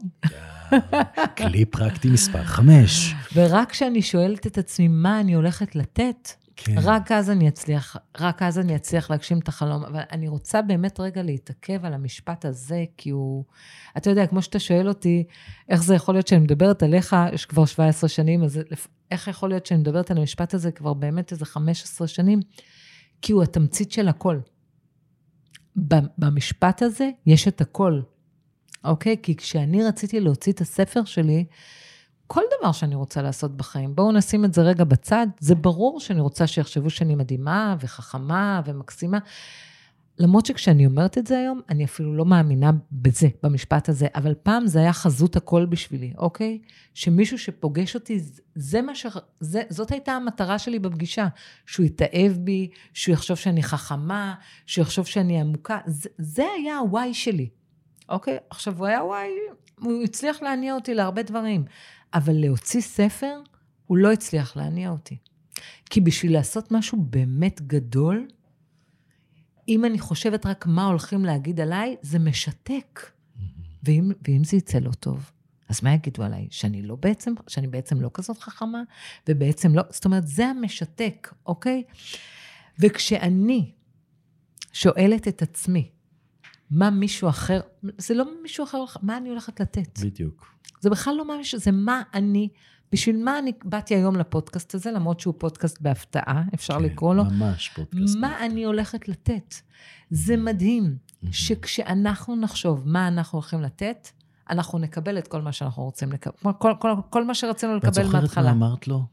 כלי 1.38 1.66
פרקטי 1.66 2.10
מספר 2.10 2.44
חמש. 2.44 3.14
ורק 3.36 3.72
כשאני 3.72 4.02
שואלת 4.02 4.48
את 4.48 4.58
עצמי 4.58 4.88
מה 4.88 5.20
אני 5.20 5.34
הולכת 5.34 5.76
לתת, 5.76 6.32
כן. 6.56 6.76
רק 6.78 7.12
אז 7.12 7.30
אני 7.30 7.48
אצליח, 7.48 7.98
רק 8.20 8.42
אז 8.42 8.60
אני 8.60 8.76
אצליח 8.76 9.10
להגשים 9.10 9.40
את 9.40 9.48
החלום. 9.48 9.84
אבל 9.84 10.02
אני 10.12 10.28
רוצה 10.28 10.62
באמת 10.62 11.00
רגע 11.00 11.24
להתעכב 11.24 11.86
על 11.86 11.94
המשפט 11.94 12.46
הזה, 12.46 12.84
כי 12.98 13.10
הוא... 13.10 13.44
אתה 13.98 14.10
יודע, 14.10 14.28
כמו 14.28 14.42
שאתה 14.42 14.60
שואל 14.60 14.88
אותי, 14.88 15.24
איך 15.70 15.84
זה 15.84 15.96
יכול 15.96 16.16
להיות 16.16 16.28
שאני 16.28 16.42
מדברת 16.42 16.84
עליך, 16.84 17.16
יש 17.34 17.46
כבר 17.46 17.66
17 17.66 18.10
שנים, 18.10 18.44
אז 18.44 18.60
איך 19.12 19.28
יכול 19.28 19.50
להיות 19.50 19.66
שאני 19.66 19.80
מדברת 19.80 20.12
על 20.12 20.18
המשפט 20.18 20.54
הזה 20.54 20.72
כבר 20.72 20.94
באמת 20.94 21.32
איזה 21.32 21.46
15 21.46 22.08
שנים? 22.08 22.40
כי 23.22 23.34
הוא 23.34 23.44
התמצית 23.44 23.92
של 23.92 24.08
הכל. 24.08 24.40
במשפט 26.18 26.82
הזה 26.82 27.10
יש 27.26 27.48
את 27.48 27.62
הכל, 27.62 28.02
אוקיי? 28.84 29.16
כי 29.24 29.36
כשאני 29.36 29.84
רציתי 29.84 30.20
להוציא 30.20 30.54
את 30.54 30.62
הספר 30.62 31.06
שלי, 31.06 31.46
כל 32.28 32.42
דבר 32.60 32.72
שאני 32.72 32.96
רוצה 32.96 33.22
לעשות 33.22 33.58
בחיים, 33.58 33.96
בואו 33.96 34.12
נשים 34.12 34.46
את 34.46 34.54
זה 34.54 34.62
רגע 34.62 34.84
בצד, 34.84 35.28
זה 35.40 35.56
ברור 35.56 36.00
שאני 36.00 36.22
רוצה 36.22 36.48
שיחשבו 36.48 36.90
שאני 36.90 37.16
מדהימה 37.16 37.76
וחכמה 37.80 38.62
ומקסימה. 38.66 39.18
למרות 40.20 40.46
שכשאני 40.46 40.86
אומרת 40.86 41.18
את 41.18 41.28
זה 41.28 41.38
היום, 41.38 41.62
אני 41.70 41.86
אפילו 41.86 42.16
לא 42.16 42.26
מאמינה 42.26 42.72
בזה, 42.92 43.28
במשפט 43.44 43.90
הזה, 43.90 44.08
אבל 44.16 44.34
פעם 44.44 44.68
זה 44.68 44.80
היה 44.80 44.94
חזות 44.94 45.36
הכל 45.36 45.66
בשבילי, 45.66 46.14
אוקיי? 46.18 46.60
שמישהו 46.94 47.38
שפוגש 47.38 47.96
אותי, 47.96 48.20
זה 48.56 48.82
מה 48.82 48.96
ש... 48.96 49.06
זה, 49.40 49.62
זאת 49.70 49.92
הייתה 49.92 50.12
המטרה 50.12 50.60
שלי 50.60 50.80
בפגישה, 50.80 51.28
שהוא 51.66 51.86
יתאהב 51.86 52.32
בי, 52.32 52.70
שהוא 52.94 53.14
יחשוב 53.14 53.38
שאני 53.38 53.64
חכמה, 53.64 54.36
שהוא 54.66 54.82
יחשוב 54.82 55.06
שאני 55.06 55.42
עמוקה, 55.42 55.78
זה, 55.86 56.10
זה 56.18 56.44
היה 56.58 56.78
הוואי 56.78 57.14
שלי, 57.14 57.50
אוקיי? 58.10 58.38
עכשיו, 58.50 58.78
הוא 58.78 58.86
היה 58.86 59.04
וואי, 59.04 59.30
הוא 59.80 60.04
הצליח 60.04 60.42
להניע 60.42 60.76
אותי 60.76 60.94
להרבה 60.94 61.24
דברים, 61.24 61.66
אבל 62.14 62.34
להוציא 62.34 62.82
ספר, 62.82 63.40
הוא 63.86 63.98
לא 63.98 64.12
הצליח 64.12 64.58
להניע 64.58 64.90
אותי. 64.90 65.18
כי 65.90 66.02
בשביל 66.02 66.34
לעשות 66.34 66.72
משהו 66.72 66.98
באמת 67.02 67.62
גדול, 67.62 68.28
אם 69.68 69.86
אני 69.86 70.00
חושבת 70.00 70.46
רק 70.46 70.66
מה 70.68 70.86
הולכים 70.86 71.26
להגיד 71.26 71.60
עליי, 71.60 71.96
זה 72.02 72.20
משתק. 72.20 73.12
ואם, 73.84 74.12
ואם 74.28 74.44
זה 74.44 74.58
יצא 74.58 74.80
לא 74.80 74.92
טוב, 74.92 75.32
אז 75.70 75.84
מה 75.84 75.94
יגידו 75.94 76.24
עליי? 76.24 76.48
שאני 76.52 76.82
לא 76.82 76.96
בעצם, 76.96 77.34
שאני 77.48 77.68
בעצם 77.68 78.02
לא 78.02 78.10
כזאת 78.14 78.38
חכמה, 78.38 78.82
ובעצם 79.30 79.76
לא, 79.76 79.84
זאת 79.90 80.06
אומרת, 80.06 80.28
זה 80.28 80.48
המשתק, 80.48 81.34
אוקיי? 81.46 81.84
וכשאני 82.80 83.72
שואלת 84.74 85.28
את 85.28 85.42
עצמי, 85.42 85.90
מה 86.72 86.90
מישהו 86.90 87.30
אחר, 87.30 87.62
זה 87.98 88.14
לא 88.14 88.26
מישהו 88.42 88.64
אחר, 88.64 88.84
מה 89.02 89.18
אני 89.18 89.30
הולכת 89.30 89.60
לתת? 89.60 90.00
בדיוק. 90.00 90.56
זה 90.80 90.90
בכלל 90.90 91.16
לא 91.16 91.28
מה 91.28 91.38
מישהו, 91.38 91.60
זה 91.60 91.72
מה 91.72 92.02
אני, 92.14 92.50
בשביל 92.92 93.24
מה 93.24 93.40
אני 93.40 93.52
באתי 93.64 93.96
היום 93.96 94.16
לפודקאסט 94.16 94.76
הזה, 94.76 94.92
למרות 94.92 95.20
שהוא 95.20 95.34
פודקאסט 95.38 95.82
בהפתעה, 95.82 96.44
אפשר 96.54 96.74
כן, 96.74 96.84
לקרוא 96.84 97.16
לו. 97.16 97.24
ממש 97.24 97.70
פודקאסט. 97.70 98.18
מה 98.20 98.46
אני 98.46 98.64
הולכת 98.64 99.10
לתת? 99.10 99.56
זה 100.10 100.38
מדהים 100.38 100.98
שכשאנחנו 101.32 102.36
נחשוב 102.36 102.84
מה 102.86 103.08
אנחנו 103.08 103.38
הולכים 103.38 103.62
לתת, 103.62 104.08
אנחנו 104.50 104.80
נקבל 104.80 105.18
את 105.18 105.28
כל 105.28 105.42
מה 105.42 105.52
שאנחנו 105.52 105.84
רוצים 105.84 106.12
לקבל, 106.12 106.34
כל, 106.42 106.54
כל, 106.60 106.74
כל, 106.80 106.94
כל 107.10 107.26
מה 107.26 107.36
שרצינו 107.36 107.76
לקבל 107.76 107.88
מההתחלה. 108.04 108.22
ואת 108.22 108.30
זוכרת 108.30 108.46
מה 108.46 108.52
אמרת 108.52 108.88
לו? 108.88 109.04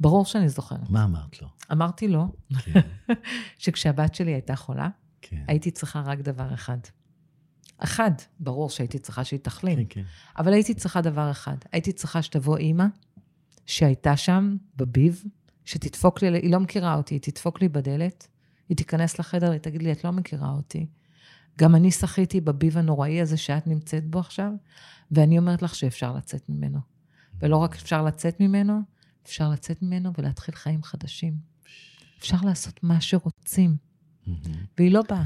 ברור 0.00 0.24
שאני 0.24 0.48
זוכרת. 0.48 0.90
מה 0.90 1.04
אמרת 1.04 1.42
לו? 1.42 1.48
אמרתי 1.72 2.08
לו, 2.08 2.26
כן. 2.58 2.80
שכשהבת 3.58 4.14
שלי 4.14 4.32
הייתה 4.32 4.56
חולה, 4.56 4.88
כן. 5.20 5.44
הייתי 5.48 5.70
צריכה 5.70 6.00
רק 6.00 6.18
דבר 6.18 6.54
אחד. 6.54 6.78
אחד, 7.78 8.10
ברור 8.40 8.70
שהייתי 8.70 8.98
צריכה 8.98 9.24
שהיא 9.24 9.40
תחלים, 9.40 9.76
כן, 9.76 9.84
כן. 9.88 10.02
אבל 10.38 10.52
הייתי 10.52 10.74
צריכה 10.74 11.00
דבר 11.00 11.30
אחד. 11.30 11.56
הייתי 11.72 11.92
צריכה 11.92 12.22
שתבוא 12.22 12.56
אימא, 12.56 12.84
שהייתה 13.66 14.16
שם, 14.16 14.56
בביב, 14.76 15.24
שתדפוק 15.64 16.22
לי, 16.22 16.38
היא 16.38 16.52
לא 16.52 16.60
מכירה 16.60 16.94
אותי, 16.94 17.14
היא 17.14 17.20
תדפוק 17.20 17.60
לי 17.60 17.68
בדלת, 17.68 18.28
היא 18.68 18.76
תיכנס 18.76 19.18
לחדר, 19.18 19.50
היא 19.50 19.60
תגיד 19.60 19.82
לי, 19.82 19.92
את 19.92 20.04
לא 20.04 20.10
מכירה 20.10 20.50
אותי. 20.50 20.86
גם 21.58 21.74
אני 21.74 21.90
שחיתי 21.90 22.40
בביב 22.40 22.78
הנוראי 22.78 23.20
הזה 23.20 23.36
שאת 23.36 23.66
נמצאת 23.66 24.10
בו 24.10 24.18
עכשיו, 24.18 24.50
ואני 25.10 25.38
אומרת 25.38 25.62
לך 25.62 25.74
שאפשר 25.74 26.12
לצאת 26.12 26.48
ממנו. 26.48 26.78
ולא 27.40 27.56
רק 27.56 27.74
אפשר 27.74 28.02
לצאת 28.02 28.40
ממנו, 28.40 28.80
אפשר 29.26 29.50
לצאת 29.50 29.82
ממנו 29.82 30.12
ולהתחיל 30.18 30.54
חיים 30.54 30.82
חדשים. 30.82 31.34
אפשר 32.18 32.36
לעשות 32.44 32.82
מה 32.82 33.00
שרוצים. 33.00 33.76
והיא 34.78 34.92
לא 34.92 35.02
באה. 35.08 35.24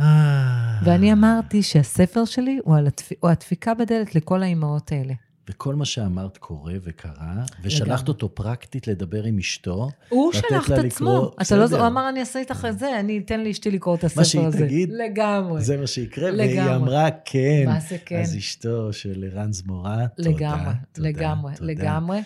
אה. 0.00 0.78
ואני 0.84 1.12
אמרתי 1.12 1.62
שהספר 1.62 2.24
שלי 2.24 2.58
הוא, 2.64 2.76
הדפ... 2.76 3.12
הוא 3.20 3.30
הדפיקה 3.30 3.74
בדלת 3.74 4.14
לכל 4.14 4.42
האימהות 4.42 4.92
האלה. 4.92 5.14
וכל 5.50 5.74
מה 5.74 5.84
שאמרת 5.84 6.36
קורה 6.36 6.74
וקרה, 6.82 7.44
ושלחת 7.62 8.08
אותו 8.08 8.34
פרקטית 8.34 8.86
לדבר 8.86 9.24
עם 9.24 9.38
אשתו. 9.38 9.88
הוא 10.08 10.32
שלח 10.32 10.70
את 10.72 10.78
עצמו. 10.78 11.30
אתה 11.42 11.56
לא, 11.56 11.64
הוא 11.64 11.86
אמר, 11.86 12.08
אני 12.08 12.20
אעשה 12.20 12.38
איתך 12.38 12.66
את 12.70 12.78
זה, 12.78 13.00
אני 13.00 13.18
אתן 13.18 13.40
לאשתי 13.40 13.70
לקרוא 13.70 13.94
את 13.94 14.04
הספר 14.04 14.20
הזה. 14.20 14.38
מה 14.40 14.50
שהיא 14.50 14.66
תגיד, 14.66 14.90
לגמרי. 14.92 15.62
זה 15.62 15.76
מה 15.76 15.86
שיקרה, 15.86 16.30
לגמרי. 16.30 16.58
והיא 16.58 16.76
אמרה, 16.76 17.08
כן. 17.24 17.62
מה 17.66 17.80
זה 17.80 17.96
כן? 18.06 18.20
אז 18.20 18.36
אשתו 18.36 18.92
של 18.92 19.24
ערן 19.32 19.52
זמורה, 19.52 20.06
תודה. 20.16 20.30
לגמרי, 20.30 20.72
תודה, 20.92 21.08
לגמרי, 21.08 21.54
תודה. 21.54 21.72
לגמרי. 21.72 22.20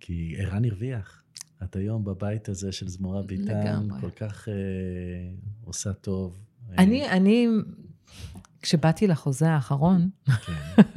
כי 0.00 0.34
ערן 0.38 0.64
הרוויח. 0.64 1.22
את 1.62 1.76
היום 1.76 2.04
בבית 2.04 2.48
הזה 2.48 2.72
של 2.72 2.88
זמורה 2.88 3.22
ביטן, 3.22 3.88
כל 4.00 4.10
כך 4.10 4.48
אה, 4.48 4.54
עושה 5.64 5.92
טוב. 5.92 6.38
אני, 6.78 7.08
אני, 7.08 7.48
כשבאתי 8.62 9.06
לחוזה 9.06 9.50
האחרון, 9.50 10.08
כן. 10.26 10.52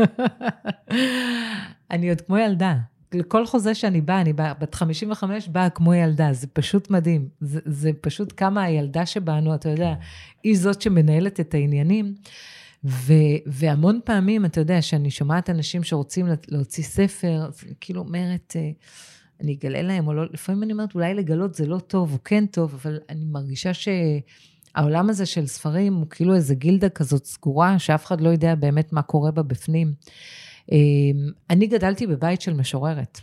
אני 1.92 2.10
עוד 2.10 2.22
כמו 2.22 2.38
ילדה. 2.38 2.78
לכל 3.14 3.46
חוזה 3.46 3.76
שאני 3.76 4.02
באה, 4.02 4.22
אני 4.22 4.34
באה, 4.34 4.54
בת 4.54 4.76
55 4.76 5.48
באה 5.48 5.70
כמו 5.70 5.94
ילדה, 5.94 6.34
זה 6.34 6.48
פשוט 6.48 6.90
מדהים. 6.90 7.28
זה, 7.42 7.60
זה 7.66 7.92
פשוט 8.02 8.34
כמה 8.38 8.64
הילדה 8.64 9.06
שבאנו, 9.06 9.56
אתה 9.56 9.70
יודע, 9.70 9.94
היא 10.44 10.58
זאת 10.58 10.82
שמנהלת 10.82 11.40
את 11.40 11.54
העניינים. 11.54 12.16
ו, 12.86 13.14
והמון 13.46 14.00
פעמים, 14.06 14.46
אתה 14.46 14.62
יודע, 14.62 14.82
שאני 14.82 15.12
שומעת 15.12 15.50
אנשים 15.50 15.84
שרוצים 15.84 16.28
להוציא 16.48 16.84
ספר, 16.84 17.50
כאילו 17.82 18.02
אומרת, 18.02 18.56
אה, 18.56 18.72
אני 19.42 19.54
אגלה 19.54 19.82
להם 19.82 20.08
או 20.08 20.14
לא, 20.14 20.24
לפעמים 20.34 20.64
אני 20.64 20.74
אומרת, 20.74 20.96
אולי 20.96 21.14
לגלות 21.14 21.56
זה 21.56 21.66
לא 21.66 21.80
טוב 21.80 22.14
או 22.14 22.18
כן 22.24 22.46
טוב, 22.46 22.74
אבל 22.74 23.00
אני 23.10 23.26
מרגישה 23.26 23.74
ש... 23.74 23.88
העולם 24.76 25.10
הזה 25.10 25.26
של 25.26 25.46
ספרים 25.46 25.94
הוא 25.94 26.08
כאילו 26.10 26.36
איזה 26.36 26.56
גילדה 26.56 26.90
כזאת 26.90 27.26
סגורה, 27.26 27.80
שאף 27.80 28.06
אחד 28.06 28.22
לא 28.22 28.30
יודע 28.30 28.56
באמת 28.56 28.94
מה 28.94 29.02
קורה 29.02 29.32
בה 29.32 29.44
בפנים. 29.44 29.94
אמ, 30.72 30.78
אני 31.50 31.68
גדלתי 31.68 32.08
בבית 32.08 32.42
של 32.42 32.54
משוררת. 32.54 33.20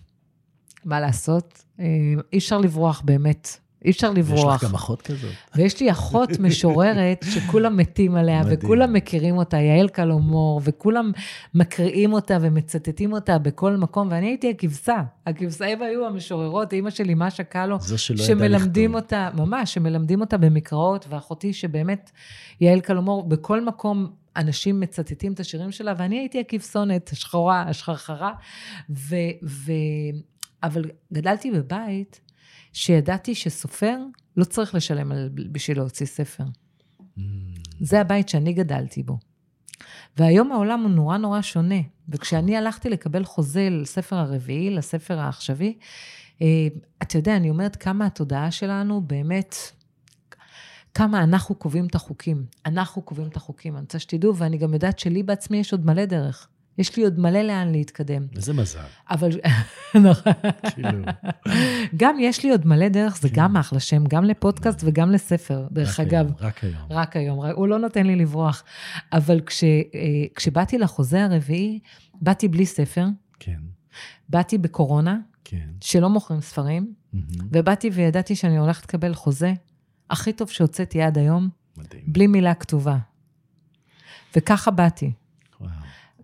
מה 0.85 1.01
לעשות? 1.01 1.65
אמ, 1.79 1.85
אי 2.33 2.39
אפשר 2.39 2.59
לברוח 2.59 3.03
באמת 3.05 3.49
אי 3.85 3.91
אפשר 3.91 4.11
לברוח. 4.11 4.57
יש 4.57 4.63
לך 4.63 4.69
גם 4.69 4.75
אחות 4.75 5.03
כזאת. 5.03 5.31
ויש 5.57 5.81
לי 5.81 5.91
אחות 5.91 6.31
משוררת 6.39 7.25
שכולם 7.31 7.77
מתים 7.77 8.17
עליה, 8.17 8.41
מדהים. 8.41 8.59
וכולם 8.63 8.93
מכירים 8.93 9.37
אותה, 9.37 9.57
יעל 9.57 9.89
קלומור, 9.89 10.61
וכולם 10.65 11.13
מקריאים 11.55 12.13
אותה 12.13 12.37
ומצטטים 12.41 13.13
אותה 13.13 13.39
בכל 13.39 13.77
מקום, 13.77 14.09
ואני 14.11 14.27
הייתי 14.27 14.51
הכבשה. 14.51 15.03
הכבשה, 15.27 15.67
הם 15.67 15.83
היו 15.83 16.07
המשוררות, 16.07 16.73
אימא 16.73 16.91
שלי, 16.91 17.15
משה 17.17 17.43
קלו, 17.43 17.77
שמלמדים 17.97 18.95
אותה, 18.95 19.31
ממש, 19.35 19.75
שמלמדים 19.75 20.21
אותה 20.21 20.37
במקראות, 20.37 21.07
ואחותי 21.09 21.53
שבאמת, 21.53 22.11
יעל 22.61 22.81
קלומור, 22.81 23.23
בכל 23.23 23.65
מקום 23.65 24.11
אנשים 24.37 24.81
מצטטים 24.81 25.33
את 25.33 25.41
השירים 25.41 25.73
שלה, 25.73 25.93
ואני 25.97 26.19
הייתי 26.19 26.41
הכבשונת, 26.41 27.11
השחורה, 27.13 27.63
השחרחרה, 27.63 28.33
ו... 28.91 29.17
ו... 29.45 29.73
אבל 30.63 30.85
גדלתי 31.13 31.51
בבית 31.51 32.21
שידעתי 32.73 33.35
שסופר 33.35 33.97
לא 34.37 34.45
צריך 34.45 34.75
לשלם 34.75 35.13
על, 35.13 35.31
בשביל 35.53 35.79
להוציא 35.79 36.07
ספר. 36.07 36.45
Mm. 36.45 37.21
זה 37.81 38.01
הבית 38.01 38.29
שאני 38.29 38.53
גדלתי 38.53 39.03
בו. 39.03 39.19
והיום 40.17 40.53
העולם 40.53 40.81
הוא 40.81 40.91
נורא 40.91 41.17
נורא 41.17 41.43
שונה. 41.43 41.81
וכשאני 42.09 42.57
הלכתי 42.57 42.89
לקבל 42.91 43.25
חוזה 43.25 43.69
לספר 43.71 44.17
הרביעי, 44.17 44.71
לספר 44.71 45.19
העכשווי, 45.19 45.79
אה, 46.43 46.47
אתה 47.03 47.19
יודע, 47.19 47.37
אני 47.37 47.51
אומרת 47.51 47.77
כמה 47.77 48.07
התודעה 48.07 48.51
שלנו 48.51 49.01
באמת... 49.01 49.55
כמה 50.95 51.23
אנחנו 51.23 51.55
קובעים 51.55 51.87
את 51.87 51.95
החוקים. 51.95 52.45
אנחנו 52.67 53.03
קובעים 53.03 53.29
את 53.29 53.37
החוקים, 53.37 53.75
אני 53.75 53.83
רוצה 53.83 53.99
שתדעו, 53.99 54.37
ואני 54.37 54.59
גם 54.59 54.75
יודעת 54.75 54.99
שלי 54.99 55.23
בעצמי 55.23 55.57
יש 55.57 55.73
עוד 55.73 55.87
מלא 55.87 56.05
דרך. 56.05 56.49
יש 56.81 56.97
לי 56.97 57.05
עוד 57.05 57.19
מלא 57.19 57.43
לאן 57.43 57.73
להתקדם. 57.73 58.27
איזה 58.37 58.53
מזל. 58.53 58.79
אבל, 59.11 59.31
נכון. 60.11 60.33
גם 61.97 62.17
יש 62.21 62.45
לי 62.45 62.51
עוד 62.51 62.67
מלא 62.67 62.89
דרך, 62.89 63.17
זה 63.17 63.29
כן. 63.29 63.35
גם 63.35 63.57
אחלה 63.57 63.81
שם, 63.81 64.05
גם 64.09 64.25
לפודקאסט 64.25 64.81
וגם 64.85 65.11
לספר, 65.11 65.67
דרך 65.73 66.01
אגב. 66.01 66.33
רק 66.41 66.65
היום. 66.65 66.87
רק 66.91 67.17
היום, 67.17 67.45
הוא 67.47 67.69
לא 67.69 67.79
נותן 67.79 68.07
לי 68.07 68.17
לברוח. 68.17 68.65
אבל 69.13 69.41
כש, 69.41 69.65
אה, 69.65 69.89
כשבאתי 70.35 70.79
לחוזה 70.79 71.25
הרביעי, 71.25 71.79
באתי 72.15 72.49
בלי 72.49 72.67
ספר, 72.67 73.07
כן, 73.39 73.61
באתי 74.29 74.59
בקורונה, 74.59 75.19
כן. 75.45 75.69
שלא 75.81 76.11
מוכרים 76.11 76.41
ספרים. 76.41 76.95
ובאתי 77.53 77.91
וידעתי 77.93 78.37
שאני 78.37 78.59
הולכת 78.59 78.85
לקבל 78.85 79.15
חוזה 79.15 79.53
הכי 80.11 80.33
טוב 80.33 80.51
שהוצאתי 80.51 81.03
עד 81.03 81.19
היום, 81.19 81.49
מדהים. 81.77 82.03
בלי 82.07 82.27
מילה 82.27 82.55
כתובה. 82.55 82.99
וככה 84.37 84.71
באתי. 84.71 85.13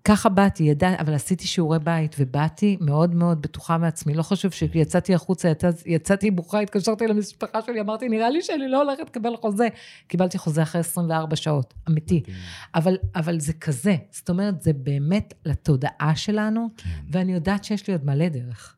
ככה 0.09 0.29
באתי, 0.29 0.65
ידע, 0.65 0.95
אבל 1.01 1.15
עשיתי 1.15 1.47
שיעורי 1.47 1.79
בית, 1.79 2.17
ובאתי 2.19 2.77
מאוד 2.81 3.15
מאוד 3.15 3.43
בטוחה 3.43 3.79
מעצמי. 3.79 4.15
לא 4.15 4.23
חשוב 4.23 4.53
שיצאתי 4.53 5.15
החוצה, 5.15 5.49
יצא, 5.49 5.71
יצאתי 5.87 6.31
בוכה, 6.31 6.61
התקשרתי 6.61 7.07
למשפחה 7.07 7.59
שלי, 7.67 7.81
אמרתי, 7.81 8.09
נראה 8.09 8.31
לי 8.31 8.43
שאני 8.43 8.69
לא 8.69 8.83
הולכת 8.83 9.07
לקבל 9.07 9.37
חוזה. 9.37 9.69
קיבלתי 10.07 10.39
חוזה 10.39 10.63
אחרי 10.63 10.81
24 10.81 11.37
שעות, 11.37 11.75
אמיתי. 11.89 12.23
אבל, 12.75 12.97
אבל 13.15 13.41
זה 13.41 13.53
כזה, 13.53 13.97
זאת 14.11 14.29
אומרת, 14.31 14.63
זה 14.63 14.73
באמת 14.73 15.35
לתודעה 15.45 16.13
שלנו, 16.17 16.69
כן. 16.77 16.89
ואני 17.11 17.33
יודעת 17.33 17.65
שיש 17.65 17.87
לי 17.89 17.93
עוד 17.95 18.05
מלא 18.05 18.29
דרך. 18.29 18.77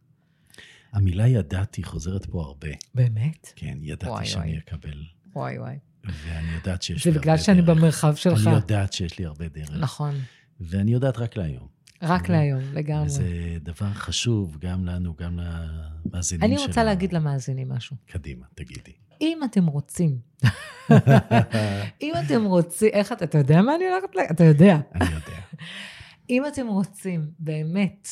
המילה 0.92 1.26
ידעתי 1.26 1.82
חוזרת 1.84 2.26
פה 2.26 2.42
הרבה. 2.42 2.68
באמת? 2.94 3.52
כן, 3.56 3.78
ידעתי 3.82 4.10
וואי, 4.10 4.26
שאני 4.26 4.50
וואי. 4.50 4.58
אקבל, 4.58 5.02
וואי 5.34 5.58
וואי. 5.58 5.76
ואני 6.04 6.52
יודעת 6.54 6.82
שיש 6.82 7.04
זה 7.04 7.10
לי 7.10 7.14
הרבה 7.16 7.22
בגלל 7.22 7.36
דרך. 7.36 7.44
שאני 7.44 7.62
במרחב 7.62 8.14
שלך. 8.14 8.46
אני 8.46 8.54
יודעת 8.54 8.92
שיש 8.92 9.18
לי 9.18 9.24
הרבה 9.24 9.48
דרך. 9.48 9.70
נכון. 9.80 10.14
ואני 10.60 10.92
יודעת 10.92 11.18
רק 11.18 11.36
להיום. 11.36 11.78
רק 12.02 12.28
להיום, 12.28 12.60
לגמרי. 12.72 13.06
וזה 13.06 13.58
דבר 13.62 13.92
חשוב 13.92 14.56
גם 14.60 14.84
לנו, 14.84 15.14
גם 15.14 15.38
למאזינים 15.38 16.40
שלנו. 16.40 16.56
אני 16.56 16.66
רוצה 16.66 16.84
להגיד 16.84 17.12
למאזינים 17.12 17.68
משהו. 17.68 17.96
קדימה, 18.06 18.46
תגידי. 18.54 18.92
אם 19.20 19.40
אתם 19.44 19.66
רוצים, 19.66 20.18
אם 22.02 22.12
אתם 22.26 22.44
רוצים, 22.44 22.88
איך 22.92 23.12
אתה, 23.12 23.24
אתה 23.24 23.38
יודע 23.38 23.62
מה 23.62 23.74
אני 23.74 23.84
הולכת 23.84 24.16
ל... 24.16 24.18
אתה 24.30 24.44
יודע. 24.44 24.78
אני 24.94 25.04
יודע. 25.04 25.40
אם 26.30 26.42
אתם 26.46 26.66
רוצים 26.66 27.30
באמת 27.38 28.08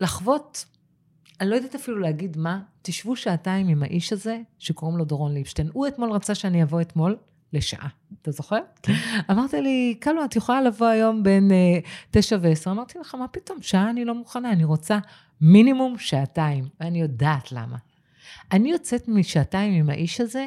לחוות, 0.00 0.64
אני 1.40 1.50
לא 1.50 1.54
יודעת 1.54 1.74
אפילו 1.74 1.98
להגיד 1.98 2.36
מה, 2.36 2.62
תשבו 2.82 3.16
שעתיים 3.16 3.68
עם 3.68 3.82
האיש 3.82 4.12
הזה 4.12 4.40
שקוראים 4.58 4.98
לו 4.98 5.04
דורון 5.04 5.34
ליבשטיין. 5.34 5.70
הוא 5.72 5.86
אתמול 5.88 6.12
רצה 6.12 6.34
שאני 6.34 6.62
אבוא 6.62 6.80
אתמול 6.80 7.16
לשעה. 7.52 7.88
אתה 8.22 8.30
זוכר? 8.30 8.58
אמרת 9.30 9.52
לי, 9.52 9.96
קלו, 10.00 10.24
את 10.24 10.36
יכולה 10.36 10.62
לבוא 10.62 10.86
היום 10.86 11.22
בין 11.22 11.50
אה, 11.52 11.78
תשע 12.10 12.36
ועשר. 12.40 12.70
אמרתי 12.70 12.98
לך, 12.98 13.14
מה 13.14 13.28
פתאום, 13.28 13.62
שעה 13.62 13.90
אני 13.90 14.04
לא 14.04 14.14
מוכנה, 14.14 14.52
אני 14.52 14.64
רוצה 14.64 14.98
מינימום 15.40 15.98
שעתיים, 15.98 16.68
ואני 16.80 17.00
יודעת 17.00 17.52
למה. 17.52 17.76
אני 18.52 18.70
יוצאת 18.70 19.08
משעתיים 19.08 19.72
עם 19.72 19.90
האיש 19.90 20.20
הזה, 20.20 20.46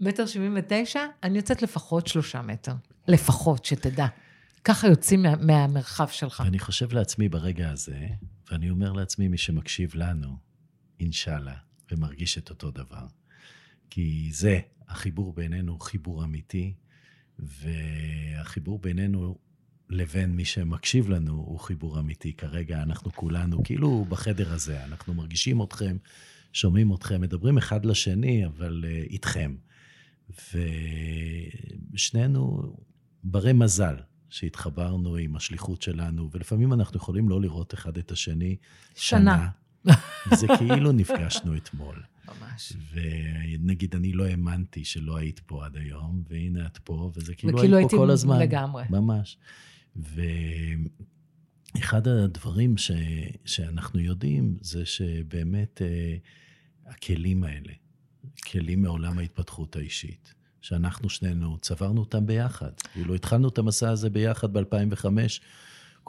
מטר 0.00 0.26
שבעים 0.26 0.56
ותשע, 0.58 1.00
אני 1.22 1.36
יוצאת 1.36 1.62
לפחות 1.62 2.06
שלושה 2.06 2.42
מטר. 2.42 2.74
לפחות, 3.08 3.64
שתדע. 3.64 4.06
ככה 4.64 4.88
יוצאים 4.88 5.22
מה, 5.22 5.36
מהמרחב 5.36 6.08
שלך. 6.08 6.42
ואני 6.44 6.58
חושב 6.58 6.92
לעצמי 6.92 7.28
ברגע 7.28 7.70
הזה, 7.70 8.06
ואני 8.50 8.70
אומר 8.70 8.92
לעצמי, 8.92 9.28
מי 9.28 9.38
שמקשיב 9.38 9.94
לנו, 9.94 10.36
אינשאללה, 11.00 11.54
ומרגיש 11.92 12.38
את 12.38 12.50
אותו 12.50 12.70
דבר. 12.70 13.06
כי 13.90 14.28
זה, 14.32 14.60
החיבור 14.88 15.32
בינינו 15.32 15.72
הוא 15.72 15.80
חיבור 15.80 16.24
אמיתי, 16.24 16.74
והחיבור 17.38 18.78
בינינו 18.78 19.38
לבין 19.90 20.36
מי 20.36 20.44
שמקשיב 20.44 21.08
לנו 21.10 21.32
הוא 21.32 21.60
חיבור 21.60 21.98
אמיתי. 21.98 22.32
כרגע 22.32 22.82
אנחנו 22.82 23.12
כולנו, 23.12 23.64
כאילו 23.64 24.04
בחדר 24.08 24.52
הזה, 24.52 24.84
אנחנו 24.84 25.14
מרגישים 25.14 25.62
אתכם, 25.62 25.96
שומעים 26.52 26.94
אתכם, 26.94 27.20
מדברים 27.20 27.58
אחד 27.58 27.84
לשני, 27.84 28.46
אבל 28.46 28.84
uh, 28.84 29.10
איתכם. 29.10 29.56
ושנינו 31.92 32.72
ברי 33.24 33.52
מזל 33.52 33.96
שהתחברנו 34.30 35.16
עם 35.16 35.36
השליחות 35.36 35.82
שלנו, 35.82 36.30
ולפעמים 36.32 36.72
אנחנו 36.72 36.96
יכולים 36.96 37.28
לא 37.28 37.40
לראות 37.40 37.74
אחד 37.74 37.98
את 37.98 38.10
השני 38.10 38.56
שנה. 38.94 39.48
זה 40.34 40.46
כאילו 40.58 40.92
נפגשנו 40.92 41.56
אתמול. 41.56 42.02
ממש. 42.28 42.72
ונגיד, 42.92 43.94
אני 43.94 44.12
לא 44.12 44.24
האמנתי 44.24 44.84
שלא 44.84 45.16
היית 45.16 45.40
פה 45.40 45.64
עד 45.64 45.76
היום, 45.76 46.22
והנה 46.28 46.66
את 46.66 46.78
פה, 46.78 47.10
וזה 47.14 47.34
כאילו 47.34 47.58
וכאילו 47.58 47.76
היית 47.76 47.90
פה 47.90 47.96
הייתי 47.96 48.06
כל 48.06 48.10
הזמן. 48.10 48.38
לגמרי. 48.38 48.84
ממש. 48.90 49.38
ואחד 51.74 52.08
הדברים 52.08 52.76
ש... 52.76 52.90
שאנחנו 53.44 54.00
יודעים, 54.00 54.56
זה 54.60 54.86
שבאמת 54.86 55.82
אה, 55.82 56.16
הכלים 56.86 57.44
האלה, 57.44 57.72
כלים 58.50 58.82
מעולם 58.82 59.18
ההתפתחות 59.18 59.76
האישית, 59.76 60.34
שאנחנו 60.60 61.08
שנינו 61.08 61.58
צברנו 61.58 62.00
אותם 62.00 62.26
ביחד. 62.26 62.70
כאילו, 62.92 63.14
התחלנו 63.14 63.48
את 63.48 63.58
המסע 63.58 63.90
הזה 63.90 64.10
ביחד 64.10 64.52
ב-2005, 64.52 65.06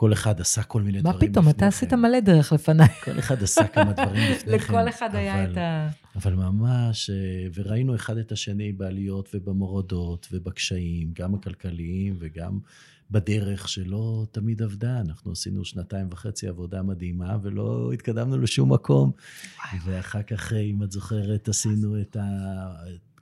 כל 0.00 0.12
אחד 0.12 0.40
עשה 0.40 0.62
כל 0.62 0.82
מיני 0.82 1.00
מה 1.02 1.12
דברים 1.12 1.30
פתאום, 1.30 1.44
לפני 1.48 1.56
אתה 1.58 1.66
עשית 1.66 1.90
כן. 1.90 2.00
מלא 2.00 2.20
דרך 2.20 2.52
לפניי. 2.52 2.88
כל 3.04 3.18
אחד 3.18 3.42
עשה 3.42 3.66
כמה 3.66 3.92
דברים 3.92 4.22
לפני 4.32 4.58
כן. 4.58 4.64
לכל 4.74 4.88
אחד 4.88 5.14
היה 5.14 5.44
אבל- 5.44 5.52
את 5.52 5.56
ה... 5.56 5.88
אבל 6.16 6.34
ממש, 6.34 7.10
אה, 7.10 7.16
וראינו 7.54 7.94
אחד 7.94 8.16
את 8.18 8.32
השני 8.32 8.72
בעליות 8.72 9.28
ובמורדות 9.34 10.28
ובקשיים, 10.32 11.10
גם 11.14 11.34
הכלכליים 11.34 12.16
וגם 12.18 12.58
בדרך 13.10 13.68
שלא 13.68 14.26
תמיד 14.30 14.62
עבדה. 14.62 15.00
אנחנו 15.00 15.32
עשינו 15.32 15.64
שנתיים 15.64 16.08
וחצי 16.10 16.48
עבודה 16.48 16.82
מדהימה 16.82 17.36
ולא 17.42 17.90
התקדמנו 17.94 18.38
לשום 18.38 18.72
מקום. 18.72 19.10
ואחר 19.84 20.22
כך, 20.22 20.52
אה, 20.52 20.58
אם 20.58 20.82
את 20.82 20.92
זוכרת, 20.92 21.48
עשינו 21.48 22.00
את 22.00 22.16
ה... 22.16 22.24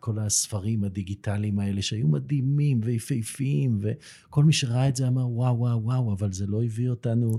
כל 0.07 0.19
הספרים 0.19 0.85
הדיגיטליים 0.85 1.59
האלה 1.59 1.83
שהיו 1.83 2.09
מדהימים 2.09 2.81
ויפהפיים, 2.85 3.79
וכל 3.81 4.45
מי 4.45 4.53
שראה 4.53 4.89
את 4.89 4.97
זה 4.97 5.09
אמר, 5.09 5.29
וואו, 5.29 5.59
וואו, 5.59 5.83
וואו, 5.83 6.13
אבל 6.13 6.33
זה 6.33 6.47
לא 6.47 6.65
הביא 6.65 6.91
אותנו 6.91 7.39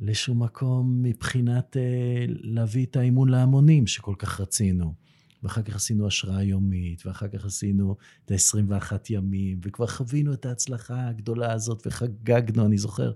לשום 0.00 0.42
מקום 0.42 1.02
מבחינת 1.02 1.76
אה, 1.76 2.24
להביא 2.28 2.86
את 2.86 2.96
האמון 2.96 3.28
להמונים 3.28 3.86
שכל 3.86 4.14
כך 4.18 4.40
רצינו. 4.40 4.94
ואחר 5.42 5.62
כך 5.62 5.76
עשינו 5.76 6.06
השראה 6.06 6.42
יומית, 6.42 7.06
ואחר 7.06 7.28
כך 7.28 7.44
עשינו 7.44 7.96
את 8.24 8.30
ה-21 8.30 8.92
ימים, 9.10 9.60
וכבר 9.64 9.86
חווינו 9.86 10.32
את 10.32 10.46
ההצלחה 10.46 11.08
הגדולה 11.08 11.52
הזאת, 11.52 11.86
וחגגנו, 11.86 12.66
אני 12.66 12.78
זוכר, 12.78 13.12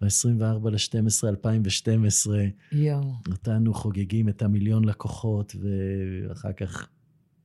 ב-24 0.00 0.70
ל-12 0.70 1.28
2012, 1.28 2.44
יואו. 2.72 3.12
אותנו 3.28 3.74
חוגגים 3.74 4.28
את 4.28 4.42
המיליון 4.42 4.84
לקוחות, 4.84 5.56
ואחר 5.60 6.52
כך 6.52 6.88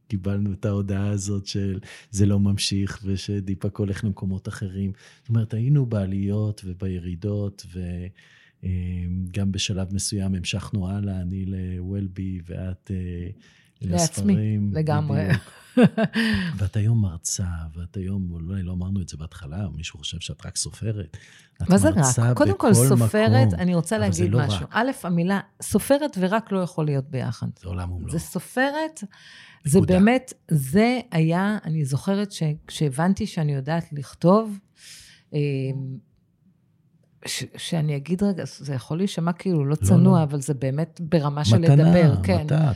קיבלנו 0.08 0.53
את 0.53 0.66
ההודעה 0.66 1.10
הזאת 1.10 1.45
של 1.45 1.80
זה 2.12 2.26
לא 2.26 2.39
ממשיך, 2.39 3.01
ושדיפק 3.06 3.78
הולך 3.78 4.03
למקומות 4.03 4.47
אחרים. 4.47 4.91
זאת 5.20 5.30
אומרת, 5.30 5.53
היינו 5.53 5.86
בעליות 5.86 6.62
ובירידות, 6.66 7.66
וגם 8.64 9.51
בשלב 9.51 9.93
מסוים 9.93 10.36
המשכנו 10.36 10.89
הלאה, 10.89 11.22
אני 11.22 11.45
ל-Wellbe 11.45 12.43
ואת 12.45 12.91
אה, 12.91 13.30
לעצמי, 13.82 14.34
לספרים. 14.34 14.72
לגמרי. 14.74 15.28
ואת 16.58 16.76
היום 16.76 17.02
מרצה, 17.02 17.48
ואת 17.76 17.98
היום, 17.98 18.32
אולי 18.32 18.64
לא 18.64 18.72
אמרנו 18.72 19.02
את 19.02 19.10
זה 19.10 19.18
בהתחלה, 19.18 19.68
מישהו 19.76 20.00
חושב 20.00 20.20
שאת 20.20 20.46
רק 20.46 20.58
סופרת. 20.58 21.18
מה 21.70 21.78
זה 21.78 21.90
רק? 21.90 22.38
קודם 22.38 22.58
כל, 22.58 22.74
סופרת, 22.74 23.48
מקום. 23.48 23.60
אני 23.60 23.76
רוצה 23.76 23.96
זה 23.96 23.98
להגיד 23.98 24.32
לא 24.32 24.40
משהו. 24.40 24.66
רק. 24.66 24.70
א', 24.72 24.92
המילה 25.04 25.40
סופרת 25.62 26.18
ורק 26.20 26.52
לא 26.52 26.60
יכול 26.60 26.86
להיות 26.86 27.10
ביחד. 27.10 27.48
זה 27.60 27.68
עולם 27.68 27.92
ומלואו. 27.92 28.12
זה 28.12 28.20
סופרת, 28.20 29.04
זה 29.64 29.78
נקודה. 29.78 29.94
באמת, 29.94 30.34
זה 30.48 31.00
היה, 31.12 31.58
אני 31.66 31.86
זוכרת 31.86 32.32
שכשהבנתי 32.32 33.28
שאני 33.28 33.54
יודעת 33.54 33.94
לכתוב, 33.94 34.60
אה, 35.34 35.40
ש, 37.26 37.44
שאני 37.58 37.96
אגיד 37.96 38.24
רגע, 38.24 38.44
זה 38.46 38.74
יכול 38.74 38.98
להישמע 38.98 39.34
כאילו 39.34 39.66
לא 39.66 39.76
צנוע, 39.76 40.20
לא. 40.20 40.24
אבל 40.24 40.42
זה 40.42 40.54
באמת 40.54 41.02
ברמה 41.04 41.46
של 41.46 41.58
מתנה, 41.58 41.76
לדבר, 41.76 42.24
כן. 42.24 42.44
מתת, 42.44 42.76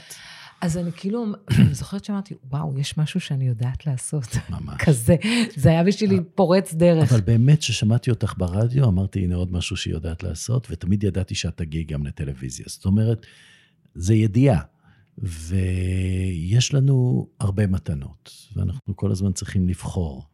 אז 0.61 0.77
אני 0.77 0.91
כאילו, 0.91 1.25
אני 1.57 1.73
זוכרת 1.73 2.05
שאמרתי, 2.05 2.33
וואו, 2.49 2.79
יש 2.79 2.97
משהו 2.97 3.19
שאני 3.19 3.47
יודעת 3.47 3.85
לעשות. 3.87 4.27
ממש. 4.49 4.75
כזה, 4.79 5.15
זה 5.55 5.69
היה 5.69 5.83
בשבילי 5.83 6.19
פורץ 6.35 6.73
דרך. 6.73 7.11
אבל 7.11 7.21
באמת, 7.21 7.59
כששמעתי 7.59 8.09
אותך 8.09 8.33
ברדיו, 8.37 8.85
אמרתי, 8.85 9.23
הנה 9.23 9.35
עוד 9.35 9.51
משהו 9.51 9.77
שהיא 9.77 9.93
יודעת 9.93 10.23
לעשות, 10.23 10.67
ותמיד 10.71 11.03
ידעתי 11.03 11.35
שאת 11.35 11.57
תגיעי 11.57 11.83
גם 11.83 12.05
לטלוויזיה. 12.05 12.65
זאת 12.69 12.85
אומרת, 12.85 13.25
זה 13.95 14.15
ידיעה, 14.15 14.61
ויש 15.17 16.73
לנו 16.73 17.27
הרבה 17.39 17.67
מתנות, 17.67 18.31
ואנחנו 18.55 18.95
כל 18.95 19.11
הזמן 19.11 19.31
צריכים 19.31 19.69
לבחור 19.69 20.25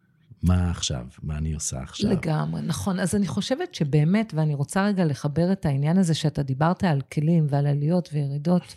מה 0.44 0.70
עכשיו, 0.70 1.06
מה 1.24 1.38
אני 1.38 1.54
עושה 1.54 1.82
עכשיו. 1.82 2.12
לגמרי, 2.12 2.62
נכון. 2.62 3.00
אז 3.00 3.16
אני 3.16 3.28
חושבת 3.28 3.76
שבאמת, 3.76 4.34
ואני 4.36 4.56
רוצה 4.56 4.86
רגע 4.86 5.06
לחבר 5.06 5.52
את 5.52 5.66
העניין 5.66 5.98
הזה 5.98 6.14
שאתה 6.14 6.44
דיברת 6.44 6.84
על 6.84 7.02
כלים 7.02 7.48
ועל 7.50 7.68
עליות 7.68 8.10
וירידות, 8.14 8.76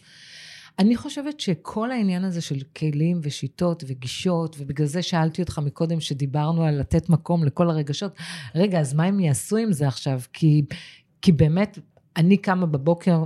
אני 0.78 0.96
חושבת 0.96 1.40
שכל 1.40 1.90
העניין 1.90 2.24
הזה 2.24 2.40
של 2.40 2.58
כלים 2.76 3.20
ושיטות 3.22 3.84
וגישות, 3.86 4.56
ובגלל 4.58 4.86
זה 4.86 5.02
שאלתי 5.02 5.42
אותך 5.42 5.58
מקודם, 5.58 6.00
שדיברנו 6.00 6.64
על 6.64 6.80
לתת 6.80 7.08
מקום 7.08 7.44
לכל 7.44 7.70
הרגשות, 7.70 8.12
רגע, 8.54 8.80
אז 8.80 8.94
מה 8.94 9.04
הם 9.04 9.20
יעשו 9.20 9.56
עם 9.56 9.72
זה 9.72 9.88
עכשיו? 9.88 10.20
כי, 10.32 10.62
כי 11.22 11.32
באמת, 11.32 11.78
אני 12.16 12.36
קמה 12.36 12.66
בבוקר, 12.66 13.24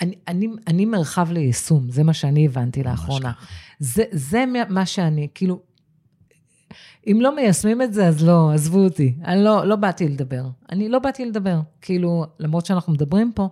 אני, 0.00 0.14
אני, 0.28 0.48
אני 0.66 0.84
מרחב 0.84 1.32
ליישום, 1.32 1.90
זה 1.90 2.02
מה 2.02 2.14
שאני 2.14 2.46
הבנתי 2.46 2.82
לאחרונה. 2.82 3.32
זה, 3.78 4.04
זה 4.12 4.44
מה 4.68 4.86
שאני, 4.86 5.28
כאילו, 5.34 5.60
אם 7.06 7.18
לא 7.20 7.36
מיישמים 7.36 7.82
את 7.82 7.94
זה, 7.94 8.08
אז 8.08 8.26
לא, 8.26 8.52
עזבו 8.52 8.78
אותי. 8.78 9.14
אני 9.24 9.44
לא, 9.44 9.66
לא 9.66 9.76
באתי 9.76 10.08
לדבר. 10.08 10.42
אני 10.72 10.88
לא 10.88 10.98
באתי 10.98 11.24
לדבר. 11.24 11.60
כאילו, 11.80 12.24
למרות 12.38 12.66
שאנחנו 12.66 12.92
מדברים 12.92 13.32
פה, 13.34 13.48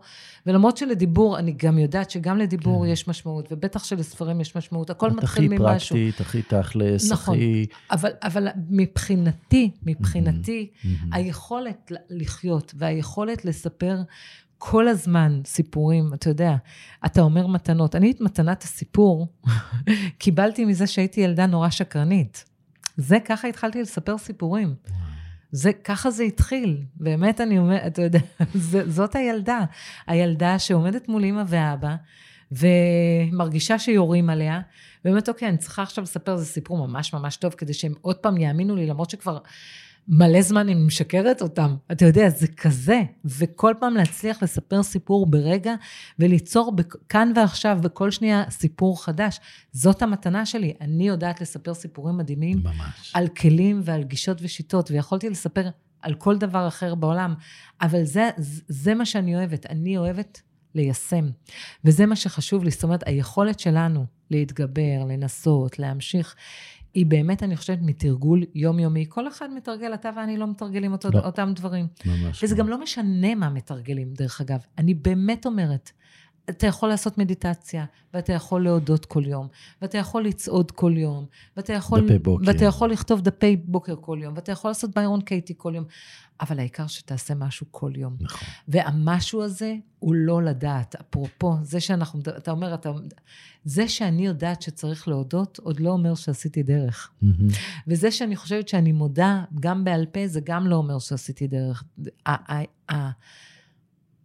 ולמרות 0.46 0.76
שלדיבור, 0.76 1.38
אני 1.38 1.52
גם 1.52 1.78
יודעת 1.78 2.10
שגם 2.10 2.38
לדיבור 2.38 2.84
כן. 2.84 2.90
יש 2.90 3.08
משמעות, 3.08 3.52
ובטח 3.52 3.84
שלספרים 3.84 4.40
יש 4.40 4.56
משמעות, 4.56 4.90
הכל 4.90 5.10
מתחיל 5.10 5.48
ממשהו. 5.48 5.96
את 5.96 6.00
הכי 6.00 6.12
פרקטית, 6.12 6.20
הכי 6.20 6.42
תכלס, 6.42 7.12
נכון, 7.12 7.34
הכי... 7.34 7.66
אבל, 7.90 8.10
אבל 8.22 8.48
מבחינתי, 8.70 9.70
מבחינתי, 9.82 10.70
mm-hmm. 10.72 10.88
היכולת 11.12 11.92
לחיות 12.10 12.74
והיכולת 12.78 13.44
לספר 13.44 13.96
כל 14.58 14.88
הזמן 14.88 15.40
סיפורים, 15.44 16.14
אתה 16.14 16.30
יודע, 16.30 16.56
אתה 17.06 17.20
אומר 17.20 17.46
מתנות. 17.46 17.94
אני 17.96 18.10
את 18.10 18.20
מתנת 18.20 18.62
הסיפור 18.62 19.26
קיבלתי 20.18 20.64
מזה 20.64 20.86
שהייתי 20.86 21.20
ילדה 21.20 21.46
נורא 21.46 21.70
שקרנית. 21.70 22.44
זה, 22.96 23.20
ככה 23.24 23.48
התחלתי 23.48 23.82
לספר 23.82 24.18
סיפורים. 24.18 24.74
זה, 25.50 25.72
ככה 25.72 26.10
זה 26.10 26.22
התחיל. 26.22 26.82
באמת, 26.94 27.40
אני 27.40 27.58
אומרת, 27.58 27.86
אתה 27.86 28.02
יודע, 28.02 28.18
זאת 28.96 29.14
הילדה. 29.14 29.60
הילדה 30.06 30.58
שעומדת 30.58 31.08
מול 31.08 31.24
אמא 31.24 31.42
ואבא, 31.46 31.94
ומרגישה 32.52 33.78
שיורים 33.78 34.30
עליה, 34.30 34.60
באמת, 35.04 35.28
אוקיי, 35.28 35.48
אני 35.48 35.56
צריכה 35.56 35.82
עכשיו 35.82 36.04
לספר 36.04 36.32
איזה 36.32 36.44
סיפור 36.46 36.86
ממש 36.86 37.14
ממש 37.14 37.36
טוב, 37.36 37.52
כדי 37.52 37.74
שהם 37.74 37.94
עוד 38.00 38.16
פעם 38.16 38.36
יאמינו 38.36 38.76
לי, 38.76 38.86
למרות 38.86 39.10
שכבר 39.10 39.38
מלא 40.08 40.42
זמן 40.42 40.60
אני 40.60 40.74
משקרת 40.74 41.42
אותם. 41.42 41.76
אתה 41.92 42.04
יודע, 42.04 42.28
זה 42.28 42.46
כזה. 42.48 43.02
וכל 43.24 43.74
פעם 43.80 43.94
להצליח 43.94 44.42
לספר 44.42 44.82
סיפור 44.82 45.26
ברגע, 45.26 45.74
וליצור 46.18 46.72
כאן 47.08 47.32
ועכשיו, 47.36 47.78
בכל 47.82 48.10
שנייה, 48.10 48.44
סיפור 48.50 49.04
חדש. 49.04 49.40
זאת 49.72 50.02
המתנה 50.02 50.46
שלי. 50.46 50.74
אני 50.80 51.08
יודעת 51.08 51.40
לספר 51.40 51.74
סיפורים 51.74 52.16
מדהימים. 52.16 52.58
ממש. 52.64 53.12
על 53.14 53.28
כלים 53.28 53.80
ועל 53.84 54.02
גישות 54.02 54.38
ושיטות, 54.42 54.90
ויכולתי 54.90 55.30
לספר 55.30 55.68
על 56.02 56.14
כל 56.14 56.38
דבר 56.38 56.68
אחר 56.68 56.94
בעולם. 56.94 57.34
אבל 57.80 58.04
זה, 58.04 58.30
זה 58.68 58.94
מה 58.94 59.06
שאני 59.06 59.36
אוהבת. 59.36 59.66
אני 59.66 59.98
אוהבת 59.98 60.42
ליישם. 60.74 61.28
וזה 61.84 62.06
מה 62.06 62.16
שחשוב 62.16 62.64
לי. 62.64 62.70
זאת 62.70 62.82
אומרת, 62.82 63.08
היכולת 63.08 63.60
שלנו 63.60 64.06
להתגבר, 64.30 65.04
לנסות, 65.08 65.78
להמשיך, 65.78 66.34
היא 66.94 67.06
באמת, 67.06 67.42
אני 67.42 67.56
חושבת, 67.56 67.78
מתרגול 67.82 68.42
יומיומי. 68.54 69.06
כל 69.08 69.28
אחד 69.28 69.48
מתרגל, 69.54 69.94
אתה 69.94 70.10
ואני 70.16 70.36
לא 70.36 70.46
מתרגלים 70.46 70.92
אותו, 70.92 71.08
לא. 71.12 71.18
אותם 71.18 71.52
דברים. 71.56 71.86
ממש. 72.06 72.44
וזה 72.44 72.54
לא. 72.54 72.60
גם 72.60 72.68
לא 72.68 72.82
משנה 72.82 73.34
מה 73.34 73.50
מתרגלים, 73.50 74.14
דרך 74.14 74.40
אגב. 74.40 74.58
אני 74.78 74.94
באמת 74.94 75.46
אומרת, 75.46 75.90
אתה 76.50 76.66
יכול 76.66 76.88
לעשות 76.88 77.18
מדיטציה, 77.18 77.84
ואתה 78.14 78.32
יכול 78.32 78.64
להודות 78.64 79.04
כל 79.06 79.22
יום, 79.26 79.48
ואתה 79.82 79.98
יכול 79.98 80.24
לצעוד 80.24 80.70
כל 80.70 80.92
יום, 80.96 81.26
ואתה 81.56 81.72
יכול, 81.72 82.04
דפי 82.04 82.18
בוקר. 82.18 82.44
ואתה 82.46 82.64
יכול 82.64 82.90
לכתוב 82.90 83.20
דפי 83.20 83.56
בוקר 83.56 83.94
כל 84.00 84.18
יום, 84.22 84.34
ואתה 84.36 84.52
יכול 84.52 84.70
לעשות 84.70 84.94
ביירון 84.94 85.20
קייטי 85.20 85.54
כל 85.56 85.72
יום, 85.74 85.84
אבל 86.40 86.58
העיקר 86.58 86.86
שתעשה 86.86 87.34
משהו 87.34 87.66
כל 87.70 87.92
יום. 87.96 88.16
נכון. 88.20 88.48
והמשהו 88.68 89.42
הזה 89.42 89.74
הוא 89.98 90.14
לא 90.14 90.42
לדעת. 90.42 90.94
אפרופו, 90.94 91.56
זה 91.62 91.80
שאנחנו, 91.80 92.20
אתה 92.20 92.50
אומר, 92.50 92.74
אתה, 92.74 92.92
זה 93.64 93.88
שאני 93.88 94.26
יודעת 94.26 94.62
שצריך 94.62 95.08
להודות, 95.08 95.58
עוד 95.62 95.80
לא 95.80 95.90
אומר 95.90 96.14
שעשיתי 96.14 96.62
דרך. 96.62 97.10
Mm-hmm. 97.22 97.26
וזה 97.86 98.10
שאני 98.10 98.36
חושבת 98.36 98.68
שאני 98.68 98.92
מודה, 98.92 99.44
גם 99.60 99.84
בעל 99.84 100.06
פה, 100.06 100.26
זה 100.26 100.40
גם 100.44 100.66
לא 100.66 100.76
אומר 100.76 100.98
שעשיתי 100.98 101.46
דרך. 101.46 101.84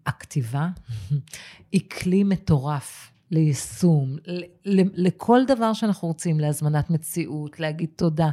הכתיבה 0.09 0.69
היא 1.71 1.81
כלי 1.89 2.23
מטורף 2.23 3.11
ליישום, 3.31 4.17
לכל 4.95 5.41
דבר 5.47 5.73
שאנחנו 5.73 6.07
רוצים, 6.07 6.39
להזמנת 6.39 6.89
מציאות, 6.89 7.59
להגיד 7.59 7.89
תודה. 7.95 8.29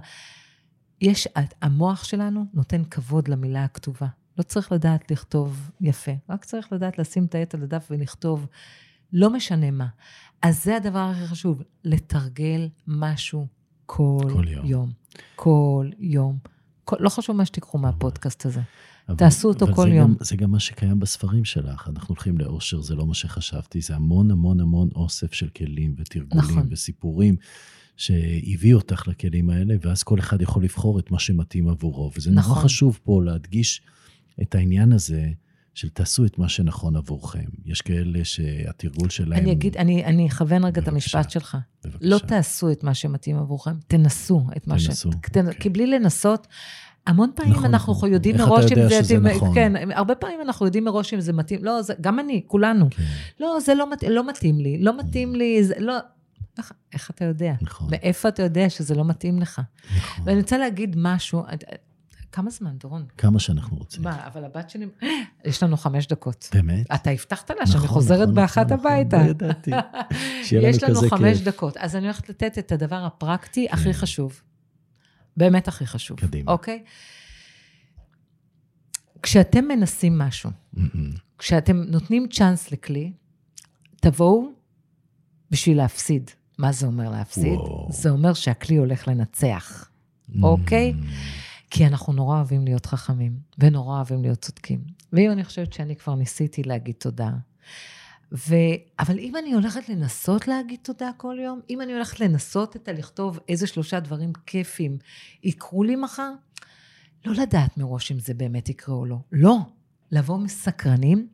יש, 1.00 1.28
המוח 1.62 2.04
שלנו 2.04 2.44
נותן 2.54 2.84
כבוד 2.84 3.28
למילה 3.28 3.64
הכתובה. 3.64 4.06
לא 4.38 4.42
צריך 4.42 4.72
לדעת 4.72 5.10
לכתוב 5.10 5.70
יפה, 5.80 6.12
רק 6.28 6.44
צריך 6.44 6.72
לדעת 6.72 6.98
לשים 6.98 7.24
את 7.24 7.34
העט 7.34 7.54
על 7.54 7.62
הדף 7.62 7.86
ולכתוב, 7.90 8.46
לא 9.12 9.30
משנה 9.30 9.70
מה. 9.70 9.86
אז 10.42 10.64
זה 10.64 10.76
הדבר 10.76 10.98
הכי 10.98 11.26
חשוב, 11.26 11.62
לתרגל 11.84 12.68
משהו 12.86 13.46
כל, 13.86 14.18
כל 14.32 14.48
יום. 14.48 14.66
יום. 14.66 14.90
כל 15.36 15.90
יום. 15.98 16.38
כל, 16.84 16.96
לא 17.00 17.08
חשוב 17.08 17.36
מה 17.36 17.46
שתיקחו 17.46 17.78
מהפודקאסט 17.78 18.46
הזה. 18.46 18.60
אבל, 19.08 19.16
תעשו 19.16 19.48
אותו 19.48 19.66
כל 19.74 19.88
יום. 19.92 20.10
גם, 20.10 20.16
זה 20.20 20.36
גם 20.36 20.50
מה 20.50 20.60
שקיים 20.60 21.00
בספרים 21.00 21.44
שלך. 21.44 21.88
אנחנו 21.96 22.08
הולכים 22.08 22.38
לאושר, 22.38 22.80
זה 22.80 22.94
לא 22.94 23.06
מה 23.06 23.14
שחשבתי, 23.14 23.80
זה 23.80 23.96
המון 23.96 24.30
המון 24.30 24.60
המון 24.60 24.88
אוסף 24.94 25.32
של 25.32 25.48
כלים 25.48 25.94
ותרגולים 25.98 26.50
נכון. 26.50 26.68
וסיפורים. 26.70 27.36
שהביא 27.96 28.74
אותך 28.74 29.08
לכלים 29.08 29.50
האלה, 29.50 29.74
ואז 29.80 30.02
כל 30.02 30.18
אחד 30.18 30.42
יכול 30.42 30.64
לבחור 30.64 30.98
את 30.98 31.10
מה 31.10 31.18
שמתאים 31.18 31.68
עבורו. 31.68 32.10
וזה 32.16 32.30
נכון. 32.30 32.52
נורא 32.52 32.64
חשוב 32.64 32.98
פה 33.02 33.22
להדגיש 33.24 33.82
את 34.42 34.54
העניין 34.54 34.92
הזה 34.92 35.30
של 35.74 35.88
תעשו 35.88 36.24
את 36.24 36.38
מה 36.38 36.48
שנכון 36.48 36.96
עבורכם. 36.96 37.44
יש 37.64 37.80
כאלה 37.80 38.24
שהתרגול 38.24 39.08
שלהם... 39.08 39.42
אני 39.42 39.52
אגיד, 39.52 39.76
אני, 39.76 40.04
אני 40.04 40.28
אכוון 40.28 40.64
רגע 40.64 40.80
את 40.80 40.88
המשפט 40.88 41.30
שלך. 41.30 41.56
בבקשה. 41.84 41.98
לא 42.08 42.18
תעשו 42.18 42.72
את 42.72 42.84
מה 42.84 42.94
שמתאים 42.94 43.36
עבורכם, 43.36 43.74
תנסו 43.86 44.46
את 44.56 44.66
מה 44.66 44.74
תנסו, 44.74 45.12
ש... 45.12 45.14
אוקיי. 45.14 45.42
כי 45.60 45.68
בלי 45.68 45.86
לנסות, 45.86 46.46
המון 47.06 47.30
פעמים 47.34 47.52
נכון, 47.52 47.64
אנחנו 47.64 47.92
נכון. 47.92 48.12
יודעים 48.12 48.36
מראש 48.36 48.62
אם 48.62 48.68
זה... 48.68 48.74
איך 48.74 48.88
אתה 48.88 48.94
יודע 48.94 49.04
שזה 49.04 49.18
נכון? 49.18 49.54
כן, 49.54 49.72
הרבה 49.92 50.14
פעמים 50.14 50.40
אנחנו 50.40 50.66
יודעים 50.66 50.84
מראש 50.84 51.14
אם 51.14 51.20
זה 51.20 51.32
מתאים. 51.32 51.64
לא, 51.64 51.82
זה, 51.82 51.94
גם 52.00 52.18
אני, 52.18 52.42
כולנו. 52.46 52.88
כן. 52.90 53.02
לא, 53.40 53.58
זה 53.60 53.74
לא, 53.74 53.90
מת, 53.90 54.02
לא 54.02 54.28
מתאים 54.28 54.60
לי, 54.60 54.78
לא 54.78 54.98
מתאים 54.98 55.34
לי, 55.34 55.64
זה 55.64 55.74
לא... 55.78 55.94
איך, 56.58 56.72
איך 56.92 57.10
אתה 57.10 57.24
יודע? 57.24 57.54
נכון. 57.60 57.88
מאיפה 57.90 58.28
אתה 58.28 58.42
יודע 58.42 58.70
שזה 58.70 58.94
לא 58.94 59.04
מתאים 59.04 59.38
לך? 59.40 59.60
נכון. 59.96 60.24
ואני 60.26 60.40
רוצה 60.40 60.58
להגיד 60.58 60.94
משהו, 60.98 61.42
כמה 62.32 62.50
זמן, 62.50 62.76
דורון? 62.78 63.04
כמה 63.18 63.38
שאנחנו 63.38 63.76
רוצים. 63.76 64.02
מה, 64.02 64.26
אבל 64.26 64.44
הבת 64.44 64.70
שלי, 64.70 64.86
יש 65.44 65.62
לנו 65.62 65.76
חמש 65.76 66.06
דקות. 66.06 66.48
באמת? 66.52 66.86
אתה 66.94 67.10
הבטחת 67.10 67.50
לה 67.50 67.66
שאני 67.66 67.76
נכון, 67.76 67.88
חוזרת 67.88 68.20
נכון, 68.20 68.34
באחת 68.34 68.72
נכון, 68.72 68.86
הביתה. 68.86 69.16
נכון, 69.16 69.26
לא 69.26 69.30
ידעתי. 69.30 69.70
שיהיה 70.44 70.62
לנו 70.68 70.78
כזה 70.78 70.86
כיף. 70.86 70.96
יש 70.96 71.12
לנו 71.12 71.18
חמש 71.18 71.40
דקות, 71.40 71.76
אז 71.76 71.96
אני 71.96 72.04
הולכת 72.04 72.28
לתת 72.28 72.58
את 72.58 72.72
הדבר 72.72 73.04
הפרקטי 73.04 73.66
הכי 73.70 73.84
כן. 73.84 73.92
חשוב. 73.92 74.42
באמת 75.36 75.68
הכי 75.68 75.86
חשוב. 75.86 76.20
קדימה. 76.20 76.52
אוקיי? 76.52 76.84
כשאתם 79.22 79.64
מנסים 79.64 80.18
משהו, 80.18 80.50
כשאתם 81.38 81.76
נותנים 81.76 82.26
צ'אנס 82.28 82.72
לכלי, 82.72 83.12
תבואו 84.00 84.48
בשביל 85.50 85.76
להפסיד. 85.76 86.30
מה 86.58 86.72
זה 86.72 86.86
אומר 86.86 87.10
להפסיד? 87.10 87.52
וואו. 87.52 87.88
זה 87.90 88.10
אומר 88.10 88.34
שהכלי 88.34 88.76
הולך 88.76 89.08
לנצח, 89.08 89.90
אוקיי? 90.42 90.92
כי 91.70 91.86
אנחנו 91.86 92.12
נורא 92.12 92.36
אוהבים 92.36 92.64
להיות 92.64 92.86
חכמים, 92.86 93.38
ונורא 93.58 93.96
אוהבים 93.96 94.22
להיות 94.22 94.38
צודקים. 94.38 94.80
ואם 95.12 95.30
אני 95.30 95.44
חושבת 95.44 95.72
שאני 95.72 95.96
כבר 95.96 96.14
ניסיתי 96.14 96.62
להגיד 96.62 96.94
תודה, 96.98 97.30
ו... 98.32 98.54
אבל 98.98 99.18
אם 99.18 99.36
אני 99.36 99.52
הולכת 99.52 99.88
לנסות 99.88 100.48
להגיד 100.48 100.80
תודה 100.82 101.10
כל 101.16 101.36
יום, 101.40 101.60
אם 101.70 101.80
אני 101.80 101.92
הולכת 101.92 102.20
לנסות 102.20 102.76
את 102.76 102.88
הלכתוב 102.88 103.38
איזה 103.48 103.66
שלושה 103.66 104.00
דברים 104.00 104.32
כיפים 104.46 104.98
יקרו 105.42 105.82
לי 105.82 105.96
מחר, 105.96 106.32
לא 107.24 107.32
לדעת 107.42 107.78
מראש 107.78 108.12
אם 108.12 108.18
זה 108.18 108.34
באמת 108.34 108.68
יקרה 108.68 108.94
או 108.94 109.06
לא. 109.06 109.16
לא, 109.32 109.58
לבוא 110.10 110.38
מסקרנים, 110.38 111.28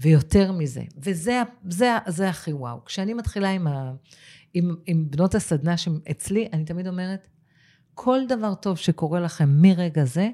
ויותר 0.00 0.52
מזה. 0.52 0.82
וזה 0.96 1.42
זה, 1.68 1.90
זה 2.06 2.28
הכי 2.28 2.52
וואו. 2.52 2.84
כשאני 2.84 3.14
מתחילה 3.14 3.50
עם, 3.50 3.66
ה, 3.66 3.92
עם, 4.54 4.76
עם 4.86 5.10
בנות 5.10 5.34
הסדנה 5.34 5.76
שאצלי, 5.76 6.48
אני 6.52 6.64
תמיד 6.64 6.86
אומרת, 6.86 7.28
כל 7.94 8.20
דבר 8.28 8.54
טוב 8.54 8.76
שקורה 8.76 9.20
לכם 9.20 9.48
מרגע 9.62 10.04
זה, 10.04 10.30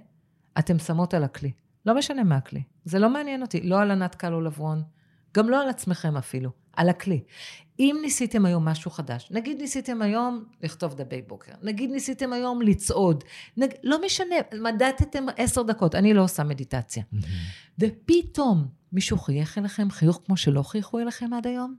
אתם 0.58 0.78
שמות 0.78 1.14
על 1.14 1.24
הכלי. 1.24 1.52
לא 1.86 1.94
משנה 1.98 2.24
מה 2.24 2.36
הכלי. 2.36 2.62
זה 2.84 2.98
לא 2.98 3.10
מעניין 3.10 3.42
אותי, 3.42 3.60
לא 3.60 3.80
על 3.80 3.90
ענת 3.90 4.14
קל 4.14 4.32
או 4.32 4.40
לברון, 4.40 4.82
גם 5.36 5.50
לא 5.50 5.62
על 5.62 5.68
עצמכם 5.68 6.16
אפילו, 6.16 6.50
על 6.72 6.88
הכלי. 6.88 7.20
אם 7.78 7.96
ניסיתם 8.02 8.46
היום 8.46 8.64
משהו 8.64 8.90
חדש, 8.90 9.28
נגיד 9.30 9.60
ניסיתם 9.60 10.02
היום 10.02 10.44
לכתוב 10.62 10.94
דבי 10.94 11.22
בוקר, 11.22 11.52
נגיד 11.62 11.90
ניסיתם 11.90 12.32
היום 12.32 12.62
לצעוד, 12.62 13.24
נג... 13.56 13.70
לא 13.82 14.04
משנה, 14.06 14.36
מדדתם 14.62 15.26
עשר 15.36 15.62
דקות, 15.62 15.94
אני 15.94 16.14
לא 16.14 16.22
עושה 16.24 16.44
מדיטציה. 16.44 17.02
Mm-hmm. 17.02 17.18
ופתאום 17.78 18.66
מישהו 18.92 19.18
חייך 19.18 19.58
אליכם 19.58 19.90
חיוך 19.90 20.20
כמו 20.26 20.36
שלא 20.36 20.62
חייכו 20.62 20.98
אליכם 20.98 21.32
עד 21.32 21.46
היום, 21.46 21.74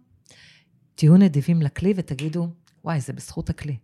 תהיו 0.95 1.17
נדיבים 1.17 1.61
לכלי 1.61 1.93
ותגידו, 1.95 2.47
וואי, 2.83 3.01
זה 3.01 3.13
בזכות 3.13 3.49
הכלי. 3.49 3.77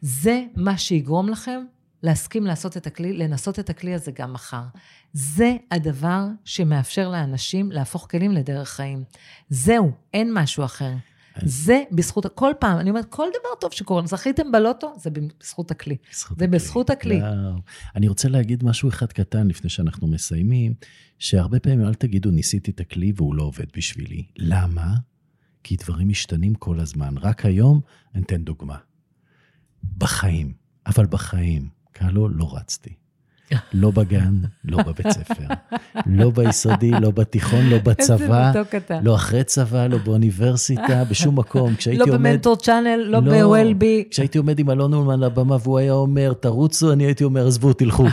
זה 0.00 0.44
מה 0.56 0.78
שיגרום 0.78 1.28
לכם 1.28 1.64
להסכים 2.04 2.46
לעשות 2.46 2.76
את 2.76 2.86
הכלי, 2.86 3.12
לנסות 3.12 3.58
את 3.58 3.70
הכלי 3.70 3.94
הזה 3.94 4.12
גם 4.12 4.32
מחר. 4.32 4.62
זה 5.12 5.56
הדבר 5.70 6.26
שמאפשר 6.44 7.08
לאנשים 7.08 7.72
להפוך 7.72 8.06
כלים 8.10 8.32
לדרך 8.32 8.68
חיים. 8.68 9.04
זהו, 9.48 9.92
אין 10.14 10.30
משהו 10.34 10.64
אחר. 10.64 10.92
זה 11.42 11.82
בזכות, 11.92 12.26
כל 12.26 12.52
פעם, 12.60 12.78
אני 12.78 12.90
אומרת, 12.90 13.04
כל 13.04 13.28
דבר 13.30 13.60
טוב 13.60 13.72
שקורה, 13.72 14.06
זכיתם 14.06 14.52
בלוטו, 14.52 14.94
זה 14.98 15.10
בזכות 15.10 15.70
הכלי. 15.70 15.96
בזכות 16.12 16.38
זה 16.38 16.44
הכלי. 16.44 16.58
בזכות 16.58 16.90
הכלי. 16.90 17.22
וואו. 17.22 17.58
אני 17.96 18.08
רוצה 18.08 18.28
להגיד 18.28 18.64
משהו 18.64 18.88
אחד 18.88 19.12
קטן 19.12 19.46
לפני 19.46 19.70
שאנחנו 19.70 20.06
מסיימים, 20.06 20.74
שהרבה 21.18 21.60
פעמים 21.60 21.84
אל 21.84 21.94
תגידו, 21.94 22.30
ניסיתי 22.30 22.70
את 22.70 22.80
הכלי 22.80 23.12
והוא 23.16 23.34
לא 23.34 23.42
עובד 23.42 23.66
בשבילי. 23.76 24.24
למה? 24.36 24.94
כי 25.62 25.76
דברים 25.76 26.08
משתנים 26.08 26.54
כל 26.54 26.80
הזמן. 26.80 27.18
רק 27.18 27.46
היום, 27.46 27.80
אני 28.14 28.22
אתן 28.22 28.44
דוגמה. 28.44 28.76
בחיים, 29.98 30.52
אבל 30.86 31.06
בחיים, 31.06 31.68
קלו, 31.94 32.28
לא 32.28 32.56
רצתי. 32.56 32.94
לא 33.72 33.90
בגן, 33.90 34.34
לא 34.64 34.82
בבית 34.82 35.10
ספר, 35.10 35.46
לא 36.06 36.30
ביסודי, 36.30 36.90
לא 36.90 37.10
בתיכון, 37.10 37.66
לא 37.66 37.78
בצבא, 37.78 38.48
איזה 38.48 38.60
מתוק 38.60 38.74
אתה. 38.74 39.00
לא 39.00 39.14
אחרי 39.14 39.44
צבא, 39.44 39.86
לא 39.86 39.98
באוניברסיטה, 39.98 41.04
בשום 41.04 41.38
מקום. 41.38 41.74
כשהייתי 41.76 41.98
לא 41.98 42.04
עומד... 42.04 42.14
במנטור 42.14 42.56
צ'אנל, 42.56 42.96
לא 42.96 43.22
לא. 43.22 43.32
בוולבי. 43.32 44.04
כשהייתי 44.10 44.38
עומד 44.38 44.58
עם 44.58 44.70
אלון 44.70 44.94
אולמן 44.94 45.12
על 45.12 45.24
הבמה 45.24 45.56
והוא 45.62 45.78
היה 45.78 45.92
אומר, 45.92 46.32
תרוצו, 46.32 46.92
אני 46.92 47.04
הייתי 47.04 47.24
אומר, 47.24 47.46
עזבו, 47.46 47.72
תלכו. 47.72 48.06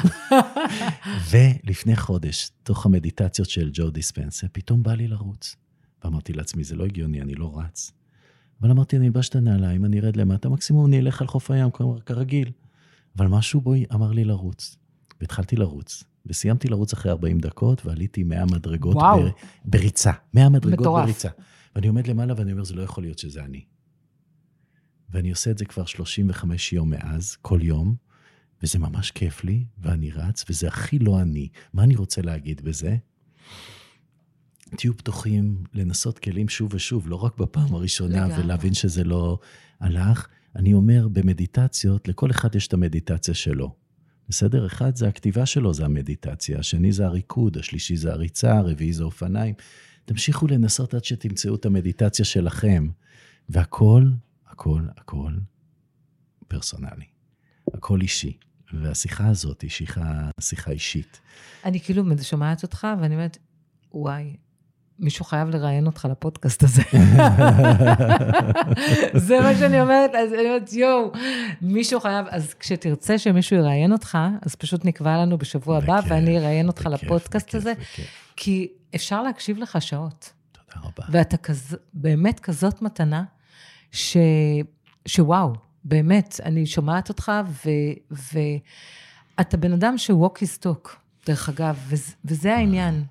ולפני 1.31 1.95
חודש, 1.95 2.51
תוך 2.63 2.85
המדיטציות 2.85 3.49
של 3.49 3.69
ג'ו 3.73 3.89
דיספנסה, 3.89 4.47
פתאום 4.51 4.83
בא 4.83 4.93
לי 4.93 5.07
לרוץ. 5.07 5.55
ואמרתי 6.03 6.33
לעצמי, 6.33 6.63
זה 6.63 6.75
לא 6.75 6.83
הגיוני, 6.83 7.21
אני 7.21 7.35
לא 7.35 7.51
רץ. 7.55 7.91
אבל 8.61 8.71
אמרתי, 8.71 8.97
אני 8.97 9.07
אלבש 9.07 9.29
את 9.29 9.35
הנעליים, 9.35 9.85
אני 9.85 9.99
ארד 9.99 10.15
למטה, 10.15 10.49
מקסימום 10.49 10.85
אני 10.85 10.99
אלך 10.99 11.21
על 11.21 11.27
חוף 11.27 11.51
הים 11.51 11.69
כרגיל. 12.05 12.51
אבל 13.17 13.27
משהו 13.27 13.61
בו 13.61 13.73
אמר 13.93 14.11
לי 14.11 14.23
לרוץ. 14.23 14.77
והתחלתי 15.21 15.55
לרוץ. 15.55 16.03
וסיימתי 16.25 16.67
לרוץ 16.67 16.93
אחרי 16.93 17.11
40 17.11 17.39
דקות, 17.39 17.85
ועליתי 17.85 18.23
100 18.23 18.45
מדרגות 18.45 18.95
וואו. 18.95 19.23
בר... 19.23 19.29
בריצה. 19.65 20.11
100 20.33 20.49
מדרגות 20.49 20.79
מטורף. 20.79 21.03
בריצה. 21.03 21.29
ואני 21.75 21.87
עומד 21.87 22.07
למעלה 22.07 22.33
ואני 22.37 22.51
אומר, 22.51 22.63
זה 22.63 22.75
לא 22.75 22.81
יכול 22.81 23.03
להיות 23.03 23.19
שזה 23.19 23.43
אני. 23.43 23.63
ואני 25.09 25.29
עושה 25.29 25.51
את 25.51 25.57
זה 25.57 25.65
כבר 25.65 25.85
35 25.85 26.73
יום 26.73 26.89
מאז, 26.89 27.35
כל 27.41 27.59
יום, 27.61 27.95
וזה 28.63 28.79
ממש 28.79 29.11
כיף 29.11 29.43
לי, 29.43 29.65
ואני 29.77 30.11
רץ, 30.11 30.45
וזה 30.49 30.67
הכי 30.67 30.99
לא 30.99 31.21
אני. 31.21 31.49
מה 31.73 31.83
אני 31.83 31.95
רוצה 31.95 32.21
להגיד 32.21 32.61
בזה? 32.61 32.97
תהיו 34.77 34.97
פתוחים 34.97 35.63
לנסות 35.73 36.19
כלים 36.19 36.49
שוב 36.49 36.73
ושוב, 36.73 37.07
לא 37.07 37.15
רק 37.15 37.37
בפעם 37.37 37.73
הראשונה, 37.73 38.25
לגמרי. 38.25 38.43
ולהבין 38.43 38.73
שזה 38.73 39.03
לא 39.03 39.39
הלך. 39.79 40.27
אני 40.55 40.73
אומר, 40.73 41.07
במדיטציות, 41.07 42.07
לכל 42.07 42.31
אחד 42.31 42.55
יש 42.55 42.67
את 42.67 42.73
המדיטציה 42.73 43.33
שלו. 43.33 43.75
בסדר? 44.29 44.65
אחד 44.65 44.95
זה 44.95 45.07
הכתיבה 45.07 45.45
שלו, 45.45 45.73
זה 45.73 45.85
המדיטציה, 45.85 46.59
השני 46.59 46.91
זה 46.91 47.05
הריקוד, 47.05 47.57
השלישי 47.57 47.97
זה 47.97 48.11
הריצה, 48.13 48.57
הרביעי 48.57 48.93
זה 48.93 49.03
אופניים. 49.03 49.55
תמשיכו 50.05 50.47
לנסות 50.47 50.93
עד 50.93 51.03
שתמצאו 51.03 51.55
את 51.55 51.65
המדיטציה 51.65 52.25
שלכם. 52.25 52.89
והכל, 53.49 54.05
הכל, 54.47 54.81
הכל 54.97 55.33
פרסונלי. 56.47 57.05
הכל 57.73 58.01
אישי. 58.01 58.37
והשיחה 58.73 59.27
הזאת 59.27 59.61
היא 59.61 59.69
שיחה, 59.69 60.29
שיחה 60.39 60.71
אישית. 60.71 61.19
אני 61.65 61.79
כאילו 61.79 62.03
שומעת 62.21 62.63
אותך, 62.63 62.87
ואני 63.01 63.15
אומרת, 63.15 63.37
וואי, 63.93 64.35
מישהו 65.01 65.25
חייב 65.25 65.49
לראיין 65.49 65.85
אותך 65.85 66.07
לפודקאסט 66.11 66.63
הזה. 66.63 66.81
זה 69.27 69.39
מה 69.39 69.55
שאני 69.55 69.81
אומרת, 69.81 70.15
אז 70.15 70.33
אני 70.33 70.41
אומרת, 70.41 70.73
יואו, 70.73 71.11
מישהו 71.61 71.99
חייב, 71.99 72.25
אז 72.29 72.53
כשתרצה 72.53 73.17
שמישהו 73.17 73.55
יראיין 73.57 73.91
אותך, 73.91 74.17
אז 74.41 74.55
פשוט 74.55 74.85
נקבע 74.85 75.17
לנו 75.17 75.37
בשבוע 75.37 75.77
הבא, 75.77 75.99
ואני 76.07 76.37
אראיין 76.37 76.67
אותך 76.67 76.87
בכיף, 76.87 77.03
לפודקאסט 77.03 77.47
בכיף, 77.47 77.55
הזה, 77.55 77.73
בכיף. 77.73 78.33
כי 78.35 78.67
אפשר 78.95 79.23
להקשיב 79.23 79.57
לך 79.57 79.81
שעות. 79.81 80.33
תודה 80.51 80.87
רבה. 80.87 81.03
ואתה 81.09 81.37
כז... 81.37 81.77
באמת 81.93 82.39
כזאת 82.39 82.81
מתנה, 82.81 83.23
ש... 83.91 84.17
שוואו, 85.07 85.53
באמת, 85.83 86.39
אני 86.43 86.65
שומעת 86.65 87.09
אותך, 87.09 87.31
ו... 87.65 87.69
ואתה 89.37 89.57
בן 89.57 89.73
אדם 89.73 89.95
walk 90.09 90.37
his 90.37 90.63
talk, 90.63 90.89
דרך 91.25 91.49
אגב, 91.49 91.77
וזה, 91.87 92.13
וזה 92.25 92.55
העניין. 92.55 93.03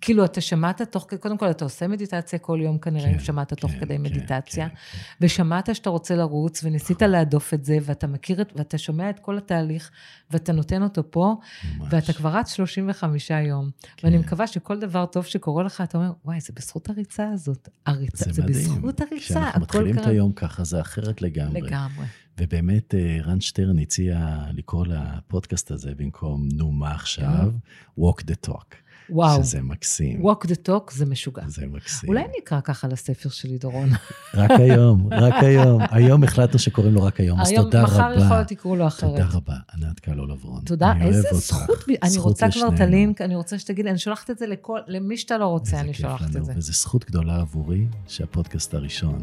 כאילו, 0.00 0.24
אתה 0.24 0.40
שמעת 0.40 0.82
תוך 0.82 1.06
כדי, 1.08 1.20
קודם 1.20 1.38
כל, 1.38 1.50
אתה 1.50 1.64
עושה 1.64 1.88
מדיטציה 1.88 2.38
כל 2.38 2.58
יום 2.62 2.78
כנראה, 2.78 3.08
אם 3.08 3.18
כן, 3.18 3.24
שמעת 3.24 3.52
תוך 3.54 3.70
כן, 3.70 3.80
כדי 3.80 3.96
כן, 3.96 4.02
מדיטציה, 4.02 4.68
כן, 4.68 4.74
כן. 4.74 4.98
ושמעת 5.20 5.74
שאתה 5.74 5.90
רוצה 5.90 6.16
לרוץ, 6.16 6.64
וניסית 6.64 7.02
להדוף 7.02 7.54
את 7.54 7.64
זה, 7.64 7.78
ואתה 7.82 8.06
מכיר 8.06 8.40
את, 8.40 8.52
ואתה 8.56 8.78
שומע 8.78 9.10
את 9.10 9.18
כל 9.18 9.38
התהליך, 9.38 9.90
ואתה 10.30 10.52
נותן 10.52 10.82
אותו 10.82 11.10
פה, 11.10 11.34
ממש. 11.78 11.88
ואתה 11.92 12.12
כבר 12.12 12.30
רץ 12.30 12.52
35 12.54 13.30
יום. 13.30 13.70
כן. 13.96 14.06
ואני 14.06 14.18
מקווה 14.18 14.46
שכל 14.46 14.80
דבר 14.80 15.06
טוב 15.06 15.24
שקורה 15.24 15.64
לך, 15.64 15.80
אתה 15.80 15.98
אומר, 15.98 16.12
וואי, 16.24 16.40
זה 16.40 16.52
בזכות 16.56 16.88
הריצה 16.88 17.28
הזאת. 17.32 17.68
הריצה, 17.86 18.24
זה, 18.24 18.32
זה 18.32 18.42
מדהים. 18.42 18.64
בזכות 18.64 19.00
הריצה, 19.00 19.16
כשאנחנו 19.16 19.60
מתחילים 19.60 19.98
את 19.98 20.02
קרה. 20.02 20.10
היום 20.10 20.32
ככה, 20.32 20.64
זה 20.64 20.80
אחרת 20.80 21.22
לגמרי. 21.22 21.60
לגמרי. 21.60 22.06
ובאמת, 22.40 22.94
אה, 22.94 23.18
רן 23.24 23.40
שטרן 23.40 23.78
הציע 23.78 24.38
לקרוא 24.52 24.86
לפודקאסט 24.86 25.70
הזה 25.70 25.94
במקום 25.96 26.48
נו 26.52 26.72
מה 26.72 26.94
עכשיו, 26.94 27.52
walk 28.00 28.20
the 28.20 28.50
talk. 28.50 28.85
וואו, 29.10 29.44
שזה 29.44 29.62
מקסים. 29.62 30.22
walk 30.26 30.46
the 30.46 30.68
talk 30.68 30.92
זה 30.92 31.06
משוגע. 31.06 31.42
זה 31.46 31.66
מקסים. 31.66 32.08
אולי 32.08 32.24
נקרא 32.38 32.60
ככה 32.60 32.88
לספר 32.88 33.28
שלי, 33.28 33.58
דורון. 33.58 33.88
רק 34.34 34.50
היום, 34.50 35.08
רק 35.12 35.34
היום. 35.42 35.82
היום 35.90 36.24
החלטנו 36.24 36.58
שקוראים 36.58 36.94
לו 36.94 37.02
רק 37.02 37.20
היום, 37.20 37.40
אז 37.40 37.50
היום, 37.50 37.64
תודה 37.64 37.82
מחר 37.82 37.94
יכול 38.12 38.24
רבה. 38.24 38.36
להיות 38.36 38.50
יקראו 38.50 38.76
לו 38.76 38.86
אחרת. 38.86 39.10
תודה 39.10 39.26
רבה, 39.32 39.54
ענת 39.74 40.00
קלו 40.00 40.26
לברון. 40.26 40.60
תודה, 40.64 40.92
איזה. 41.00 41.28
זכות, 41.32 41.84
אני 42.02 42.18
רוצה 42.18 42.46
כבר 42.50 42.68
את. 42.74 42.80
הלינק, 42.80 43.20
אני 43.20 43.36
רוצה 43.36 43.58
שתגיד, 43.58 43.86
אני 43.86 43.98
שולחת 43.98 44.30
את 44.30 44.38
זה 44.38 44.46
לכל, 44.46 44.80
למי 44.86 45.16
שאתה 45.16 45.38
לא 45.38 45.46
רוצה, 45.46 45.80
אני 45.80 45.94
שולחת 45.94 46.36
את 46.36 46.44
זה. 46.44 46.52
וזו 46.56 46.72
זכות 46.72 47.04
גדולה 47.04 47.36
עבורי, 47.36 47.86
שהפודקאסט 48.06 48.74
הראשון. 48.74 49.18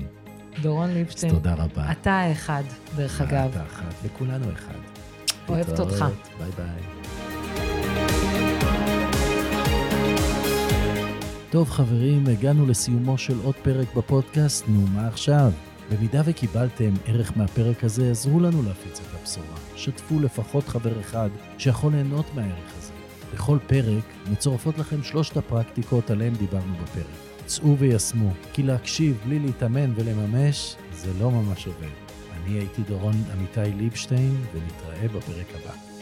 דורון 0.62 0.90
ליבשטיין, 0.90 1.34
תודה 1.34 1.54
רבה. 1.54 1.92
אתה 1.92 2.12
האחד, 2.12 2.64
דרך 2.96 3.22
אגב. 3.22 3.50
אתה 3.52 3.64
אחת, 3.64 3.94
וכולנו 4.04 4.46
אחד. 4.54 4.74
אוהבת 5.50 5.80
אותך. 5.80 6.06
ביי 6.40 6.52
ביי. 6.58 6.93
טוב 11.54 11.70
חברים, 11.70 12.28
הגענו 12.28 12.66
לסיומו 12.66 13.18
של 13.18 13.38
עוד 13.44 13.56
פרק 13.56 13.96
בפודקאסט, 13.96 14.66
נו 14.68 14.88
מה 14.88 15.08
עכשיו? 15.08 15.52
במידה 15.92 16.22
וקיבלתם 16.26 16.94
ערך 17.06 17.38
מהפרק 17.38 17.84
הזה, 17.84 18.12
עזרו 18.12 18.40
לנו 18.40 18.64
להפיץ 18.64 19.00
את 19.00 19.20
הבשורה. 19.22 19.58
שתפו 19.76 20.20
לפחות 20.20 20.68
חבר 20.68 21.00
אחד 21.00 21.30
שיכול 21.58 21.92
ליהנות 21.94 22.26
מהערך 22.36 22.78
הזה. 22.78 22.92
בכל 23.34 23.58
פרק 23.68 24.04
מצורפות 24.32 24.78
לכם 24.78 25.04
שלושת 25.04 25.38
הפרקטיקות 25.38 26.12
עליהן 26.12 26.34
דיברנו 26.34 26.74
בפרק. 26.84 27.06
צאו 27.46 27.78
ויישמו, 27.78 28.32
כי 28.54 28.64
להקשיב 28.64 29.18
בלי 29.26 29.40
להתאמן 29.40 29.94
ולממש, 29.96 30.76
זה 30.94 31.12
לא 31.20 31.32
ממש 31.32 31.68
עובד. 31.68 31.94
אני 32.34 32.54
הייתי 32.54 32.82
דורון 32.82 33.16
עמיתי 33.34 33.78
ליבשטיין, 33.78 34.38
ונתראה 34.54 35.08
בפרק 35.08 35.48
הבא. 35.56 35.93